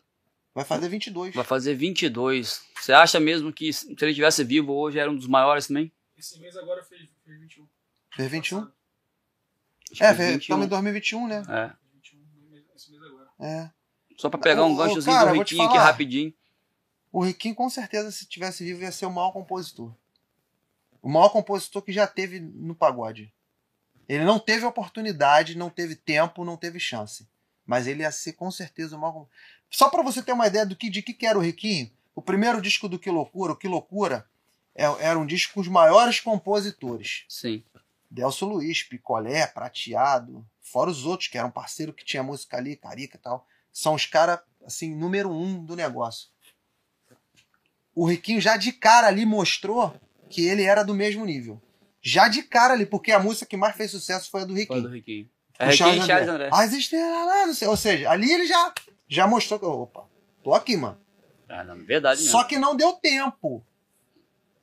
[0.53, 1.33] Vai fazer 22.
[1.35, 2.61] vai fazer 22.
[2.79, 5.91] Você acha mesmo que se ele tivesse vivo hoje era um dos maiores também?
[6.17, 7.67] Esse mês agora fez, fez 21.
[8.15, 8.67] Fez 21?
[9.91, 10.39] Acho É, fez- 21.
[10.39, 11.37] estamos em 2021, né?
[11.47, 11.67] É.
[11.67, 13.27] Fez 21 no mês- esse mês agora.
[13.39, 13.69] É.
[14.17, 16.33] Só pra pegar um ganchozinho cara, do Riquinho aqui rapidinho.
[17.11, 19.93] O Requiem, com certeza, se tivesse vivo, ia ser o maior compositor.
[21.01, 23.33] O maior compositor que já teve no pagode.
[24.07, 27.27] Ele não teve oportunidade, não teve tempo, não teve chance.
[27.65, 29.27] Mas ele ia ser, com certeza, o maior.
[29.69, 32.61] Só pra você ter uma ideia do que, de que, era o Requiem, o primeiro
[32.61, 34.27] disco do Que Loucura, o Que Loucura,
[34.75, 37.25] é- era um disco com os maiores compositores.
[37.27, 37.63] Sim.
[38.09, 43.17] Delcio Luiz, Picolé, Prateado, fora os outros, que eram parceiro que tinha música ali, Carica
[43.17, 43.47] e tal.
[43.71, 46.29] São os caras, assim, número um do negócio.
[47.95, 49.93] O Riquinho já de cara ali mostrou
[50.29, 51.61] que ele era do mesmo nível.
[52.01, 54.61] Já de cara ali, porque a música que mais fez sucesso foi a do Foi
[54.61, 54.81] Riquinho.
[54.81, 55.29] do Riquinho.
[55.59, 56.49] É Riquinho e Charles André.
[56.51, 57.67] As estrelas lá, não sei.
[57.67, 58.73] Ou seja, ali ele já,
[59.07, 60.05] já mostrou que, opa,
[60.43, 60.97] tô aqui, mano.
[61.47, 62.31] Ah, não, verdade mesmo.
[62.31, 63.63] Só que não deu tempo.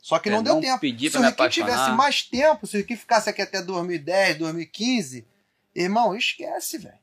[0.01, 0.81] Só que É, não deu não tempo.
[0.81, 5.26] pedi se o Riquinho tivesse mais tempo, se o Riquinho ficasse aqui até 2010, 2015,
[5.74, 6.99] irmão, esquece, velho.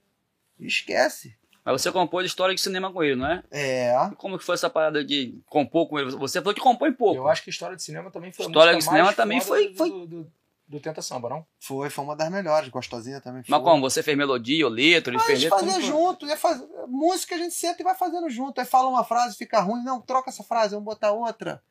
[0.59, 1.37] Esquece.
[1.65, 3.43] Mas você compôs história de cinema com ele, não é?
[3.49, 3.91] É.
[4.11, 6.11] E como que foi essa parada de compor com ele?
[6.11, 7.15] Você falou que compõe pouco.
[7.15, 9.75] Eu acho que história de cinema também foi História de cinema mais também foi- do,
[9.77, 10.31] foi- Do, do,
[10.67, 11.45] do Tenta Samba, não?
[11.59, 12.69] Foi, foi uma das melhores.
[12.69, 13.49] Gostosinha também foi.
[13.51, 13.81] Mas como?
[13.89, 15.09] Você fez melodia ou letra?
[15.09, 15.57] Ele Mas fez letra?
[15.57, 15.81] foi?
[15.81, 18.59] junto, ia fazer, música a gente senta e vai fazendo junto.
[18.61, 21.63] Aí fala uma frase, fica ruim, não, troca essa frase, vamos botar outra.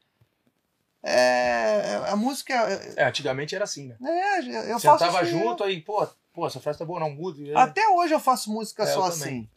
[1.02, 2.52] É, a música.
[2.52, 3.96] é- É, antigamente era assim, né?
[4.02, 4.38] É,
[4.72, 7.38] eu faço Sentava assim, junto, aí, pô, pô, essa frase tá boa, não muda.
[7.60, 9.28] Até hoje eu faço música É, só eu também.
[9.28, 9.48] assim.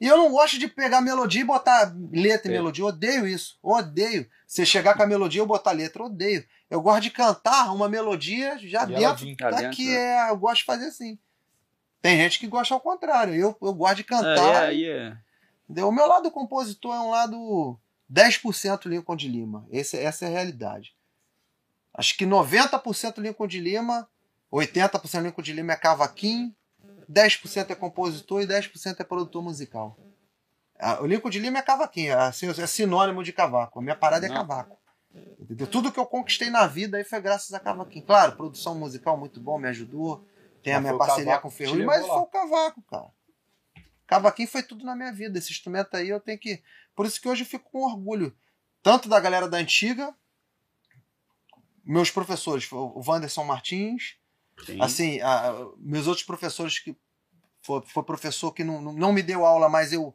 [0.00, 2.58] E eu não gosto de pegar melodia e botar letra e É.
[2.58, 2.82] melodia.
[2.84, 3.58] Eu odeio isso.
[3.64, 4.28] Eu odeio.
[4.46, 6.44] Você chegar com a melodia e eu botar letra, eu odeio.
[6.70, 9.36] Eu gosto de cantar uma melodia já E dentro vinha.
[9.40, 9.86] Já daqui.
[9.86, 11.18] dentro, É, eu gosto de fazer assim.
[12.00, 13.34] Tem gente que gosta ao contrário.
[13.34, 14.62] Eu, eu gosto de É, cantar.
[14.66, 15.16] aí é.
[15.64, 15.88] entendeu?
[15.88, 17.76] O meu lado compositor é um lado
[18.12, 19.66] 10% Lincoln de Lima.
[19.70, 20.94] Esse, essa é a realidade.
[21.92, 24.08] Acho que 90% Lincoln de Lima,
[24.52, 26.54] 80% Lincoln de Lima é cavaquinho,
[27.10, 29.96] 10% é compositor e 10% é produtor musical.
[31.00, 33.78] O Lincoln de Lima é cavaquinho, é, assim, é sinônimo de cavaco.
[33.78, 34.36] A minha parada é Não.
[34.36, 34.78] cavaco.
[35.40, 35.66] Entendeu?
[35.66, 38.04] Tudo que eu conquistei na vida aí foi graças a cavaquinho.
[38.04, 40.24] Claro, produção musical muito bom, me ajudou.
[40.62, 42.08] Tem a Mas minha foi o parceria cavaco com o Ferrugem, mas lá.
[42.08, 43.08] foi o cavaco, cara.
[44.06, 45.38] Cavaquinho foi tudo na minha vida.
[45.38, 46.62] Esse instrumento aí eu tenho que.
[46.94, 48.36] Por isso que hoje eu fico com orgulho.
[48.82, 50.14] Tanto da galera da antiga,
[51.84, 54.16] meus professores, o Wanderson Martins,
[54.64, 54.78] Sim.
[54.80, 56.96] assim, a- meus outros professores que
[57.62, 60.14] foi, foi professor que não, não- não me deu aula, mas eu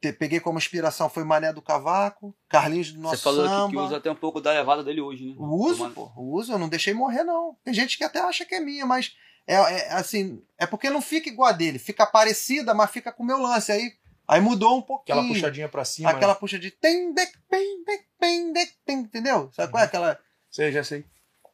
[0.00, 3.70] te- peguei como inspiração foi Mané do Cavaco, Carlinhos do Nosso Você falou que, Samba.
[3.70, 5.34] que usa até um pouco da levada dele hoje, né?
[5.38, 7.56] O uso, Mano, pô, o uso, eu não deixei morrer, não.
[7.64, 9.14] Tem gente que até acha que é minha, mas
[9.46, 13.22] é, é, assim, é porque não fica igual a dele, fica parecida, mas fica com
[13.22, 13.70] o meu lance.
[13.72, 13.92] Aí,
[14.28, 15.18] aí mudou um pouquinho.
[15.18, 16.10] Aquela puxadinha pra cima.
[16.10, 16.38] Aquela Né?
[16.40, 19.50] puxa de tem, dec, tem, dec, tem, dec, tem, entendeu?
[19.52, 20.18] Sabe qual é aquela?
[20.50, 21.04] Sei, já sei.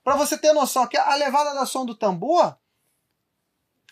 [0.05, 2.57] Pra você ter noção, que a levada da som do tambor,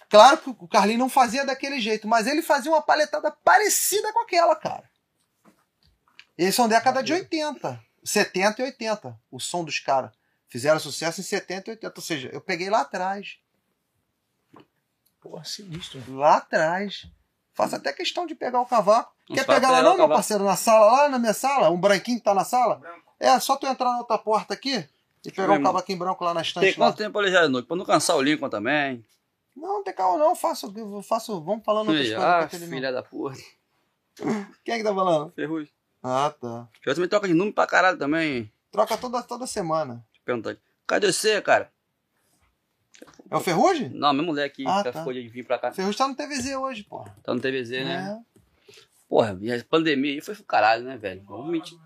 [0.09, 4.21] claro que o Carlinho não fazia daquele jeito, mas ele fazia uma paletada parecida com
[4.21, 4.91] aquela, cara.
[6.37, 10.11] Eles são década de 80, 70 e 80, o som dos caras.
[10.49, 13.39] Fizeram sucesso em 70 e 80, ou seja, eu peguei lá atrás.
[15.21, 16.03] Porra, sinistro.
[16.09, 17.07] Lá atrás.
[17.53, 19.15] Faço até questão de pegar o cavaco.
[19.29, 20.43] Não Quer pegar lá não, meu parceiro?
[20.43, 21.71] Na sala, lá na minha sala?
[21.71, 22.77] Um branquinho que tá na sala?
[22.77, 23.15] Branco.
[23.21, 24.89] É, só tu entrar na outra porta aqui
[25.25, 26.81] e pegar um cavaquinho branco lá na Tem estante.
[26.81, 26.87] Lá.
[26.87, 27.67] quanto tempo ali já de noite?
[27.67, 29.05] Pra não cansar o Lincoln também.
[29.55, 32.69] Não, não tem calma não, faço, eu faço, vamos falando outras coisas ah, não.
[32.69, 33.37] filha da porra.
[34.65, 35.33] Quem é que tá falando?
[35.33, 35.73] Ferrugem.
[36.03, 36.69] Ah, tá.
[36.87, 38.51] Já também troca de número pra caralho também.
[38.71, 39.95] Troca toda, toda semana.
[39.95, 40.61] Deixa eu perguntar aqui.
[40.87, 41.71] Cadê você, cara?
[43.31, 43.89] É o Ferrugem?
[43.91, 44.93] Não, mulher aqui Ah, tá.
[44.93, 45.73] ficou de vir pra cá.
[45.73, 47.15] Ferrugem tá no TVZ hoje, porra.
[47.23, 48.19] Tá no TVZ, né?
[48.19, 48.75] É.
[49.09, 51.23] Porra, a pandemia aí foi pro caralho, né, velho?
[51.25, 51.79] Vamos mentir.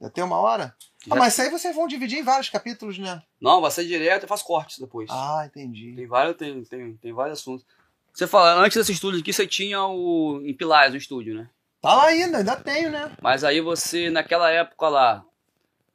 [0.00, 0.76] Já tem uma hora?
[1.10, 3.22] Ah, Já- mas isso aí vocês vão dividir em vários capítulos, né?
[3.40, 5.08] Não, vai ser direto e faz cortes depois.
[5.10, 5.94] Ah, entendi.
[5.94, 7.64] Tem vários, tem, tem, tem vários assuntos.
[8.12, 10.40] Você fala, antes desse estúdio aqui, você tinha o.
[10.44, 11.48] em Pilares, o estúdio, né?
[11.82, 13.12] Tá lá ainda, ainda tenho, né?
[13.20, 15.24] Mas aí você, naquela época lá,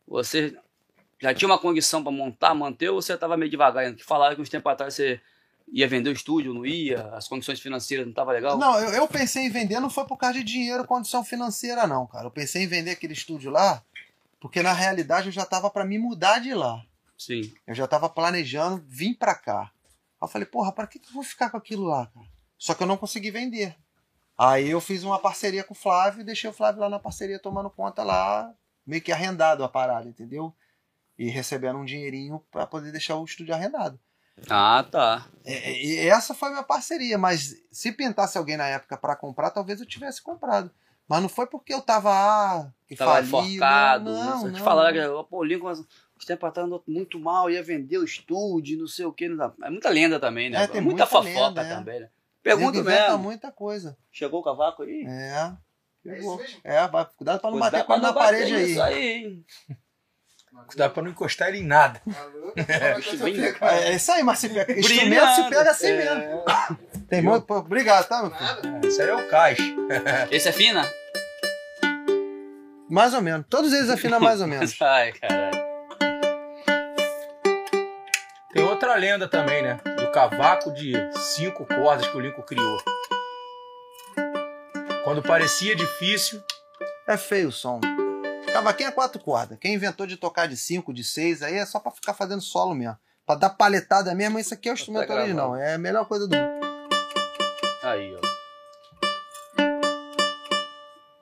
[0.07, 0.55] você
[1.19, 3.97] já tinha uma condição pra montar, manter, ou você tava meio devagar ainda?
[3.97, 5.19] Que falaram que uns tempos atrás você
[5.73, 8.57] ia vender o estúdio, não ia, as condições financeiras não tava legal?
[8.57, 12.05] Não, eu, eu pensei em vender, não foi por causa de dinheiro, condição financeira, não,
[12.07, 12.25] cara.
[12.25, 13.81] Eu pensei em vender aquele estúdio lá,
[14.41, 16.83] porque na realidade eu já tava pra me mudar de lá.
[17.17, 17.53] Sim.
[17.67, 19.71] Eu já tava planejando vir pra cá.
[20.19, 22.25] Aí eu falei, porra, pra que, que eu vou ficar com aquilo lá, cara?
[22.57, 23.75] Só que eu não consegui vender.
[24.37, 27.39] Aí eu fiz uma parceria com o Flávio e deixei o Flávio lá na parceria
[27.39, 28.51] tomando conta lá,
[28.85, 30.51] meio que arrendado a parada, entendeu?
[31.17, 33.99] E recebendo um dinheirinho pra poder deixar o estúdio arrendado.
[34.49, 35.27] Ah, tá.
[35.45, 39.51] É, E essa foi a minha parceria, mas se pintasse alguém na época pra comprar,
[39.51, 40.71] talvez eu tivesse comprado.
[41.11, 44.09] Mas não foi porque eu tava ah, que Tava faliu, enforcado.
[44.13, 44.93] não, Não, não, falaram
[45.23, 48.87] que pô, o Lincoln, uns tempos atrás andou muito mal, ia vender o estúdio, não
[48.87, 49.25] sei o que.
[49.25, 50.63] É muita lenda também, né?
[50.63, 51.75] É, tem muita, muita fofoca lenda, é.
[51.75, 52.09] também, né?
[52.41, 53.17] Pergunta mesmo.
[53.17, 53.97] muita coisa.
[54.09, 55.03] Chegou o cavaco aí?
[55.05, 55.51] É.
[56.05, 56.37] É isso Pegou.
[56.37, 56.61] mesmo?
[56.63, 58.71] É, vai, cuidado pra não Cuidado bater quase na parede aí.
[58.71, 59.45] Isso aí, hein?
[60.77, 62.01] Dá pra não encostar ele em nada.
[62.05, 62.53] Alô?
[63.61, 64.79] É, é isso aí, mas se pega.
[64.79, 65.97] Instrumento se pega assim É.
[65.97, 66.43] mesmo.
[67.09, 67.51] Tem muito.
[67.53, 68.45] Obrigado, tá, meu filho?
[68.45, 68.79] Nada.
[68.81, 69.63] É, Isso aí é o caixa.
[70.31, 70.89] Esse é fina?
[72.91, 73.45] Mais ou menos.
[73.49, 74.75] Todos eles afinam mais ou menos.
[74.81, 75.61] Ai, caralho.
[78.53, 79.79] Tem outra lenda também, né?
[79.95, 80.91] Do cavaco de
[81.37, 82.77] cinco cordas que o Lincoln criou.
[85.05, 86.43] Quando parecia difícil,
[87.07, 87.79] É feio o som.
[88.51, 89.57] Cavaquinho é quatro cordas.
[89.57, 92.75] Quem inventou de tocar de cinco, de seis, aí é só pra ficar fazendo solo
[92.75, 92.97] mesmo.
[93.25, 95.55] Pra dar paletada mesmo, isso aqui é o instrumento Tá original.
[95.55, 96.67] É a melhor coisa do mundo.
[97.83, 98.21] Aí, ó.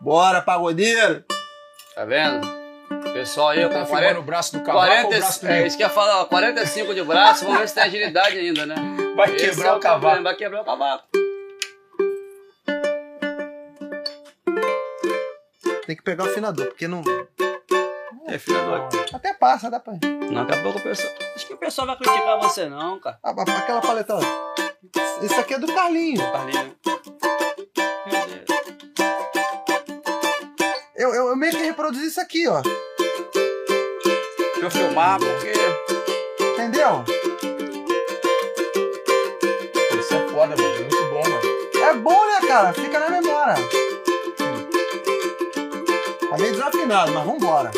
[0.01, 1.23] Bora, pagodeiro!
[1.99, 2.47] Tá vendo?
[3.11, 5.47] Pessoal aí, tá com filmando 40, o braço do cavaco ou o 40, braço do
[5.51, 8.37] é, isso que eu ia falar, ó, 45 de braço, vamos ver se tem agilidade
[8.37, 8.75] ainda, né?
[9.17, 9.99] Vai Esse quebrar é o cavaco.
[9.99, 11.03] problema, Vai quebrar o cavaco.
[15.85, 17.03] Tem que pegar o afinador, porque não.
[18.29, 19.15] É, filha do...
[19.17, 19.95] Até passa, dá pra.
[20.31, 21.13] Não, daqui a pouco o pessoal...
[21.35, 23.19] Acho que o pessoal vai criticar você não, cara.
[23.21, 24.25] Ah, aquela paletada.
[25.21, 26.31] Isso aqui é do Carlinho.
[26.31, 26.75] Carlinho.
[31.49, 32.61] Meio que reproduzi isso aqui, ó.
[32.61, 32.77] Deixa
[34.61, 35.53] eu filmar, porque...
[36.43, 37.03] Entendeu?
[39.99, 40.75] Isso é foda, mano.
[40.75, 41.41] É muito bom, mano.
[41.83, 42.71] É bom, né, cara?
[42.73, 43.55] Fica na memória.
[46.29, 47.71] Tá meio desafinado, mas vambora.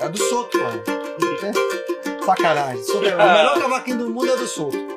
[0.00, 0.82] É do solto, mano.
[2.24, 2.82] Sacanagem.
[2.82, 3.00] É- O
[3.32, 4.89] melhor cavaquinho do mundo é do solto.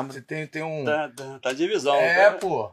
[0.00, 0.12] Lembro.
[0.14, 0.84] Você tem, tem um.
[0.84, 1.94] Tá, tá, tá divisão.
[1.96, 2.36] É, tá?
[2.38, 2.70] pô.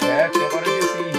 [0.00, 1.12] É, tem agora disso aí.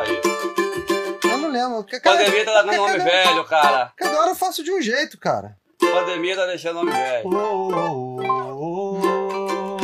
[0.00, 1.30] Aí.
[1.30, 1.84] Eu não lembro.
[1.84, 3.92] Cada, Pandemia tá dando nome cada- velho, cara.
[3.96, 5.56] Cada hora eu faço de um jeito, cara.
[5.80, 7.28] Pandemia tá deixando nome velho.
[7.28, 9.74] Oh, oh, oh, oh.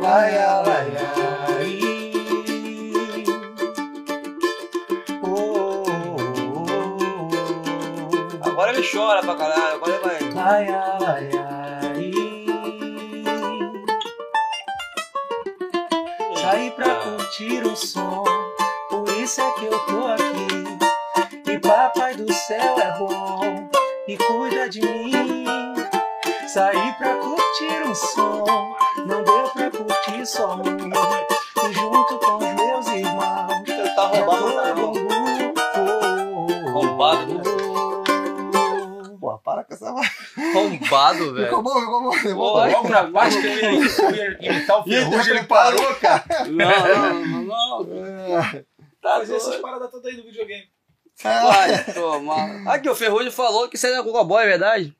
[0.00, 1.21] Laia, laia.
[8.82, 9.74] Chora pra caralho.
[9.76, 10.18] Agora vai.
[10.22, 10.34] oh.
[10.34, 11.62] Laia, laia.
[16.36, 18.24] Saí pra curtir o som,
[18.90, 20.21] por isso é que eu tô aqui.
[40.92, 41.46] Roubado, velho.
[41.46, 42.12] Ficou bom, ficou bom.
[42.12, 42.70] Ficou bom.
[42.70, 43.78] Logo na parte que ele
[44.40, 46.24] ia imitar o Ferrugem, ele parou, cara.
[46.48, 48.06] Não, não, não, não.
[48.38, 48.64] É.
[49.02, 50.64] Tá Mas essas paradas todas aí do videogame.
[51.22, 52.66] Vai tomar.
[52.68, 54.96] Aqui, o Ferrugem falou que você era Gogoboy, é verdade?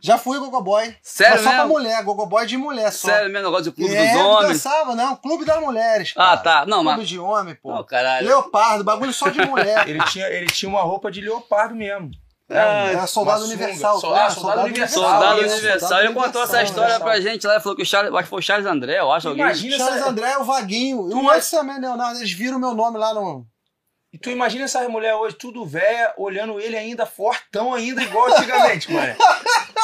[0.00, 0.94] Já fui Gogoboy.
[1.00, 1.72] Sério Mas só pra mesmo?
[1.72, 3.08] mulher, Gogoboy de mulher só.
[3.08, 4.48] Sério mesmo, negócio de clube é, dos eu homens.
[4.52, 6.12] dançava, não, clube das mulheres.
[6.16, 6.36] Ah, cara.
[6.38, 6.66] tá.
[6.66, 7.08] Não, Clube mas.
[7.08, 7.72] de homem, pô.
[7.72, 8.26] Não, caralho.
[8.26, 9.88] Leopardo, bagulho só de mulher.
[9.88, 12.10] Ele tinha, ele tinha uma roupa de leopardo mesmo.
[12.50, 13.54] Ah, Era soldado uma sunga.
[13.64, 14.00] universal.
[14.00, 15.02] Sol- cara, ah, soldado universal.
[15.02, 16.00] Soldado isso, Universal.
[16.00, 17.00] Ele contou essa história universal.
[17.06, 17.52] pra gente lá.
[17.54, 19.28] Ele falou que o Charles, acho que foi o Charles André, eu acho.
[19.28, 19.44] Alguém.
[19.44, 21.06] Imagina Charles essa, André, o Vaguinho.
[21.06, 22.18] E Tu o mas- Max também, Leonardo.
[22.18, 23.46] Eles viram meu nome lá no.
[24.14, 28.88] E tu imagina essas mulheres hoje, tudo velha, olhando ele ainda fortão, ainda igual antigamente,
[28.92, 29.12] mano.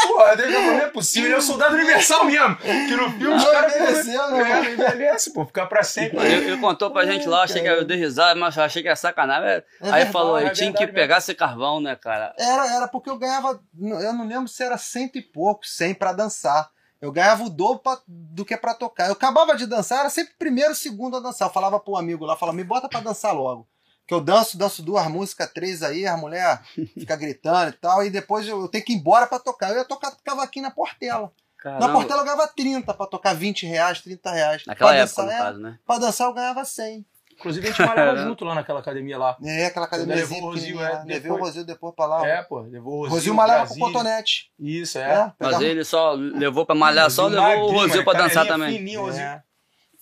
[0.07, 2.55] Porra, não é possível, ele é o soldado universal mesmo.
[2.57, 4.51] Que no filme os Não caras envelheceu, né?
[4.51, 6.25] É, não envelhece, pô, ficar pra sempre.
[6.25, 8.87] Ele, ele contou pra gente lá, achei que eu dei risada, mas eu achei que
[8.89, 9.49] era sacanagem.
[9.49, 12.33] É Aí verdade, falou, é ele tinha que pegar esse carvão, né, cara?
[12.39, 13.61] Era, era porque eu ganhava.
[13.83, 16.71] Eu não lembro se era cento e pouco, cem pra dançar.
[17.03, 19.07] Eu ganhava o dobro pra- do que pra tocar.
[19.07, 21.49] Eu acabava de dançar, era sempre primeiro, segundo a dançar.
[21.49, 23.67] Eu falava pro amigo lá, falava, me bota pra dançar logo.
[24.11, 26.61] Que eu danço, danço duas músicas, três aí, a mulher
[26.99, 29.71] fica gritando e tal, e depois eu, eu tenho que ir embora pra tocar.
[29.71, 31.31] Eu ia tocar cavaquinho na Portela.
[31.31, 31.93] Na Caramba.
[31.93, 34.63] Portela eu ganhava 30 pra tocar 20 reais, 30 reais.
[34.67, 35.79] Naquela pra época, dançar, no é, caso, né?
[35.87, 37.07] Pra dançar eu ganhava 100.
[37.35, 39.37] Inclusive a gente malhava junto lá naquela academia lá.
[39.45, 42.27] É, aquela academia levou o Rosil, é, Levei o Rosil depois pra lá.
[42.27, 43.87] É, pô, levou o o Rosil, Rosil malhava com Brasília.
[43.93, 44.51] cotonete.
[44.59, 45.33] Isso, É, é.
[45.39, 48.77] Mas ele só levou pra malhar, só levou o Rosil pra dançar também.
[48.77, 49.23] Fininho, Rosil.
[49.23, 49.41] É.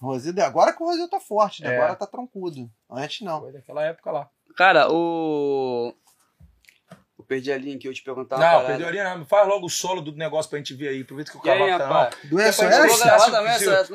[0.00, 1.74] Rosil, agora que o Rosil tá forte, né?
[1.74, 1.76] É.
[1.76, 2.70] Agora tá troncudo.
[2.90, 3.40] Antes não.
[3.40, 4.28] Foi daquela época lá.
[4.56, 5.92] Cara, o.
[7.18, 8.38] Eu perdi a linha que eu te perguntar.
[8.38, 9.24] não, perdeu ali não.
[9.26, 11.02] Faz logo o solo do negócio pra gente ver aí.
[11.02, 11.86] Aproveita que o cavalo tá.
[11.86, 12.14] rapaz?
[12.24, 12.62] Do Depois SOS?
[12.62, 13.94] eu Eu vou Esse gravar acho também que essa.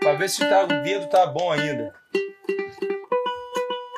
[0.00, 1.94] Pra ver se tá, o dedo tá bom ainda.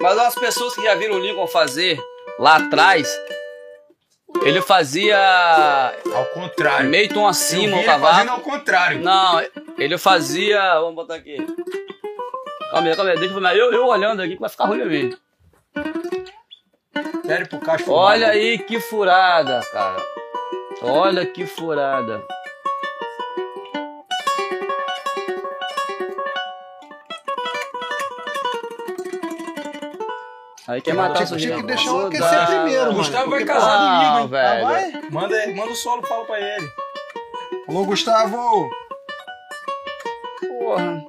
[0.01, 1.99] Mas as pessoas que já viram o Lincoln fazer
[2.39, 3.09] lá atrás,
[4.43, 5.19] ele fazia
[6.15, 6.89] Ao contrário.
[6.89, 8.31] meio tom acima o ele fazendo cavaco.
[8.31, 9.01] ao contrário.
[9.01, 9.41] Não,
[9.79, 10.75] ele fazia.
[10.81, 11.37] Vamos botar aqui.
[12.71, 13.57] Calma aí, calma aí, deixa eu ver.
[13.57, 15.17] Eu, eu olhando aqui que vai ficar ruim pra mim.
[17.27, 17.93] Pede pro Castro.
[17.93, 20.03] Olha aí que furada, cara.
[20.83, 22.23] Olha que furada.
[30.69, 32.95] Aí quer matar o Tinha, que deixar o aquecer primeiro, mano.
[32.95, 34.29] Gustavo vai Porque- casar Não, comigo, hein?
[34.29, 34.67] velho.
[34.67, 34.93] Ah, vai?
[35.11, 36.73] Manda, manda o solo, fala pra ele.
[37.69, 38.69] Alô, Gustavo!
[40.49, 41.05] Porra.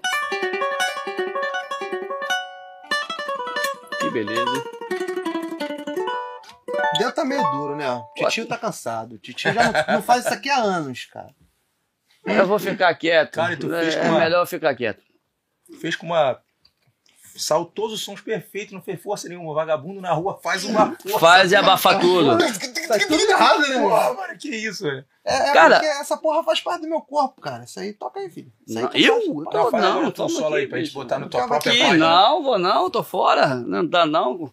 [4.00, 4.64] Que beleza.
[6.94, 7.90] O dedo tá meio duro, né?
[7.92, 9.18] O titio tá cansado.
[9.18, 11.34] Titio já não, não faz isso aqui há anos, cara.
[12.26, 13.34] Eu vou ficar quieto.
[13.36, 15.02] Cara, tu é, fez com é uma- melhor eu ficar quieto.
[15.82, 16.40] Fez com uma.
[17.38, 19.54] Saiu todos os sons perfeitos, não fez força nenhuma.
[19.54, 21.20] Vagabundo na rua faz uma força.
[21.20, 22.38] Faz e abafa tudo.
[22.38, 24.38] Tá tudo errado, né, Porra, mano?
[24.38, 25.06] que isso, velho.
[25.26, 27.64] É, é Cara- porque essa porra faz parte do meu corpo, cara.
[27.66, 28.52] Isso aí toca aí, filho.
[28.66, 29.18] Isso aí Não, eu?
[29.22, 31.30] Eu Não, tô- não, agora o teu toma solo aí aqui, pra gente botar no
[31.30, 31.98] tua própria aqui, página.
[31.98, 33.56] não, vou não, tô fora.
[33.56, 34.52] Não dá não.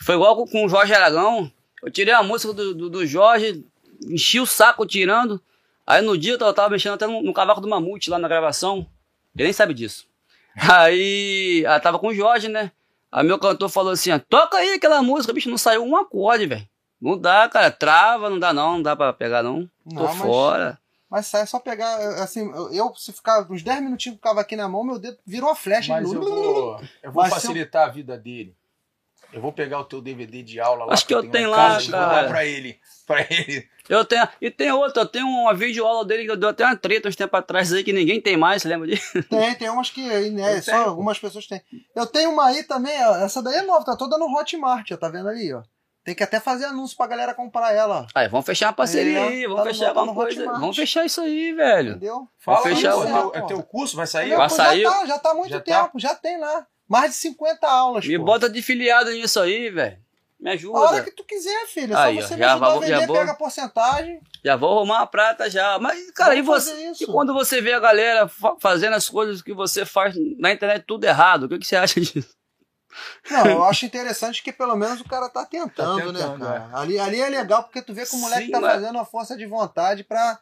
[0.00, 1.50] Foi igual com, com o Jorge Aragão.
[1.82, 3.64] Eu tirei a música do, do, do Jorge,
[4.08, 5.40] enchi o saco tirando.
[5.86, 8.28] Aí no dia eu tava, tava mexendo até no, no cavaco do Mamute lá na
[8.28, 8.86] gravação.
[9.36, 10.07] Ele nem sabe disso.
[10.60, 12.72] Aí, aí tava com o Jorge, né?
[13.12, 16.68] Aí meu cantor falou assim: toca aí aquela música, bicho, não saiu um acorde, velho.
[17.00, 19.62] Não dá, cara, trava, não dá não, não dá pra pegar não.
[19.88, 20.78] Tô Não, mas- fora.
[21.10, 24.30] Mas sai é só pegar, assim, eu- eu se ficar uns 10 minutinhos com o
[24.30, 25.90] cavaquinho na mão, meu dedo virou uma flecha.
[25.94, 28.54] Mas eu vou, eu vou Mas se eu- facilitar a vida dele.
[29.32, 30.94] Eu vou pegar o teu DVD de aula lá.
[30.94, 32.22] Acho que eu em tenho casa lá, vou cara.
[32.22, 32.78] dar pra ele.
[33.06, 33.68] Pra ele.
[33.88, 36.76] Eu tenho, e tem outra, eu tenho uma videoaula dele que eu dei até uma
[36.76, 39.22] treta uns tempos atrás aí que ninguém tem mais, você lembra disso?
[39.24, 40.58] Tem, tem umas que aí, né?
[40.58, 41.62] Eu Só tenho, algumas pessoas têm.
[41.94, 44.96] Eu tenho uma aí também, ó, essa daí é nova, tá toda no Hotmart, ó,
[44.98, 45.62] tá vendo ali, ó.
[46.04, 48.06] Tem que até fazer anúncio pra galera comprar ela.
[48.14, 50.40] Aí, vamos fechar uma parceria É, aí, tá vamos no- fechar tá no alguma coisa.
[50.40, 50.60] Hotmart.
[50.60, 51.90] Vamos fechar isso aí, velho.
[51.92, 52.28] Entendeu?
[52.38, 53.96] Fala Vou aí, fechar pô, o- é teu, é teu curso?
[53.96, 54.34] Vai sair?
[54.36, 54.82] Vai sair?
[54.82, 55.82] Já tá, já tá há muito Já tá?
[55.82, 56.66] tempo, já tem lá.
[56.88, 58.24] Mais de 50 aulas, Me pô.
[58.24, 59.98] bota de filiado nisso aí, velho.
[60.40, 61.02] Me A hora ajuda.
[61.02, 61.92] que tu quiser, filho.
[61.92, 64.20] É só Aí, você me ajudar a vou- vender, vou- pega a porcentagem.
[64.44, 65.78] Já vou arrumar a prata já.
[65.80, 66.92] Mas, cara, e você?
[67.00, 70.84] E quando você vê a galera fa- fazendo as coisas que você faz na internet
[70.86, 72.30] tudo errado, o que, que você acha disso?
[73.30, 76.70] Não, eu acho interessante que pelo menos o cara tá tentando, Tá tentando, né, cara?
[76.72, 79.04] Ali, ali é legal porque tu vê que o moleque Sim, tá mas- fazendo uma
[79.04, 80.38] força de vontade pra,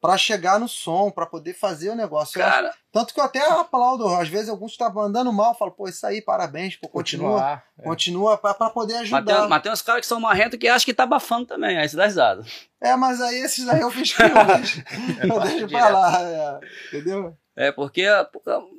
[0.00, 2.40] pra chegar no som, pra poder fazer o negócio.
[2.40, 5.58] Eu acho- Cara, Tanto que eu até aplaudo, às vezes alguns estavam andando mal, eu
[5.58, 7.30] falo, pô, isso aí, parabéns, pô, continua.
[7.32, 7.64] Continuar.
[7.78, 7.82] É.
[7.82, 9.48] Continua pra, pra poder mas tem, ajudar.
[9.48, 11.96] mas tem uns caras que são marrentos que acham que tá abafando também, aí você
[11.96, 12.44] dá risada.
[12.80, 15.92] É, mas aí esses aí eu fiz que não, eu deixo pra direto.
[15.92, 17.36] lá, é, entendeu?
[17.56, 18.06] É, porque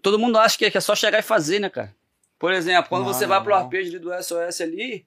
[0.01, 1.93] todo mundo acha que é só chegar e fazer, né, cara?
[2.39, 3.59] Por exemplo, quando Não, você não, vai pro não.
[3.63, 5.05] arpejo ali do SOS ali,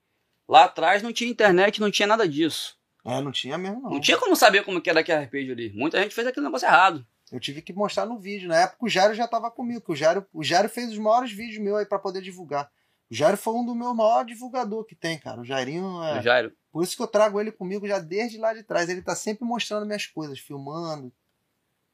[0.48, 2.76] lá atrás não tinha internet, não tinha nada disso.
[3.04, 3.90] É, não tinha mesmo, não.
[3.90, 5.72] Não tinha como saber como que era aquele arpejo ali.
[5.72, 7.04] Muita gente fez aquele negócio errado.
[7.32, 8.48] Eu tive que mostrar no vídeo.
[8.48, 11.32] Na época o Jário já tava comigo, que o Jário, o Jário fez os maiores
[11.32, 12.70] vídeos meus aí pra poder divulgar.
[13.10, 15.40] O Jário foi um do meu maior divulgador que tem, cara.
[15.40, 16.18] O Jairinho é.
[16.18, 16.52] O Jairo.
[16.70, 18.88] Por isso que eu trago ele comigo já desde lá de trás.
[18.88, 21.12] Ele tá sempre mostrando minhas coisas, filmando.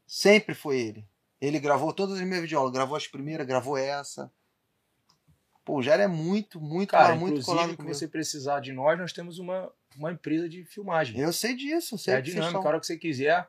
[0.06, 1.04] Sempre foi ele.
[1.40, 4.30] Ele gravou todas as minhas videoaulas, gravou as primeiras, gravou essa.
[5.64, 7.94] Pô, o Jair é muito, muito, Cara, muito inclusive, colado comigo.
[7.94, 11.18] você precisar de nós, nós temos uma, uma empresa de filmagem.
[11.20, 13.46] Eu sei disso, eu sei é dinâmica, estão- a hora que você quiser.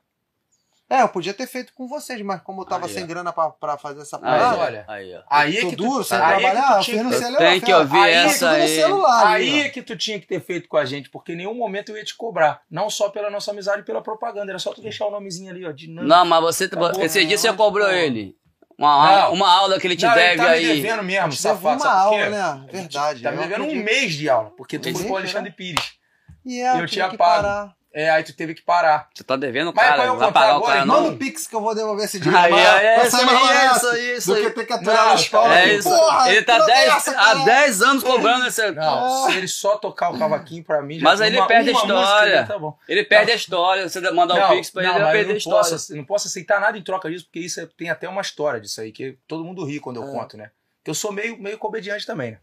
[0.91, 3.05] É, eu podia ter feito com vocês, mas como eu tava Aí, sem ó.
[3.05, 5.21] grana pra, pra fazer essa Aí, parada, olha, aí, ó.
[5.29, 7.79] Aí é que tu, duro, sem aí é que tu tinha no que- celular.
[7.81, 8.67] ouvir Aí, essa aí.
[8.75, 11.53] celular, Aí é que tu tinha que ter feito com a gente, porque em nenhum
[11.53, 12.63] momento eu ia te cobrar.
[12.71, 14.51] Não só pela nossa amizade e pela propaganda.
[14.51, 15.71] Era só tu deixar o nomezinho ali, ó.
[15.71, 16.07] Dinâmico.
[16.07, 16.63] Não, mas você.
[16.63, 17.37] Acabou, esse dia né?
[17.37, 17.93] você cobrou Pô.
[17.93, 18.35] ele.
[18.75, 19.33] Uma, Não.
[19.33, 20.67] uma aula que ele te Não, deve ele tá me aí.
[20.81, 21.03] devendo ó.
[21.03, 21.83] mesmo, safado.
[21.83, 22.65] uma aula, né?
[22.71, 23.21] Verdade.
[23.21, 25.55] Tá me devendo um mês de aula, porque tu foi com o Alexandre né?
[25.55, 25.98] Pires.
[26.45, 27.43] E é, eu, tinha que pago.
[27.43, 27.79] parar.
[27.91, 29.09] É, aí tu teve que parar.
[29.15, 30.03] Você tá devendo o Mas cara.
[30.03, 30.95] é o Não vai contrato pagar o agora, cara, irmão?
[30.97, 31.03] não.
[31.05, 32.37] Manda o Pix que eu vou devolver esse dinheiro.
[32.45, 33.25] Aí, é, vai isso aí,
[33.75, 35.89] isso aí, isso do que ter que aturar Não, os pau É isso.
[35.89, 37.45] Porra, ele tá toda 10, essa, há cara.
[37.45, 38.71] 10 anos cobrando esse.
[38.73, 41.69] Não, se ele só tocar o cavaquinho pra mim, já Mas aí ele uma, perde
[41.71, 42.35] a uma música, história.
[42.35, 42.77] já Tá bom.
[42.87, 43.89] Ele perde a história.
[43.89, 45.69] Você mandar o Pix pra ele, ele vai mas perder a não história.
[45.71, 48.61] posso, não posso aceitar nada em troca disso, porque isso é- tem até uma história
[48.61, 50.11] disso aí, que todo mundo ri quando eu É.
[50.11, 50.51] conto, né?
[50.83, 52.37] Que eu sou meio, meio comediante também, né?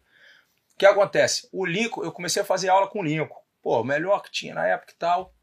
[0.74, 1.48] O que acontece?
[1.52, 3.45] O Lincoln, eu comecei a fazer aula com o Lincoln.
[3.67, 5.35] Pô, o melhor que tinha na época e tal.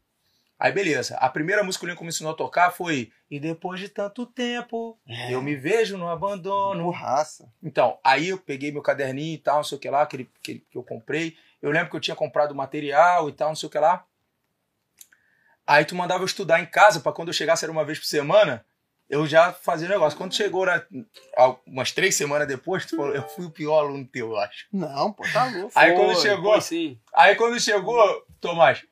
[0.58, 3.78] Aí beleza, a primeira música que o Lincoln me ensinou a tocar foi E depois
[3.78, 4.98] de tanto tempo,
[5.28, 6.84] eu me vejo no abandono.
[6.84, 7.52] Porraça.
[7.62, 10.30] Então, aí eu peguei meu caderninho e tal, não sei o que lá, que, ele-
[10.42, 11.36] que, eu comprei.
[11.60, 14.06] Eu lembro que eu tinha comprado material e tal, não sei o que lá.
[15.66, 18.06] Aí tu mandava eu estudar em casa, pra quando eu chegasse era uma vez por
[18.06, 18.64] semana,
[19.08, 20.16] eu já fazia o negócio.
[20.18, 20.82] Quando chegou na,
[21.36, 24.66] al- umas três semanas depois, tu falou, eu fui o pior aluno teu, eu acho.
[24.72, 25.72] Não, pô, tá louco.
[25.74, 26.98] Aí Foi, quando chegou, foi sim.
[27.14, 28.82] aí quando chegou, Tomás,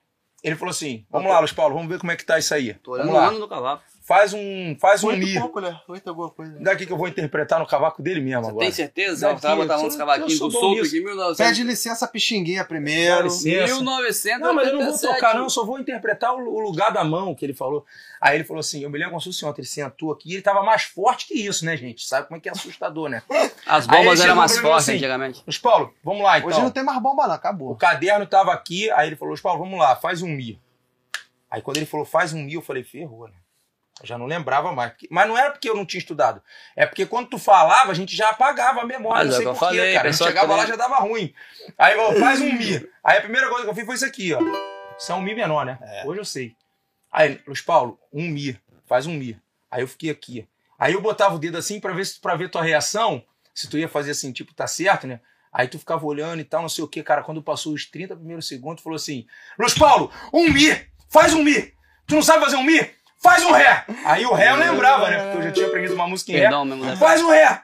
[0.43, 2.75] ele falou assim: vamos lá, Luiz Paulo, vamos ver como é que tá isso aí.
[2.75, 3.29] Tô olhando Vamos o lá.
[3.31, 3.83] ano do cavaco.
[4.13, 5.81] Faz um, faz um e pouco, né?
[5.89, 6.53] Oito alguma coisa.
[6.61, 8.59] Daqui que eu vou interpretar no cavaco dele mesmo agora.
[8.67, 9.27] Tem certeza?
[9.27, 11.37] Daqui, Você vai botar eu uns sou- cavaquinhos do solto aqui em 1900.
[11.39, 13.23] Pede licença Pixinguinha primeiro.
[13.23, 13.73] Licença.
[13.75, 14.39] 1987.
[14.39, 17.03] Não, mas eu não vou tocar, não, eu só vou interpretar o, o lugar da
[17.03, 17.87] mão que ele falou.
[18.21, 20.35] Aí ele falou assim: eu me lembro como se fosse ontem, ele sentou aqui e
[20.35, 22.07] ele tava mais forte que isso, né, gente?
[22.07, 23.23] Sabe como é que é assustador, né?
[23.65, 25.43] As bombas ele eram mais fortes assim, antigamente.
[25.47, 26.51] Luiz Paulo, vamos lá então.
[26.51, 27.31] Hoje não tem mais bomba, não.
[27.33, 27.75] O Acabou.
[27.77, 30.61] caderno tava aqui, aí ele falou: Luiz Paulo, vamos lá, faz um mi.
[31.51, 33.35] Aí quando ele falou faz um mi, eu falei: ferrou, né?
[34.03, 34.91] Eu já não lembrava mais.
[34.93, 36.43] Porque- Mas não era porque eu não tinha estudado.
[36.77, 39.25] É porque quando tu falava, a gente já apagava a memória.
[39.25, 40.09] Mas não é sei o que eu porquê, falei, cara.
[40.09, 41.33] A gente chegava lá já dava ruim.
[41.79, 42.89] Aí falou, faz um mi.
[43.05, 44.41] Aí a primeira coisa que eu fiz foi isso aqui, ó.
[44.99, 45.79] Isso é um mi menor, né?
[46.07, 46.57] Hoje eu sei.
[47.11, 48.59] Aí, Luiz Paulo, um mi.
[48.87, 49.39] Faz um mi.
[49.71, 50.49] Aí eu fiquei aqui.
[50.79, 53.23] Aí eu botava o dedo assim pra ver, se- pra ver tua reação.
[53.55, 55.21] Se tu ia fazer assim, tipo, tá certo, né?
[55.53, 57.23] Aí tu ficava olhando e tal, não sei o que, cara.
[57.23, 59.27] Quando passou os 30 primeiros segundos, tu falou assim:
[59.59, 60.71] Luiz Paulo, um mi!
[61.11, 61.73] Faz um mi!
[62.07, 62.81] Tu não sabe fazer um mi?
[63.23, 63.85] Faz um ré!
[64.05, 65.19] Aí o ré eu lembrava, né?
[65.23, 66.41] Porque eu já tinha aprendido uma música em ré.
[66.43, 66.97] Perdão né?
[66.97, 67.63] Faz um ré!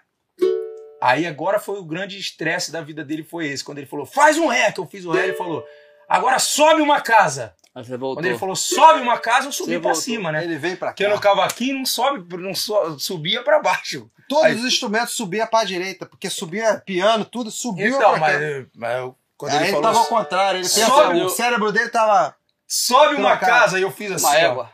[1.01, 3.63] Aí agora foi o grande estresse da vida dele, foi esse.
[3.65, 5.65] Quando ele falou, faz um ré, que eu fiz o ré, ele falou,
[6.09, 7.55] agora sobe uma casa.
[7.75, 8.17] Aí você voltou.
[8.17, 10.03] Quando ele falou, sobe uma casa, eu subi Você pra voltou.
[10.03, 10.43] cima, né?
[10.43, 11.11] Ele veio pra Porque cá.
[11.11, 14.11] no cavaquinho não sobe, não so- subia pra baixo.
[14.29, 18.39] Todos Aí- os instrumentos subiam pra direita, porque subia piano, tudo subiu Então, pra cá.
[18.39, 20.59] mas, mas quando Aí ele ele falou, tava ao contrário.
[20.59, 22.35] Ele pensa, Sobe o cérebro dele tava.
[22.67, 24.67] sobe uma casa, e eu fiz assim, Uma ó.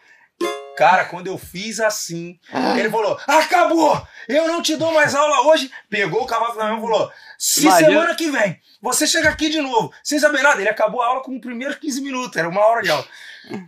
[0.77, 2.39] Cara, quando eu fiz assim,
[2.79, 4.01] ele falou: Acabou!
[4.29, 5.71] Eu não te dou mais aula hoje.
[5.89, 9.49] Pegou o cavalo na mão e falou: Se Imagina- semana que vem você chega aqui
[9.49, 12.47] de novo, sem saber nada, ele acabou a aula com os primeiros 15 minutos, era
[12.49, 13.05] uma hora de aula.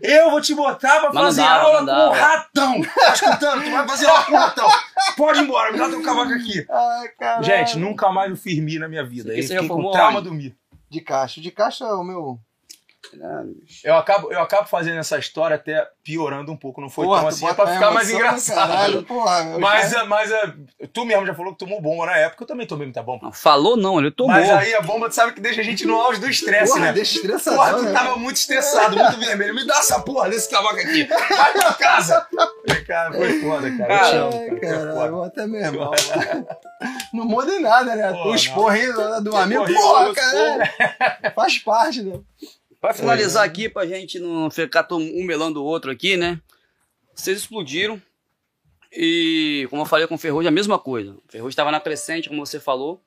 [0.03, 2.83] Eu vou te botar pra fazer dava, aula com o ratão.
[2.83, 3.65] Tá escutando?
[3.65, 4.69] Tu vai fazer aula com o ratão.
[5.17, 6.67] Pode ir embora, me dá teu cavaco aqui.
[6.71, 7.43] Ai.
[7.43, 9.31] Gente, nunca mais eu fiz Mi na minha vida.
[9.31, 10.29] Eu fiquei já com formou trauma onde?
[10.29, 10.55] do Mi.
[10.91, 11.41] De caixa.
[11.41, 12.39] De caixa é o meu.
[13.85, 16.81] Eu acabo, eu acabo fazendo essa história até piorando um pouco.
[16.81, 18.69] Não foi Porra, tão assim, é pra ficar mais engraçado.
[18.69, 20.55] Caralho, porra, Mas, já- é, mas é,
[20.93, 23.25] tu mesmo já falou que tomou bomba na época, eu também tomei muita bomba.
[23.25, 24.33] Não, Falou não, ele tomou.
[24.33, 26.87] Mas aí a bomba, tu sabe que deixa a gente no auge do estresse, porra,
[26.87, 26.93] né?
[26.93, 27.93] deixa estressadão, Porra, tu né?
[27.93, 29.55] tava muito estressado, muito vermelho.
[29.55, 31.05] Me dá essa porra desse cavaco aqui.
[31.05, 32.27] Vai pra casa.
[32.87, 33.95] Cara, foi foda, cara.
[33.95, 34.61] Eu te amo, Ai, cara.
[34.61, 35.07] cara, Foi foda.
[35.09, 35.91] eu até meu irmão.
[37.13, 38.13] Não muda em nada, né?
[38.13, 41.33] Porra, o esporrinho do amigo, porra, o cara.
[41.35, 42.19] Faz parte, né?
[42.81, 46.41] Pra finalizar aqui, pra gente não ficar todo um melando o outro aqui, né?
[47.15, 48.01] Vocês explodiram.
[48.93, 51.13] E, como eu falei com o Ferrugem, a mesma coisa.
[51.13, 53.03] O Ferrugem estava na crescente, como você falou.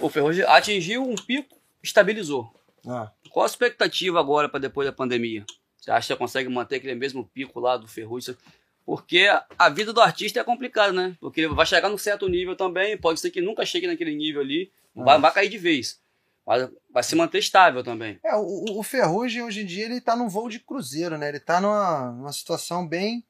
[0.00, 2.52] O Ferrugem atingiu um pico, estabilizou.
[2.86, 5.44] Ah, Qual a expectativa agora para depois da pandemia?
[5.78, 8.36] Você acha que você consegue manter aquele mesmo pico lá do Ferrugem?
[8.84, 9.26] Porque
[9.58, 11.16] a vida do artista é complicada, né?
[11.20, 14.42] Porque ele vai chegar num certo nível também, pode ser que nunca chegue naquele nível
[14.42, 16.00] ali, vai, vai cair de vez.
[16.46, 18.18] Vai, vai se manter estável também.
[18.22, 21.28] É, o, o Ferrugem hoje em dia ele tá num voo de cruzeiro, né?
[21.28, 23.24] Ele tá numa, numa situação bem.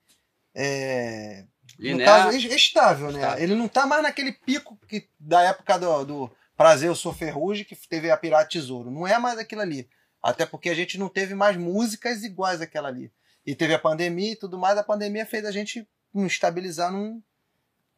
[0.55, 1.45] É,
[1.79, 2.35] Linear.
[2.35, 3.21] estável, né?
[3.21, 3.43] Estável.
[3.43, 7.65] Ele não tá mais naquele pico que, da época do, do Prazer Eu Sou Ferrugem,
[7.65, 8.91] que teve a Pirata Tesouro.
[8.91, 9.89] Não é mais aquilo ali.
[10.23, 13.13] Até porque a gente não teve mais músicas iguais àquela ali.
[13.47, 14.79] E teve a pandemia e tudo mais.
[14.79, 17.23] A pandemia fez a gente estabilizar num.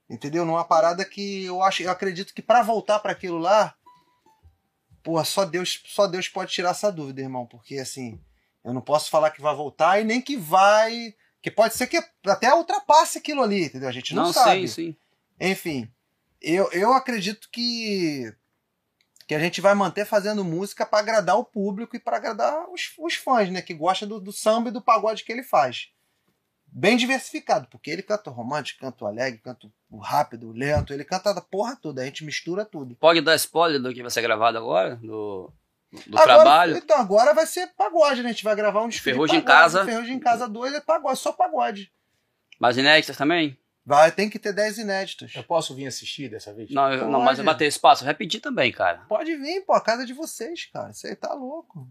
[0.08, 0.44] Entendeu?
[0.44, 3.74] Numa parada que eu acho, eu acredito que pra voltar pra aquilo lá,
[5.06, 8.20] Pô, só Deus, só Deus pode tirar essa dúvida, irmão, porque assim,
[8.64, 12.02] eu não posso falar que vai voltar e nem que vai, que pode ser que
[12.26, 13.88] até ultrapasse aquilo ali, entendeu?
[13.88, 14.66] A gente não, Não, sabe.
[14.66, 14.96] sim, sim.
[15.40, 15.88] Enfim,
[16.42, 18.34] eu, eu acredito que
[19.28, 22.92] que a gente vai manter fazendo música pra agradar o público e pra agradar os,
[22.98, 25.88] os fãs, né, que gostam do, do samba e do pagode que ele faz.
[26.68, 30.92] Bem diversificado, porque ele canta o romântico, canta o alegre, canta o rápido, o lento,
[30.92, 32.94] ele canta a porra toda, a gente mistura tudo.
[32.96, 34.96] Pode dar spoiler do que vai ser gravado agora?
[34.96, 35.50] Do,
[36.06, 36.76] do Agora- trabalho?
[36.76, 38.28] Então, agora vai ser pagode, né?
[38.28, 39.42] A gente vai gravar um desfile de Ferrugem em.
[39.42, 39.84] Casa.
[39.86, 41.90] Ferrugem em Casa 2 é pagode, só pagode.
[42.60, 43.56] Mas inéditas também?
[43.84, 45.34] Vai, tem que ter 10 inéditos.
[45.34, 46.70] Eu posso vir assistir dessa vez?
[46.72, 47.46] Não, eu- não mas Pode.
[47.46, 48.04] vai ter espaço.
[48.04, 49.04] Vai pedir também, cara.
[49.08, 50.92] Pode vir, pô, a casa é de vocês, cara.
[50.92, 51.88] Você tá louco.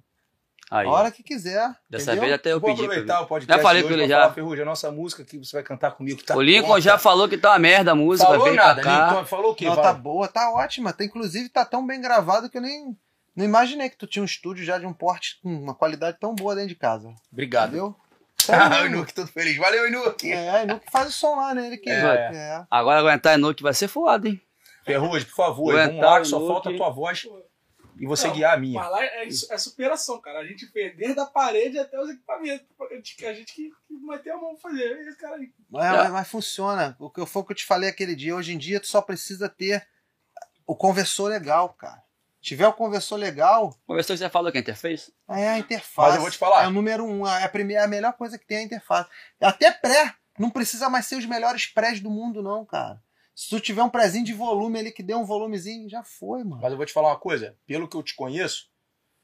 [0.71, 0.87] Aí.
[0.87, 1.69] A hora que quiser.
[1.89, 2.21] Dessa entendeu?
[2.21, 2.83] vez até eu Vou pedi.
[2.83, 3.23] pra aproveitar ele.
[3.23, 4.31] o podcast Já falei de com ele pra já.
[4.33, 7.01] Ferrugem, a nossa música que você vai cantar comigo tá o Lincoln já cara.
[7.01, 8.27] falou que tá uma merda a música.
[8.27, 8.81] Falou nada.
[8.81, 9.65] Lincoln falou o quê?
[9.65, 9.83] Não, Vai.
[9.83, 10.91] tá boa, tá ótima.
[10.91, 12.97] Tá, inclusive, tá tão bem gravado que eu nem.
[13.35, 16.33] Não imaginei que tu tinha um estúdio já de um porte com uma qualidade tão
[16.33, 17.13] boa dentro de casa.
[17.31, 17.69] Obrigado.
[17.69, 17.95] Entendeu?
[18.47, 19.57] Ah, o Inuk todo feliz.
[19.57, 20.31] Valeu, Inuk.
[20.31, 21.65] É, é, que faz o som lá, né?
[21.65, 21.89] Ele que.
[21.89, 22.29] É.
[22.31, 22.63] é.
[22.69, 24.39] Agora aguentar a que vai ser foda, hein?
[24.85, 26.51] Ferrugem, por favor, Aguentar vamos lá, que só Inuk.
[26.51, 27.25] falta a tua voz
[27.99, 28.79] e você Não, guiar a minha.
[28.81, 30.39] Mas lá é, é superação, cara.
[30.39, 32.65] A gente fez desde a parede até os equipamentos.
[32.91, 34.83] A gente, que, que meteu a mão pra fazer.
[34.83, 35.43] É Esse cara aí.
[35.45, 36.95] É, mas, mas funciona.
[36.99, 38.35] O que eu- foi o que eu te falei aquele dia.
[38.35, 39.87] Hoje em dia, tu só precisa ter
[40.67, 42.03] o conversor legal, cara.
[42.41, 45.11] Tiver o conversor legal, Conversou que você falou que a interface?
[45.29, 45.93] é a interface.
[45.97, 46.63] Mas eu vou te falar.
[46.63, 47.25] É o número um.
[47.27, 49.09] É a, primeira, é a melhor coisa que tem a interface.
[49.41, 50.13] Até pré.
[50.37, 53.01] Não precisa mais ser os melhores prés do mundo, não, cara.
[53.35, 56.61] Se tu tiver um prézinho de volume ali que dê um volumezinho, já foi, mano.
[56.61, 57.57] Mas eu vou te falar uma coisa.
[57.67, 58.69] Pelo que eu te conheço,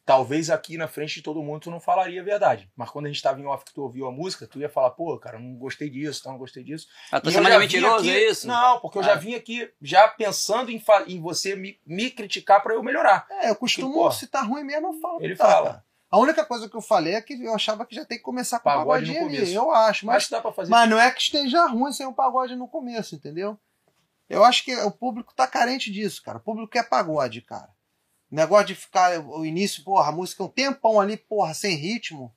[0.05, 2.69] talvez aqui na frente de todo mundo tu não falaria a verdade.
[2.75, 4.89] Mas quando a gente tava em off que tu ouviu a música, tu ia falar,
[4.91, 6.87] pô, cara, eu não gostei disso, então não gostei disso.
[7.11, 8.47] Ah, tá já vim mentiroso, aqui- é isso?
[8.47, 9.15] Não, porque eu já Ah.
[9.15, 13.25] vim aqui já pensando em, fa- em você me, me criticar pra eu melhorar.
[13.29, 15.23] É, eu costumo, Que, porra, se tá ruim mesmo, eu falo.
[15.23, 15.65] ele tá, fala.
[15.69, 15.85] cara.
[16.09, 18.59] A única coisa que eu falei é que eu achava que já tem que começar
[18.59, 19.37] com o Pagode no pagodinho ali.
[19.37, 19.53] começo.
[19.55, 20.69] Eu acho, mas Mas dá pra fazer.
[20.69, 23.57] Mas não é que esteja ruim sem o pagode no começo, entendeu?
[24.31, 26.37] Eu acho que o público tá carente disso, cara.
[26.37, 27.69] O público quer pagode, cara.
[28.31, 32.33] O negócio de ficar o início, porra, a música um tempão ali, porra, sem ritmo.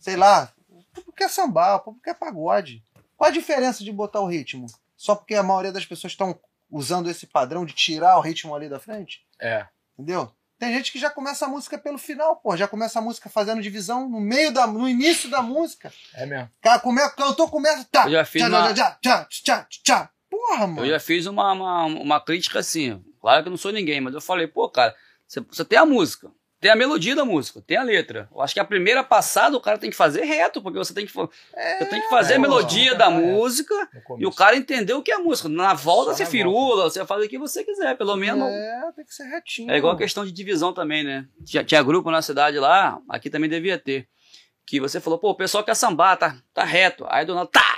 [0.00, 0.52] Sei lá.
[0.68, 2.82] O público quer sambar, o público quer pagode.
[3.16, 4.66] Qual a diferença de botar o ritmo?
[4.96, 6.38] Só porque a maioria das pessoas estão
[6.70, 9.24] usando esse padrão de tirar o ritmo ali da frente?
[9.40, 9.66] É.
[9.96, 10.32] Entendeu?
[10.58, 12.56] Tem gente que já começa a música pelo final, pô.
[12.56, 14.66] Já começa a música fazendo divisão no meio da.
[14.66, 15.92] no início da música.
[16.14, 16.50] É mesmo.
[16.62, 17.84] Cara, come, cantou, começa.
[17.84, 20.10] Tá, Eu já fiz tchá, uma- tchá, tchá, tchá, tchá.
[20.30, 20.80] Porra, mano.
[20.86, 23.02] Eu já fiz uma, uma, uma crítica assim.
[23.20, 24.94] Claro que eu não sou ninguém, mas eu falei, pô, cara,
[25.26, 26.30] você, você tem a música,
[26.60, 28.28] tem a melodia da música, tem a letra.
[28.32, 31.06] Eu acho que a primeira passada o cara tem que fazer reto, porque você tem
[31.06, 31.12] que,
[31.54, 33.10] É, você tem que fazer a é, melodia é, da é.
[33.10, 33.74] música
[34.18, 35.48] e o cara entender o que é a música.
[35.48, 38.48] Na volta Só você na firula, você faz o que você quiser, pelo menos.
[38.48, 39.70] É, tem que ser retinho.
[39.70, 41.26] É igual a questão de divisão também, né?
[41.44, 44.08] Tinha, tinha grupo na cidade lá, aqui também devia ter.
[44.66, 47.06] Que você falou, pô, o pessoal quer sambar, tá, tá reto.
[47.08, 47.75] Aí do nada, tá,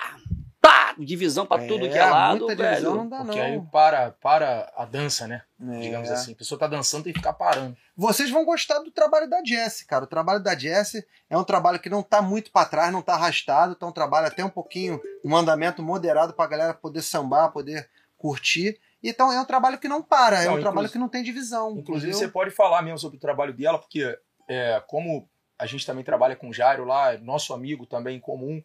[1.05, 3.05] divisão pra tudo que é lado, muita divisão velho.
[3.05, 3.45] não dá, Porque não.
[3.45, 5.43] aí para, para a dança, né?
[5.61, 5.81] É.
[5.81, 6.33] Digamos assim.
[6.33, 7.77] A pessoa tá dançando tem que ficar parando.
[7.97, 10.05] Vocês vão gostar do trabalho da Jess, cara.
[10.05, 13.15] O trabalho da Jess é um trabalho que não tá muito pra trás, não tá
[13.15, 17.89] arrastado, tá um trabalho até um pouquinho, um andamento moderado pra galera poder sambar, poder
[18.17, 18.79] curtir.
[19.03, 21.71] Então é um trabalho que não para, é Não, um trabalho que não tem divisão.
[21.79, 22.19] Inclusive, entendeu?
[22.19, 24.19] você pode falar mesmo sobre o trabalho dela, porque
[24.49, 28.21] é, como a gente também trabalha com o Jairo lá, é nosso amigo também em
[28.21, 28.63] comum,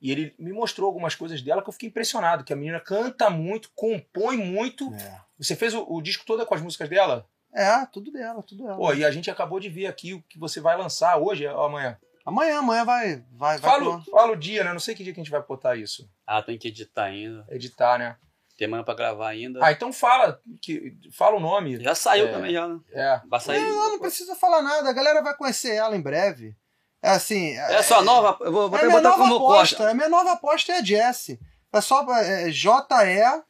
[0.00, 3.30] e ele me mostrou algumas coisas dela que eu fiquei impressionado, que a menina canta
[3.30, 4.92] muito, compõe muito.
[4.94, 5.20] É.
[5.38, 7.26] Você fez o, o disco todo com as músicas dela?
[7.54, 8.76] É, tudo dela, tudo dela.
[8.76, 11.64] Pô, e a gente acabou de ver aqui o que você vai lançar hoje ou
[11.64, 11.96] amanhã.
[12.26, 13.58] Amanhã, amanhã vai, vai, vai.
[13.58, 14.72] Fala, pro- fala o dia, né?
[14.72, 16.08] Não sei que dia que a gente vai botar isso.
[16.26, 17.44] Ah, tem que editar ainda.
[17.50, 18.16] Editar, né?
[18.56, 19.60] Tem manhã pra gravar ainda.
[19.62, 21.78] Ah, então fala, que, fala o nome.
[21.82, 22.32] Já saiu É.
[22.32, 22.80] também, já, né?
[22.92, 23.20] É.
[23.28, 23.60] Vai sair.
[23.60, 26.56] Não, não precisa falar nada, a galera vai conhecer ela em breve.
[27.04, 27.50] É assim.
[27.56, 29.76] É só nova, eu vou, É até minha botar nova como aposta.
[29.76, 29.90] costa.
[29.90, 31.38] A minha nova aposta é a Jess.
[31.72, 33.42] É só é, J-E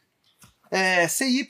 [0.70, 1.46] é, C-Y.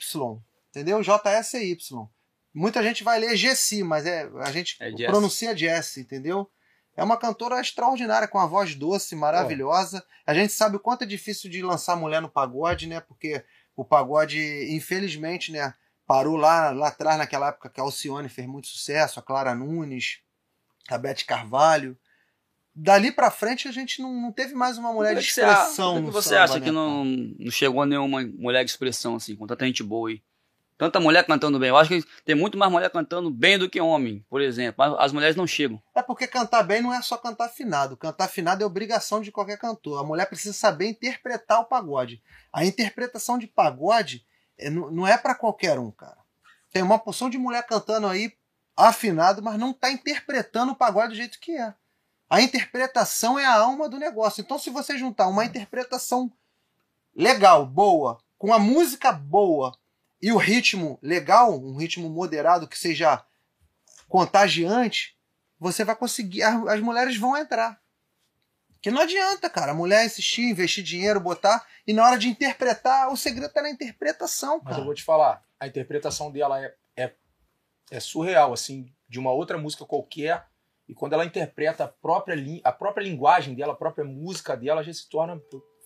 [0.69, 1.01] Entendeu?
[1.01, 2.07] J-E-C-Y.
[2.53, 6.49] Muita gente vai ler Gessi, mas é, a gente É pronuncia Jess, entendeu?
[6.95, 10.05] É uma cantora extraordinária, com uma voz doce, maravilhosa.
[10.27, 12.99] A gente sabe o quanto é difícil de lançar mulher no pagode, né?
[13.01, 13.43] Porque
[13.75, 15.73] o pagode, infelizmente, né?
[16.05, 20.19] parou lá, lá atrás, naquela época que a Alcione fez muito sucesso, a Clara Nunes,
[20.89, 21.97] a Beth Carvalho.
[22.73, 26.05] Dali pra frente a gente não, não teve mais uma mulher Por de expressão por
[26.07, 26.73] que você acha né, que cara?
[26.73, 30.21] não, não chegou nenhuma mulher de expressão assim, com tanta gente boa aí?
[30.77, 31.69] Tanta mulher cantando bem.
[31.69, 34.75] Eu acho que tem muito mais mulher cantando bem do que homem, por exemplo.
[34.77, 35.81] Mas as mulheres não chegam.
[35.95, 37.95] É porque cantar bem não é só cantar afinado.
[37.95, 40.01] Cantar afinado é obrigação de qualquer cantor.
[40.01, 42.21] A mulher precisa saber interpretar o pagode.
[42.51, 44.25] A interpretação de pagode
[44.57, 46.17] é- não não é pra qualquer um, cara.
[46.73, 48.33] Tem uma porção de mulher cantando aí
[48.75, 51.73] afinado, mas não tá interpretando o pagode do jeito que é.
[52.29, 54.41] A interpretação é a alma do negócio.
[54.41, 56.31] Então, se você juntar uma interpretação
[57.15, 59.77] legal, boa, com a música boa
[60.21, 63.23] e o ritmo legal, um ritmo moderado que seja
[64.09, 65.15] contagiante,
[65.59, 66.43] você vai conseguir.
[66.43, 67.79] As, mulheres vão entrar.
[68.81, 69.71] Que não adianta, cara.
[69.71, 73.69] A mulher insistir, investir dinheiro, botar, e na hora de interpretar, o segredo tá na
[73.69, 74.83] interpretação, Mas eu cara.
[74.83, 76.75] vou te falar, a interpretação dela é,
[77.91, 80.45] é, surreal, assim, de uma outra música qualquer.
[80.87, 84.93] E quando ela interpreta a própria, a própria linguagem dela, a própria música dela, já
[84.93, 85.41] se torna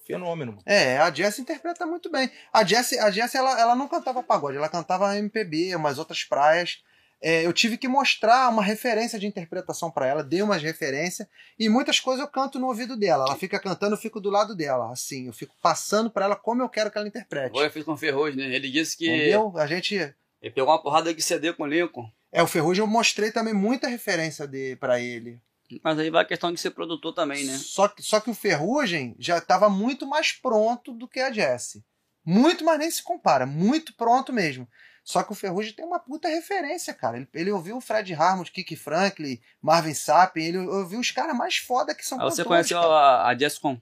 [0.05, 0.57] fenômeno.
[0.65, 2.31] É, a Jess interpreta muito bem.
[2.51, 6.81] A Jess, a Jess ela, ela não cantava pagode, ela cantava MPB, umas outras praias.
[7.21, 11.27] É, eu tive que mostrar uma referência de interpretação pra ela, dei umas referências,
[11.59, 13.25] e muitas coisas eu canto no ouvido dela.
[13.27, 16.61] Ela fica cantando, eu fico do lado dela, assim, eu fico passando pra ela como
[16.63, 17.49] eu quero que ela interprete.
[17.49, 18.55] Agora eu fiz com o Ferrugem, né?
[18.55, 19.53] Ele disse que Entendeu?
[19.57, 20.15] A gente.
[20.41, 22.09] Ele pegou uma porrada de CD com o Lincoln.
[22.31, 25.41] É, o Ferrugem eu mostrei também muita referência de para ele.
[25.83, 27.57] Mas aí vai a questão de ser produtor também, né?
[27.57, 31.83] Só que, só que o Ferrugem já estava muito mais pronto do que a Jessie.
[32.25, 33.45] Muito, mas nem se compara.
[33.45, 34.67] Muito pronto mesmo.
[35.03, 37.17] Só que o Ferrugem tem uma puta referência, cara.
[37.17, 41.57] Ele, ele ouviu o Fred Harmon, Kiki Franklin, Marvin Sapp, ele ouviu os caras mais
[41.57, 42.93] foda que são Aí você conheceu cara.
[42.93, 43.79] a, a Jesscom.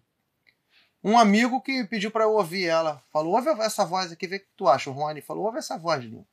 [1.04, 3.04] Um amigo que pediu pra eu ouvir ela.
[3.12, 4.90] Falou, ouve essa voz aqui, vê o que tu acha.
[4.90, 6.26] O Rony falou, ouve essa voz, Linho.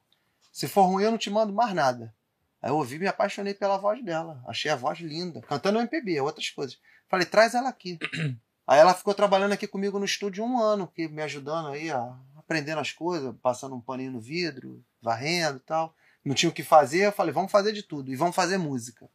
[0.55, 2.15] Se for ruim, eu não te mando mais nada.
[2.63, 4.41] Aí eu ouvi e me apaixonei pela voz dela.
[4.47, 5.43] Achei a voz linda.
[5.43, 6.79] Cantando MPB, outras coisas.
[7.09, 7.99] Falei, traz ela aqui.
[8.65, 12.17] Aí ela ficou trabalhando aqui comigo no estúdio um ano, que me ajudando aí a
[12.35, 15.95] aprendendo as coisas, passando um paninho no vidro, varrendo e tal.
[16.25, 19.07] Não tinha o que fazer, eu falei, vamos fazer de tudo e vamos fazer música.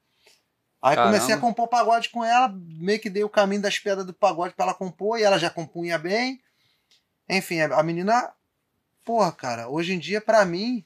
[0.79, 1.15] Aí Caramba.
[1.15, 4.53] comecei a compor pagode com ela, meio que dei o caminho das pedras do pagode
[4.53, 6.39] pra ela compor, e ela já compunha bem.
[7.27, 8.31] Enfim, a menina,
[9.03, 10.85] porra, cara, hoje em dia, pra mim,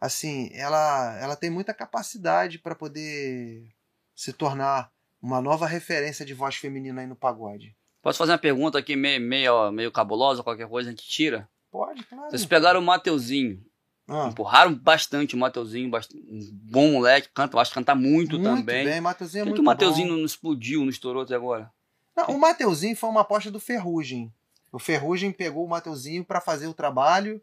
[0.00, 3.68] assim, ela, ela tem muita capacidade pra poder
[4.14, 7.74] se tornar uma nova referência de voz feminina aí no pagode.
[8.02, 11.48] Posso fazer uma pergunta aqui meio, meio, meio cabulosa, qualquer coisa a gente tira?
[11.70, 12.30] Pode, claro.
[12.30, 13.60] Vocês pegaram o Mateuzinho,
[14.08, 18.38] Ah, empurraram bastante o Mateuzinho, bast- um bom moleque, canta, eu acho que canta muito,
[18.38, 18.84] muito também.
[18.84, 20.18] bem, Mateuzinho é Por que, muito que o Mateuzinho bom.
[20.18, 21.70] não explodiu, não estourou até agora?
[22.16, 24.32] Não, o Mateuzinho foi uma aposta do Ferrugem.
[24.72, 27.42] O Ferrugem pegou o Mateuzinho pra fazer o trabalho,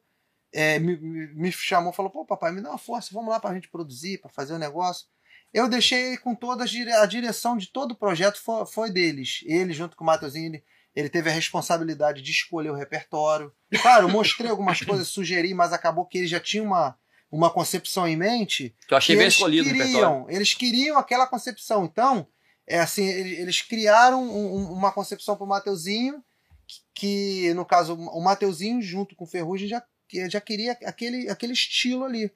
[0.56, 3.53] é, me, me- chamou e falou: pô, papai, me dá uma força, vamos lá pra
[3.53, 5.06] gente produzir, pra fazer o negócio.
[5.53, 9.41] Eu deixei com toda a dire- a direção de todo o projeto foi, foi deles.
[9.45, 10.64] Ele, junto com o Mateuzinho, ele,
[10.95, 13.52] ele teve a responsabilidade de escolher o repertório.
[13.82, 16.98] Claro, mostrei algumas coisas, sugeri, mas acabou que ele já tinha uma,
[17.32, 19.94] uma concepção em mente Que eu achei que bem eles escolhido o repertório.
[19.94, 21.86] queriam, eles queriam aquela concepção.
[21.86, 22.27] Então,
[22.68, 26.23] é assim, ele- eles criaram um- um- uma concepção pro Mateuzinho,
[26.68, 31.30] que, que, no caso, o Mateuzinho, junto com o Ferrugem, já, que- já queria aquele,
[31.30, 32.32] aquele estilo ali.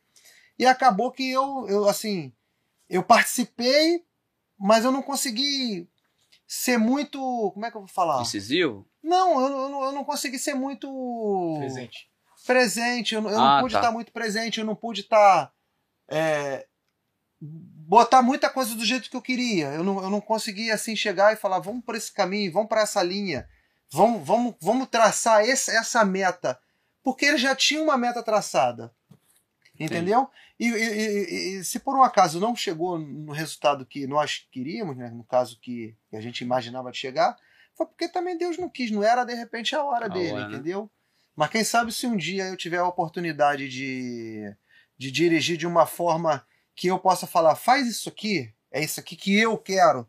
[0.58, 2.34] E acabou que eu, eu, assim,
[2.90, 4.04] eu participei,
[4.58, 5.88] mas eu não consegui
[6.48, 7.18] ser muito.
[7.54, 8.22] Como é que eu vou falar?
[8.22, 8.86] Incisivo?
[9.02, 12.10] Não, eu, não- eu não, eu não consegui ser muito Presente.
[12.46, 13.80] presente, eu, não- eu Ah, não pude tá.
[13.80, 15.54] estar muito presente, eu não pude estar.
[16.12, 16.66] é,
[17.42, 19.68] botar muita coisa do jeito que eu queria.
[19.68, 22.82] Eu não, eu não consegui assim chegar e falar, vamos por esse caminho, vamos para
[22.82, 23.48] essa linha,
[23.92, 26.60] vamos, vamos, vamos traçar esse, essa meta.
[27.12, 28.94] Porque ele já tinha uma meta traçada.
[29.80, 30.30] Entendeu?
[30.60, 35.10] E, e- e- se por um acaso não chegou no resultado que nós queríamos, né,
[35.10, 37.36] no caso que, a gente imaginava de chegar,
[37.76, 40.50] foi porque também Deus não quis, não era de repente a hora A dele, hora,
[40.50, 40.54] né?
[40.56, 40.90] entendeu?
[41.36, 44.54] Mas quem sabe se um dia eu tiver a oportunidade de,
[44.98, 46.46] de dirigir de uma forma
[46.76, 50.06] que eu possa falar, faz isso aqui, é isso aqui que eu quero.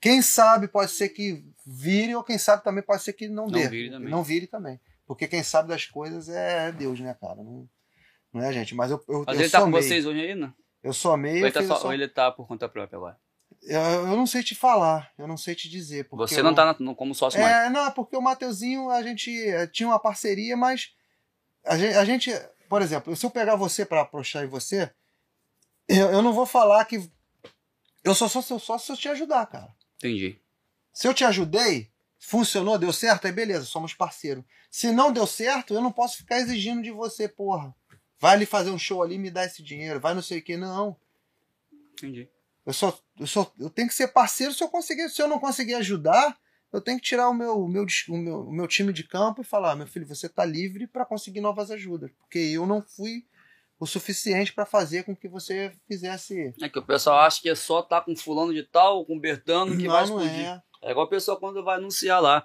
[0.00, 3.52] Quem sabe pode ser que vire, ou quem sabe também pode ser que não, Não
[3.52, 3.68] dê.
[3.68, 3.90] vire.
[3.98, 4.80] Não vire também.
[5.14, 7.36] Porque quem sabe das coisas é Deus, né, cara?
[7.36, 7.68] Não,
[8.32, 8.74] não é, gente?
[8.74, 9.82] Mas eu, eu, Mas eu ele tá com somei.
[9.82, 10.52] vocês hoje aí, não?
[10.82, 11.32] Eu somei.
[11.34, 13.18] Ou Eu, ele, tá só- eu, som- ou ele tá por conta própria agora?
[13.62, 16.08] eu, eu não sei te falar, eu não sei te dizer.
[16.08, 17.52] porque Você eu- não tá na- como sócio mais.
[17.54, 20.88] É, não, é porque o Mateuzinho, a gente eh, tinha uma parceria, mas
[21.64, 22.30] a gente, a gente-
[22.68, 24.90] por exemplo, se eu pegar você pra puxar em você,
[25.88, 27.08] eu, eu não vou falar que
[28.02, 29.72] eu só sou seu sócio se eu te ajudar, cara.
[29.98, 30.40] Entendi.
[30.92, 31.91] Se eu te ajudei,
[32.22, 34.44] funcionou, deu certo, aí beleza, somos parceiros.
[34.70, 37.74] Se não deu certo, eu não posso ficar exigindo de você, porra.
[38.18, 40.56] vai ali fazer um show ali, me dá esse dinheiro, vai não sei o que,
[40.56, 40.96] não.
[41.92, 42.28] Entendi.
[42.64, 45.40] Eu só, eu só, eu tenho que ser parceiro se eu conseguir, se eu não
[45.40, 46.38] conseguir ajudar,
[46.72, 49.42] eu tenho que tirar o meu, o meu, o meu, o meu time de campo
[49.42, 53.26] e falar, meu filho, você tá livre para conseguir novas ajudas, porque eu não fui
[53.82, 56.54] o suficiente para fazer com que você fizesse.
[56.62, 59.76] É que o pessoal acha que é só tá com fulano de tal, com Bertano
[59.76, 60.46] que vai não, não explodir.
[60.46, 60.62] é.
[60.82, 62.44] É igual a pessoa quando vai anunciar lá.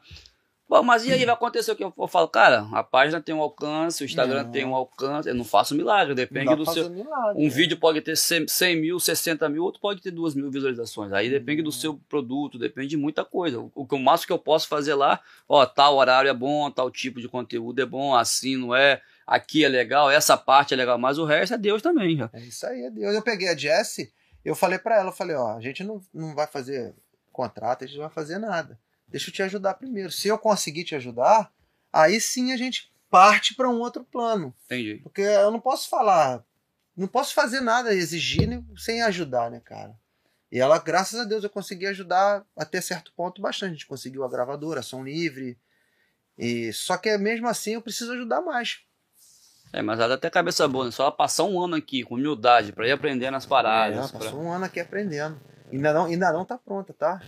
[0.70, 3.42] Bom, mas e aí vai acontecer o que eu falo, cara, a página tem um
[3.42, 4.52] alcance, o Instagram Não.
[4.52, 6.90] tem um alcance, eu não faço milagre, Não depende do seu.
[6.90, 7.50] milagre, Um é.
[7.50, 11.14] vídeo pode ter 100, 100 mil, 60 mil, outro pode ter 2 mil visualizações.
[11.14, 11.66] Aí depende Hum.
[11.66, 13.60] do seu produto, depende de muita coisa.
[13.60, 16.70] O, o que o máximo que eu posso fazer lá, ó, tal horário é bom,
[16.72, 20.78] tal tipo de conteúdo é bom, assim não é, aqui é legal, essa parte é
[20.78, 22.18] legal, mas o resto é Deus também.
[22.18, 22.30] Já.
[22.32, 23.14] É isso aí, é Deus.
[23.14, 24.12] Eu peguei a Jessie,
[24.44, 26.96] eu falei pra ela, eu falei, ó, a gente não, não vai fazer
[27.34, 28.80] contrato, a gente não vai fazer nada.
[29.08, 30.12] Deixa eu te ajudar primeiro.
[30.12, 31.52] Se eu conseguir te ajudar,
[31.92, 34.54] aí sim a gente parte para um outro plano.
[34.66, 35.00] Entendi.
[35.04, 36.44] Porque eu não posso falar,
[36.96, 39.96] não posso fazer nada, exigir né, sem ajudar, né, cara?
[40.52, 43.72] E ela, graças a Deus, eu consegui ajudar até certo ponto bastante.
[43.72, 45.58] A gente conseguiu a gravadora, som livre.
[46.38, 48.87] E só que mesmo assim eu preciso ajudar mais.
[49.74, 50.92] É, mas ela tem cabeça boa, né?
[50.92, 53.98] Só ela passar um ano aqui com humildade pra ir aprendendo as paradas.
[53.98, 55.40] Ela pra- passou um ano aqui aprendendo.
[55.72, 57.22] Ainda não, ainda não tá pronta, tá?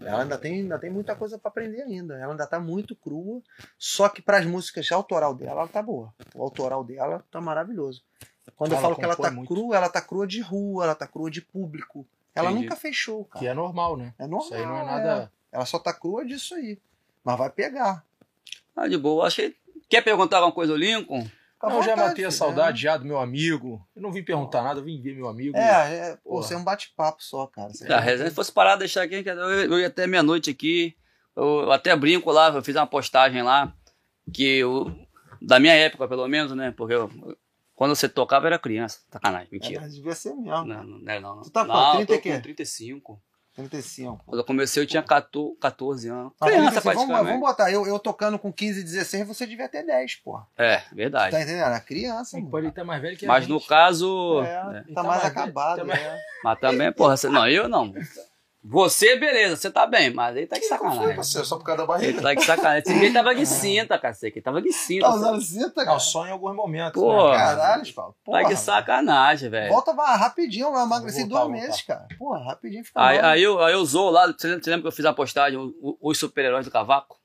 [0.00, 2.14] Ela ainda tem, ainda tem muita coisa pra aprender ainda.
[2.18, 3.40] Ela ainda tá muito crua.
[3.78, 6.14] Só que para as músicas autoral dela, ela tá boa.
[6.34, 8.02] O autoral dela tá maravilhoso.
[8.56, 9.48] Quando eu Ela falo que ela tá muito.
[9.48, 12.06] crua, ela tá crua de rua, ela tá crua de público.
[12.34, 12.64] Ela Entendi.
[12.66, 13.40] nunca fechou, cara.
[13.44, 14.14] Que é normal, né?
[14.18, 14.44] É normal.
[14.44, 14.84] Isso aí não é é.
[14.84, 15.32] nada.
[15.50, 16.78] Ela só tá crua disso aí.
[17.24, 18.04] Mas vai pegar.
[18.76, 19.26] Ah, de boa.
[19.26, 19.56] Acho que.
[19.88, 21.26] Quer perguntar alguma coisa ao Lincoln?
[21.68, 23.86] Não, eu já vontade, matei a filho, saudade já do meu amigo.
[23.94, 25.56] Eu não vim perguntar nada, eu vim ver meu amigo.
[25.56, 27.72] É, é, pô, você é um bate-papo só, cara.
[27.72, 27.86] Você
[28.18, 30.96] Se fosse parar, deixar aqui, eu, eu ia até meia-noite aqui.
[31.36, 33.74] Eu, eu até brinco lá, eu fiz uma postagem lá,
[34.32, 34.90] que eu,
[35.42, 36.72] da minha época, pelo menos, né?
[36.76, 37.10] Porque eu-
[37.74, 39.00] quando você tocava eu era criança.
[39.10, 39.80] Sacanagem, é, mentira.
[39.82, 40.64] mas devia ser mesmo.
[40.64, 41.42] Não, não, não, é não.
[41.42, 42.32] Tu tá com não, 30 eu e tô quê?
[42.32, 43.22] com 35.
[43.56, 44.22] 35.
[44.26, 46.32] Quando eu comecei eu tinha 14, 14 anos.
[46.38, 49.82] Mas Criança, assim, vamos, vamos botar, eu, eu tocando com 15, 16, você devia ter
[49.82, 50.40] 10, pô.
[50.58, 51.32] É, verdade.
[51.32, 51.64] Tá entendendo?
[51.64, 52.50] Era criança, mano.
[52.50, 53.52] pode estar mais velho que a Mas gente.
[53.52, 54.42] no caso.
[54.44, 54.54] É, é.
[54.54, 56.18] tá tá mais mais velho, acabado, tá mais- né?
[56.44, 57.92] Mas também, porra, você, não, eu não.
[58.68, 61.22] Você, beleza, você tá bem, mas ele tá de sacanagem.
[61.22, 62.22] só por causa da Ele barriga?
[62.22, 62.82] tá de sacanagem.
[62.82, 64.38] Esse dia ele tava de cinta, cacete.
[64.38, 65.06] Ele tava de cinta.
[65.06, 65.92] Tá usando cinta, cara?
[65.92, 67.00] Não, só em alguns momentos.
[67.00, 67.36] Pô, né?
[67.38, 68.12] Caralho, Paulo.
[68.12, 69.72] Tá Porra, de sacanagem, velho.
[69.72, 72.08] Volta rapidinho, eu emagreci voltar, dois meses, cara.
[72.18, 73.24] Porra, rapidinho fica Aí, bom.
[73.26, 75.58] aí, eu, aí eu usou lá, você lembra, você lembra que eu fiz a postagem,
[75.58, 77.16] o- o- os super-heróis do cavaco?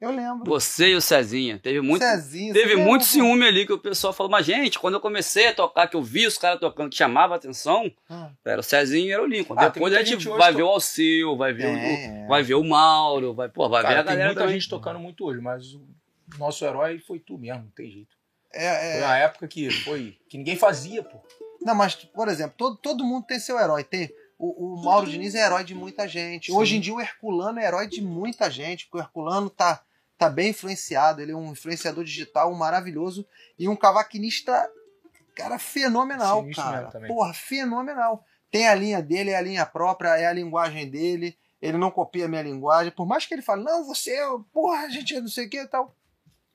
[0.00, 0.44] Eu lembro.
[0.46, 1.58] Você e o Cezinha.
[1.58, 4.94] Teve muito, Cezinho, teve muito lembra, ciúme ali que o pessoal falou, mas gente, quando
[4.94, 7.92] eu comecei a tocar, que eu vi os caras tocando, que chamava a atenção?
[8.08, 9.54] Ah, era o Cezinho e era o Lincoln.
[9.58, 11.76] Ah, tem Depois muita a gente gente vai to- ver o Alceu, vai ver, o-
[11.76, 14.40] É, o, vai ver o Mauro, vai, pô, vai ver Cara, a tem galera muita
[14.40, 14.54] também.
[14.58, 15.82] gente tocando muito hoje, mas o
[16.38, 18.16] nosso herói foi tu mesmo, não tem jeito.
[18.54, 19.04] é, Foi é.
[19.04, 20.16] a época que foi.
[20.30, 21.18] que ninguém fazia, pô.
[21.60, 23.84] Não, mas, por exemplo, todo, todo mundo tem seu herói.
[23.84, 24.08] Tem,
[24.38, 26.46] o, o Mauro Diniz é herói de muita gente.
[26.50, 26.56] Sim.
[26.56, 29.82] Hoje em dia o Herculano é herói de muita gente, porque o Herculano tá,
[30.20, 31.20] tá bem influenciado.
[31.22, 33.26] Ele é um influenciador digital maravilhoso
[33.58, 34.70] e um cavaquinista,
[35.34, 36.90] cara, fenomenal, Sinistro cara.
[37.08, 38.24] Porra, fenomenal.
[38.50, 41.36] Tem a linha dele, é a linha própria, é a linguagem dele.
[41.62, 42.92] Ele não copia a minha linguagem.
[42.92, 45.60] Por mais que ele fale, não, você, é- porra, a gente não sei o que
[45.60, 45.94] e tal.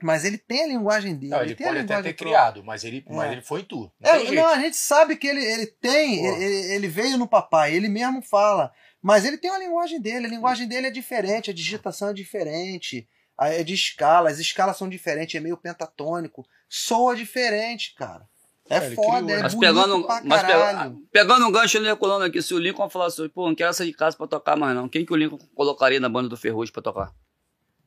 [0.03, 1.31] Mas ele tem a linguagem dele.
[1.31, 2.13] Não, ele tem a pode até ter própria.
[2.15, 3.31] criado, mas ele, mas É.
[3.33, 3.89] ele foi tu.
[3.99, 7.73] Não É, não, a gente sabe que ele, ele tem, ele, ele veio no papai,
[7.73, 11.53] ele mesmo fala, mas ele tem uma linguagem dele, a linguagem dele é diferente, a
[11.53, 13.07] digitação é diferente, a-
[13.39, 18.27] é de escala, as escalas são diferentes, é meio pentatônico, soa diferente, cara.
[18.69, 19.41] É, É, ele foda, é né?
[19.43, 20.91] Mas bonito pegando, pra mas caralho.
[20.91, 23.73] pega- pegando um gancho ali, colando aqui, se o Lincoln falasse, assim, pô, não quero
[23.73, 26.35] sair de casa pra tocar mais não, quem que o Lincoln colocaria na banda do
[26.37, 27.11] Ferrugem pra tocar?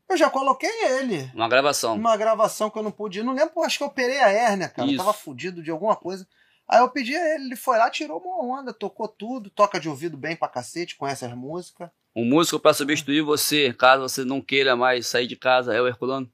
[0.09, 1.31] Eu já coloquei ele.
[1.35, 1.97] Uma gravação.
[1.97, 3.23] Numa gravação que eu não pude.
[3.23, 4.91] Não lembro, acho que eu operei a hérnia, cara.
[4.91, 6.27] Eu tava fudido de alguma coisa.
[6.67, 9.87] Aí eu pedi a ele, ele foi lá, tirou uma onda, tocou tudo, toca de
[9.89, 11.91] ouvido bem pra cacete, conhece as músicas.
[12.15, 15.87] Um músico pra substituir você, caso você não queira mais sair de casa, é o
[15.87, 16.31] Herculano?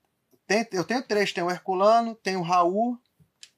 [0.47, 2.99] Tem- eu tenho três, tem o Herculano, tem o Raul,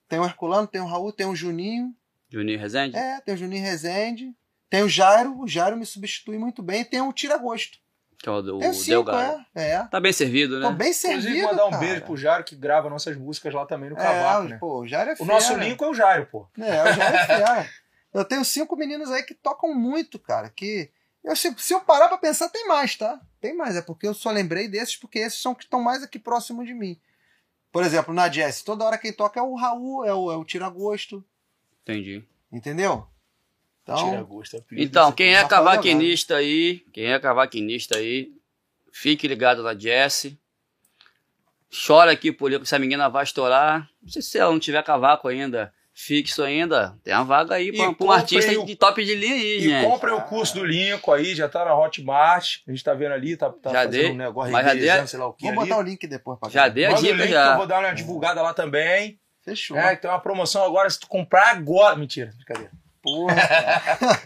[0.09, 1.95] tem o Herculano, tem o Raul, tem o Juninho,
[2.29, 2.97] Juninho Rezende?
[2.97, 4.35] é, tem o Juninho Rezende,
[4.69, 7.79] tem o Jairo, o Jairo me substitui muito bem, e tem o Tira-Gosto.
[8.19, 9.45] Que é o do Tem cinco, Delgado.
[9.55, 9.83] é, é.
[9.85, 10.75] Tá bem servido, Tô né?
[10.77, 11.81] bem Inclusive, servido, mandar um cara.
[11.87, 14.57] beijo pro Jairo que grava nossas músicas lá também no É, Cavaco, o- né?
[14.59, 15.33] pô, o Jairo é O fera.
[15.33, 16.49] nosso Lincoln é o Jairo, pô.
[16.59, 17.69] É, o Jairo é fera.
[18.15, 20.91] Eu tenho cinco meninos aí que tocam muito, cara, que...
[21.27, 23.21] Eu, se, se eu parar pra pensar, tem mais, tá?
[23.41, 26.21] Tem mais, é porque eu só lembrei desses, porque esses são que estão mais aqui
[26.21, 26.97] próximo de mim.
[27.73, 30.45] Por exemplo, na Jazz, toda hora quem toca é o Raul, é o, é o
[30.45, 31.25] Tira-Gosto,
[31.83, 32.25] Entendi.
[32.51, 33.07] entendeu?
[33.83, 34.57] Então, Tira gosto.
[34.57, 38.33] apelido Então, quem é cavaquinista aí, quem é cavaquinista aí,
[38.93, 40.39] fique ligado na Jesse.
[41.87, 43.91] chora aqui por ali, se a menina vai estourar.
[44.01, 47.91] Não sei se ela não tiver cavaco ainda, fixo ainda, tem uma vaga aí pra,
[47.95, 49.87] pra um artista o- de top de linha aí, E gente.
[49.87, 52.59] comprem o curso do Lincoln aí, já tá na Hotmart.
[52.69, 54.99] A gente tá vendo ali, tá, tá Já fazendo dei, um negócio mas já renderizando,
[55.01, 55.71] dei- sei lá o que Vou ali.
[55.71, 56.69] botar o link depois pra Já cá.
[56.69, 57.51] dei a Manda dica link já.
[57.53, 59.19] eu vou dar uma divulgada lá também.
[59.43, 59.77] Fechou.
[59.79, 61.97] É, tem uma promoção agora, se tu comprar agora.
[61.97, 62.71] Mentira, brincadeira.
[63.03, 63.35] Porra.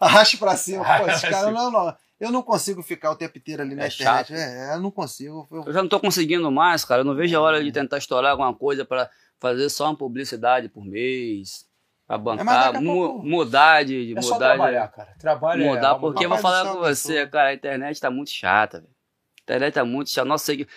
[0.00, 0.84] Arraste pra cima.
[0.84, 1.52] Pô, Arraste esse cara, cima.
[1.62, 1.96] não, não.
[2.20, 4.28] Eu não consigo ficar o tempo inteiro ali na É internet.
[4.28, 4.32] chato.
[4.34, 5.46] É, eu não consigo.
[5.50, 7.00] Eu- Eu já não tô conseguindo mais, cara.
[7.00, 9.10] Eu não vejo a hora de tentar estourar alguma coisa pra
[9.48, 11.66] fazer só uma publicidade por mês.
[12.06, 15.14] Pra É, mas bancar, a mu- mudar de, de É só mudar de- trabalhar, cara.
[15.18, 18.30] Trabalho é mudar, alma porque eu vou falar com você, cara, a internet tá muito
[18.30, 18.92] chata, velho.
[19.40, 20.28] A internet tá muito chata.
[20.28, 20.70] Nosso segmento.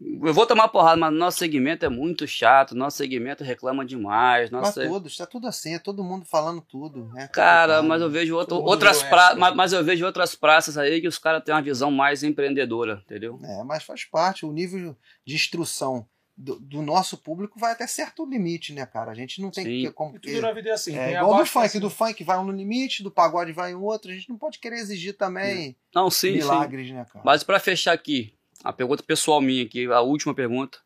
[0.00, 2.74] Eu vou tomar porrada, mas nosso segmento é muito chato.
[2.74, 4.50] Nosso segmento reclama demais.
[4.50, 4.88] Mas Nosso...
[4.88, 7.08] todos, tá tudo assim, é todo mundo falando tudo.
[7.12, 7.28] né?
[7.28, 9.40] Cara, mas eu vejo outro- outras doente, praças, né?
[9.40, 13.02] mas, mas eu vejo outras praças aí que os caras têm uma visão mais empreendedora,
[13.04, 13.38] entendeu?
[13.44, 14.46] É, mas faz parte.
[14.46, 14.96] O nível
[15.26, 16.06] de instrução
[16.42, 19.10] do, do nosso público vai até certo limite, né, cara?
[19.10, 19.70] A gente não tem Sim.
[19.86, 19.92] que.
[19.92, 20.96] Como, E tudo na vida é assim.
[20.96, 21.80] é igual do funk, assim.
[21.80, 24.10] do funk vai um no limite, do pagode vai em outro.
[24.10, 26.36] A gente não pode querer exigir também Não, sim, sim.
[26.38, 27.22] milagres, né, cara?
[27.24, 28.34] Mas pra fechar aqui,
[28.64, 30.78] a pergunta pessoal minha aqui, a última pergunta.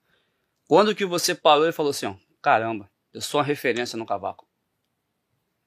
[0.67, 4.49] Quando que você parou e falou assim, ó, caramba, eu sou uma referência no cavaco?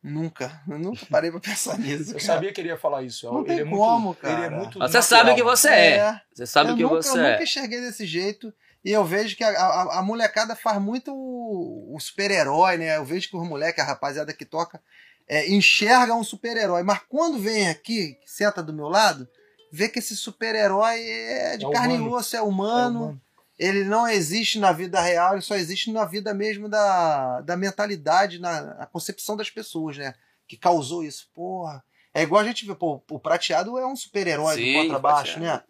[0.03, 2.09] Nunca, eu nunca parei pra pensar nisso.
[2.11, 2.19] Eu cara.
[2.26, 3.26] sabia que ele ia falar isso.
[3.26, 4.49] Não ele tem é muito, como, Ele é cara.
[4.57, 5.19] muito Mas Você natural.
[5.19, 6.22] sabe o que você é.
[6.34, 7.31] Você sabe eu o que nunca, você eu é.
[7.31, 8.53] nunca enxerguei desse jeito.
[8.88, 12.95] E eu vejo que a, a, a molecada faz muito o, o super-herói, né?
[12.95, 14.81] Eu vejo que os moleques, a rapaziada que toca,
[15.27, 16.84] é, enxerga um super-herói.
[16.84, 19.27] Mas quando vem aqui, senta do meu lado,
[19.73, 22.11] vê que esse super-herói é de É carne humano.
[22.11, 22.99] e osso, é É humano.
[22.99, 23.22] humano.
[23.59, 28.39] Ele não existe na vida real, ele só existe na vida mesmo da, da mentalidade,
[28.39, 30.14] na, na concepção das pessoas, né?
[30.47, 31.27] Que causou isso.
[31.34, 31.84] Porra.
[32.14, 35.61] É igual a gente vê, pô, o prateado é um super-herói do contrabaixo, né?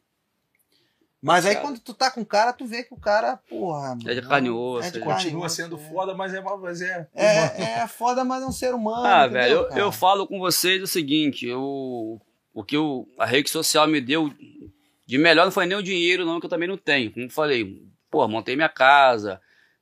[1.28, 3.98] Mas aí quando tu tá com o cara, tu vê que o cara, porra.
[4.06, 5.80] É de mano, carne e osso, é de ele carne e Continua sendo é.
[5.80, 7.54] foda, mas é, mas é, É, humano.
[7.84, 9.06] é foda, mas é um ser humano.
[9.06, 9.82] Ah, entendeu, velho, eu, cara?
[9.82, 12.20] eu falo com vocês o seguinte, eu,
[12.54, 14.32] o que o, a rede social me deu
[15.06, 17.12] de melhor não foi nem o dinheiro, não, que eu também não tenho.
[17.12, 19.40] Como eu falei, pô, montei minha casa,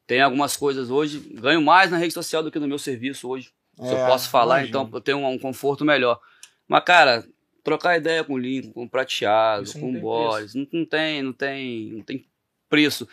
[0.07, 3.49] tenho algumas coisas hoje, ganho mais na rede social do que no meu serviço hoje.
[3.80, 4.80] Se eu É, posso falar, imagino.
[4.84, 6.19] então eu tenho um, um conforto melhor.
[6.67, 7.26] Mas, cara,
[7.65, 11.21] trocar ideia com o Lincoln, com o Prateado, Isso com o Boris, não, não tem,
[11.21, 12.25] não tem, não tem
[12.69, 13.05] preço.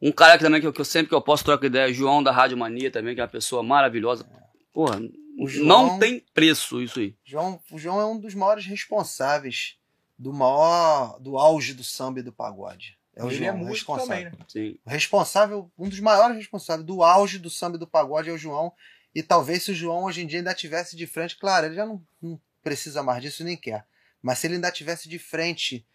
[0.00, 2.22] Um cara que também que eu, que eu sempre que eu posso trocar ideia, João
[2.22, 4.24] da Rádio Mania também, que é uma pessoa maravilhosa.
[4.72, 5.00] Porra,
[5.38, 7.16] O João- não tem preço isso aí.
[7.24, 9.76] João, o João é um dos maiores responsáveis
[10.18, 12.96] do maior do auge do samba e do pagode.
[13.16, 14.30] É o ele João, é músico responsável.
[14.30, 14.46] também, né?
[14.48, 14.78] Sim.
[14.84, 18.38] O responsável, um dos maiores responsáveis do auge do samba e do pagode é o
[18.38, 18.72] João.
[19.14, 21.86] E talvez se o João hoje em dia ainda tivesse de frente, claro, ele já
[21.86, 23.86] não, não precisa mais disso nem quer.
[24.24, 25.86] Mas se ele ainda tivesse de frente,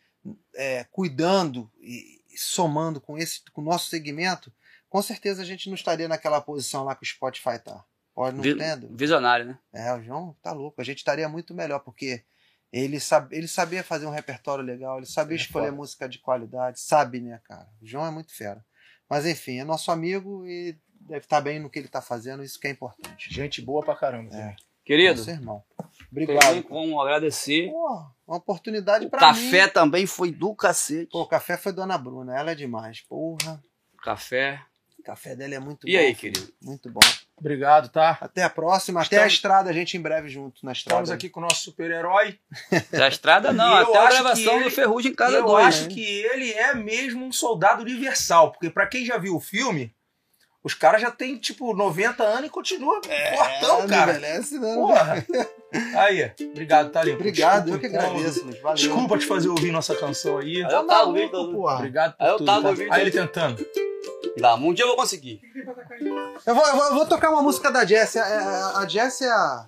[0.55, 4.53] é, cuidando e, somando com esse, com o nosso segmento,
[4.87, 7.83] com certeza a gente não estaria naquela posição lá que o Spotify tá.
[8.13, 8.87] Pode não Vi- entendo.
[8.95, 9.59] Visionário, né?
[9.73, 10.79] É, o João tá louco.
[10.79, 12.23] A gente estaria muito melhor, porque
[12.71, 15.77] ele, sabe, ele sabia fazer um repertório legal, ele sabia É escolher foda.
[15.77, 17.67] música de qualidade, sabe, né, cara?
[17.81, 18.63] O João é muito fera.
[19.09, 22.59] Mas enfim, é nosso amigo e deve estar bem no que ele tá fazendo, isso
[22.59, 23.33] que é importante.
[23.33, 24.35] Gente boa pra caramba.
[24.35, 24.55] É.
[24.85, 25.63] Querido, Nosso irmão.
[25.77, 26.63] também Obrigado.
[26.63, 27.69] como agradecer.
[27.71, 29.69] Pô, uma oportunidade O pra café mim.
[29.73, 31.09] também foi do cacete.
[31.11, 33.01] Pô, o café foi Dona Bruna, ela é demais.
[33.01, 33.61] Porra,
[34.03, 34.61] Café.
[34.99, 35.97] o café dela é muito E bom.
[35.99, 36.33] aí, filho.
[36.33, 36.53] querido?
[36.61, 36.99] Muito bom.
[37.37, 38.17] Obrigado, tá?
[38.19, 41.01] Até a próxima, até a estrada, a gente em breve junto na estrada.
[41.03, 42.37] Estamos aqui com o nosso super-herói.
[42.91, 45.45] Da estrada não, E até a gravação que ele- do Ferrugem em E Casa eu
[45.45, 45.65] 2.
[45.65, 45.87] acho né?
[45.89, 49.93] que ele é mesmo um soldado universal, porque pra quem já viu o filme,
[50.69, 54.13] os caras já têm tipo 90 anos e continua fortão, É, cara.
[54.13, 54.75] Não envelhece, não.
[54.75, 55.25] Porra.
[55.97, 57.15] Aí, obrigado, limpo.
[57.19, 58.51] Obrigado, eu Desculpa, que agradeço.
[58.61, 58.75] Valeu.
[58.75, 60.57] Desculpa te fazer ouvir nossa canção aí.
[60.57, 61.51] Aí eu Tá maluco, ouvindo.
[61.53, 61.75] porra.
[61.75, 62.45] Obrigado por Aí eu tudo.
[62.45, 62.69] tava tá?
[62.69, 63.65] ouvindo Aí ele tentando.
[64.37, 65.41] Dá, um dia eu vou conseguir.
[66.45, 68.17] Eu vou, eu vou, eu vou tocar uma música da Jess.
[68.17, 69.65] A, a, a Jess é a,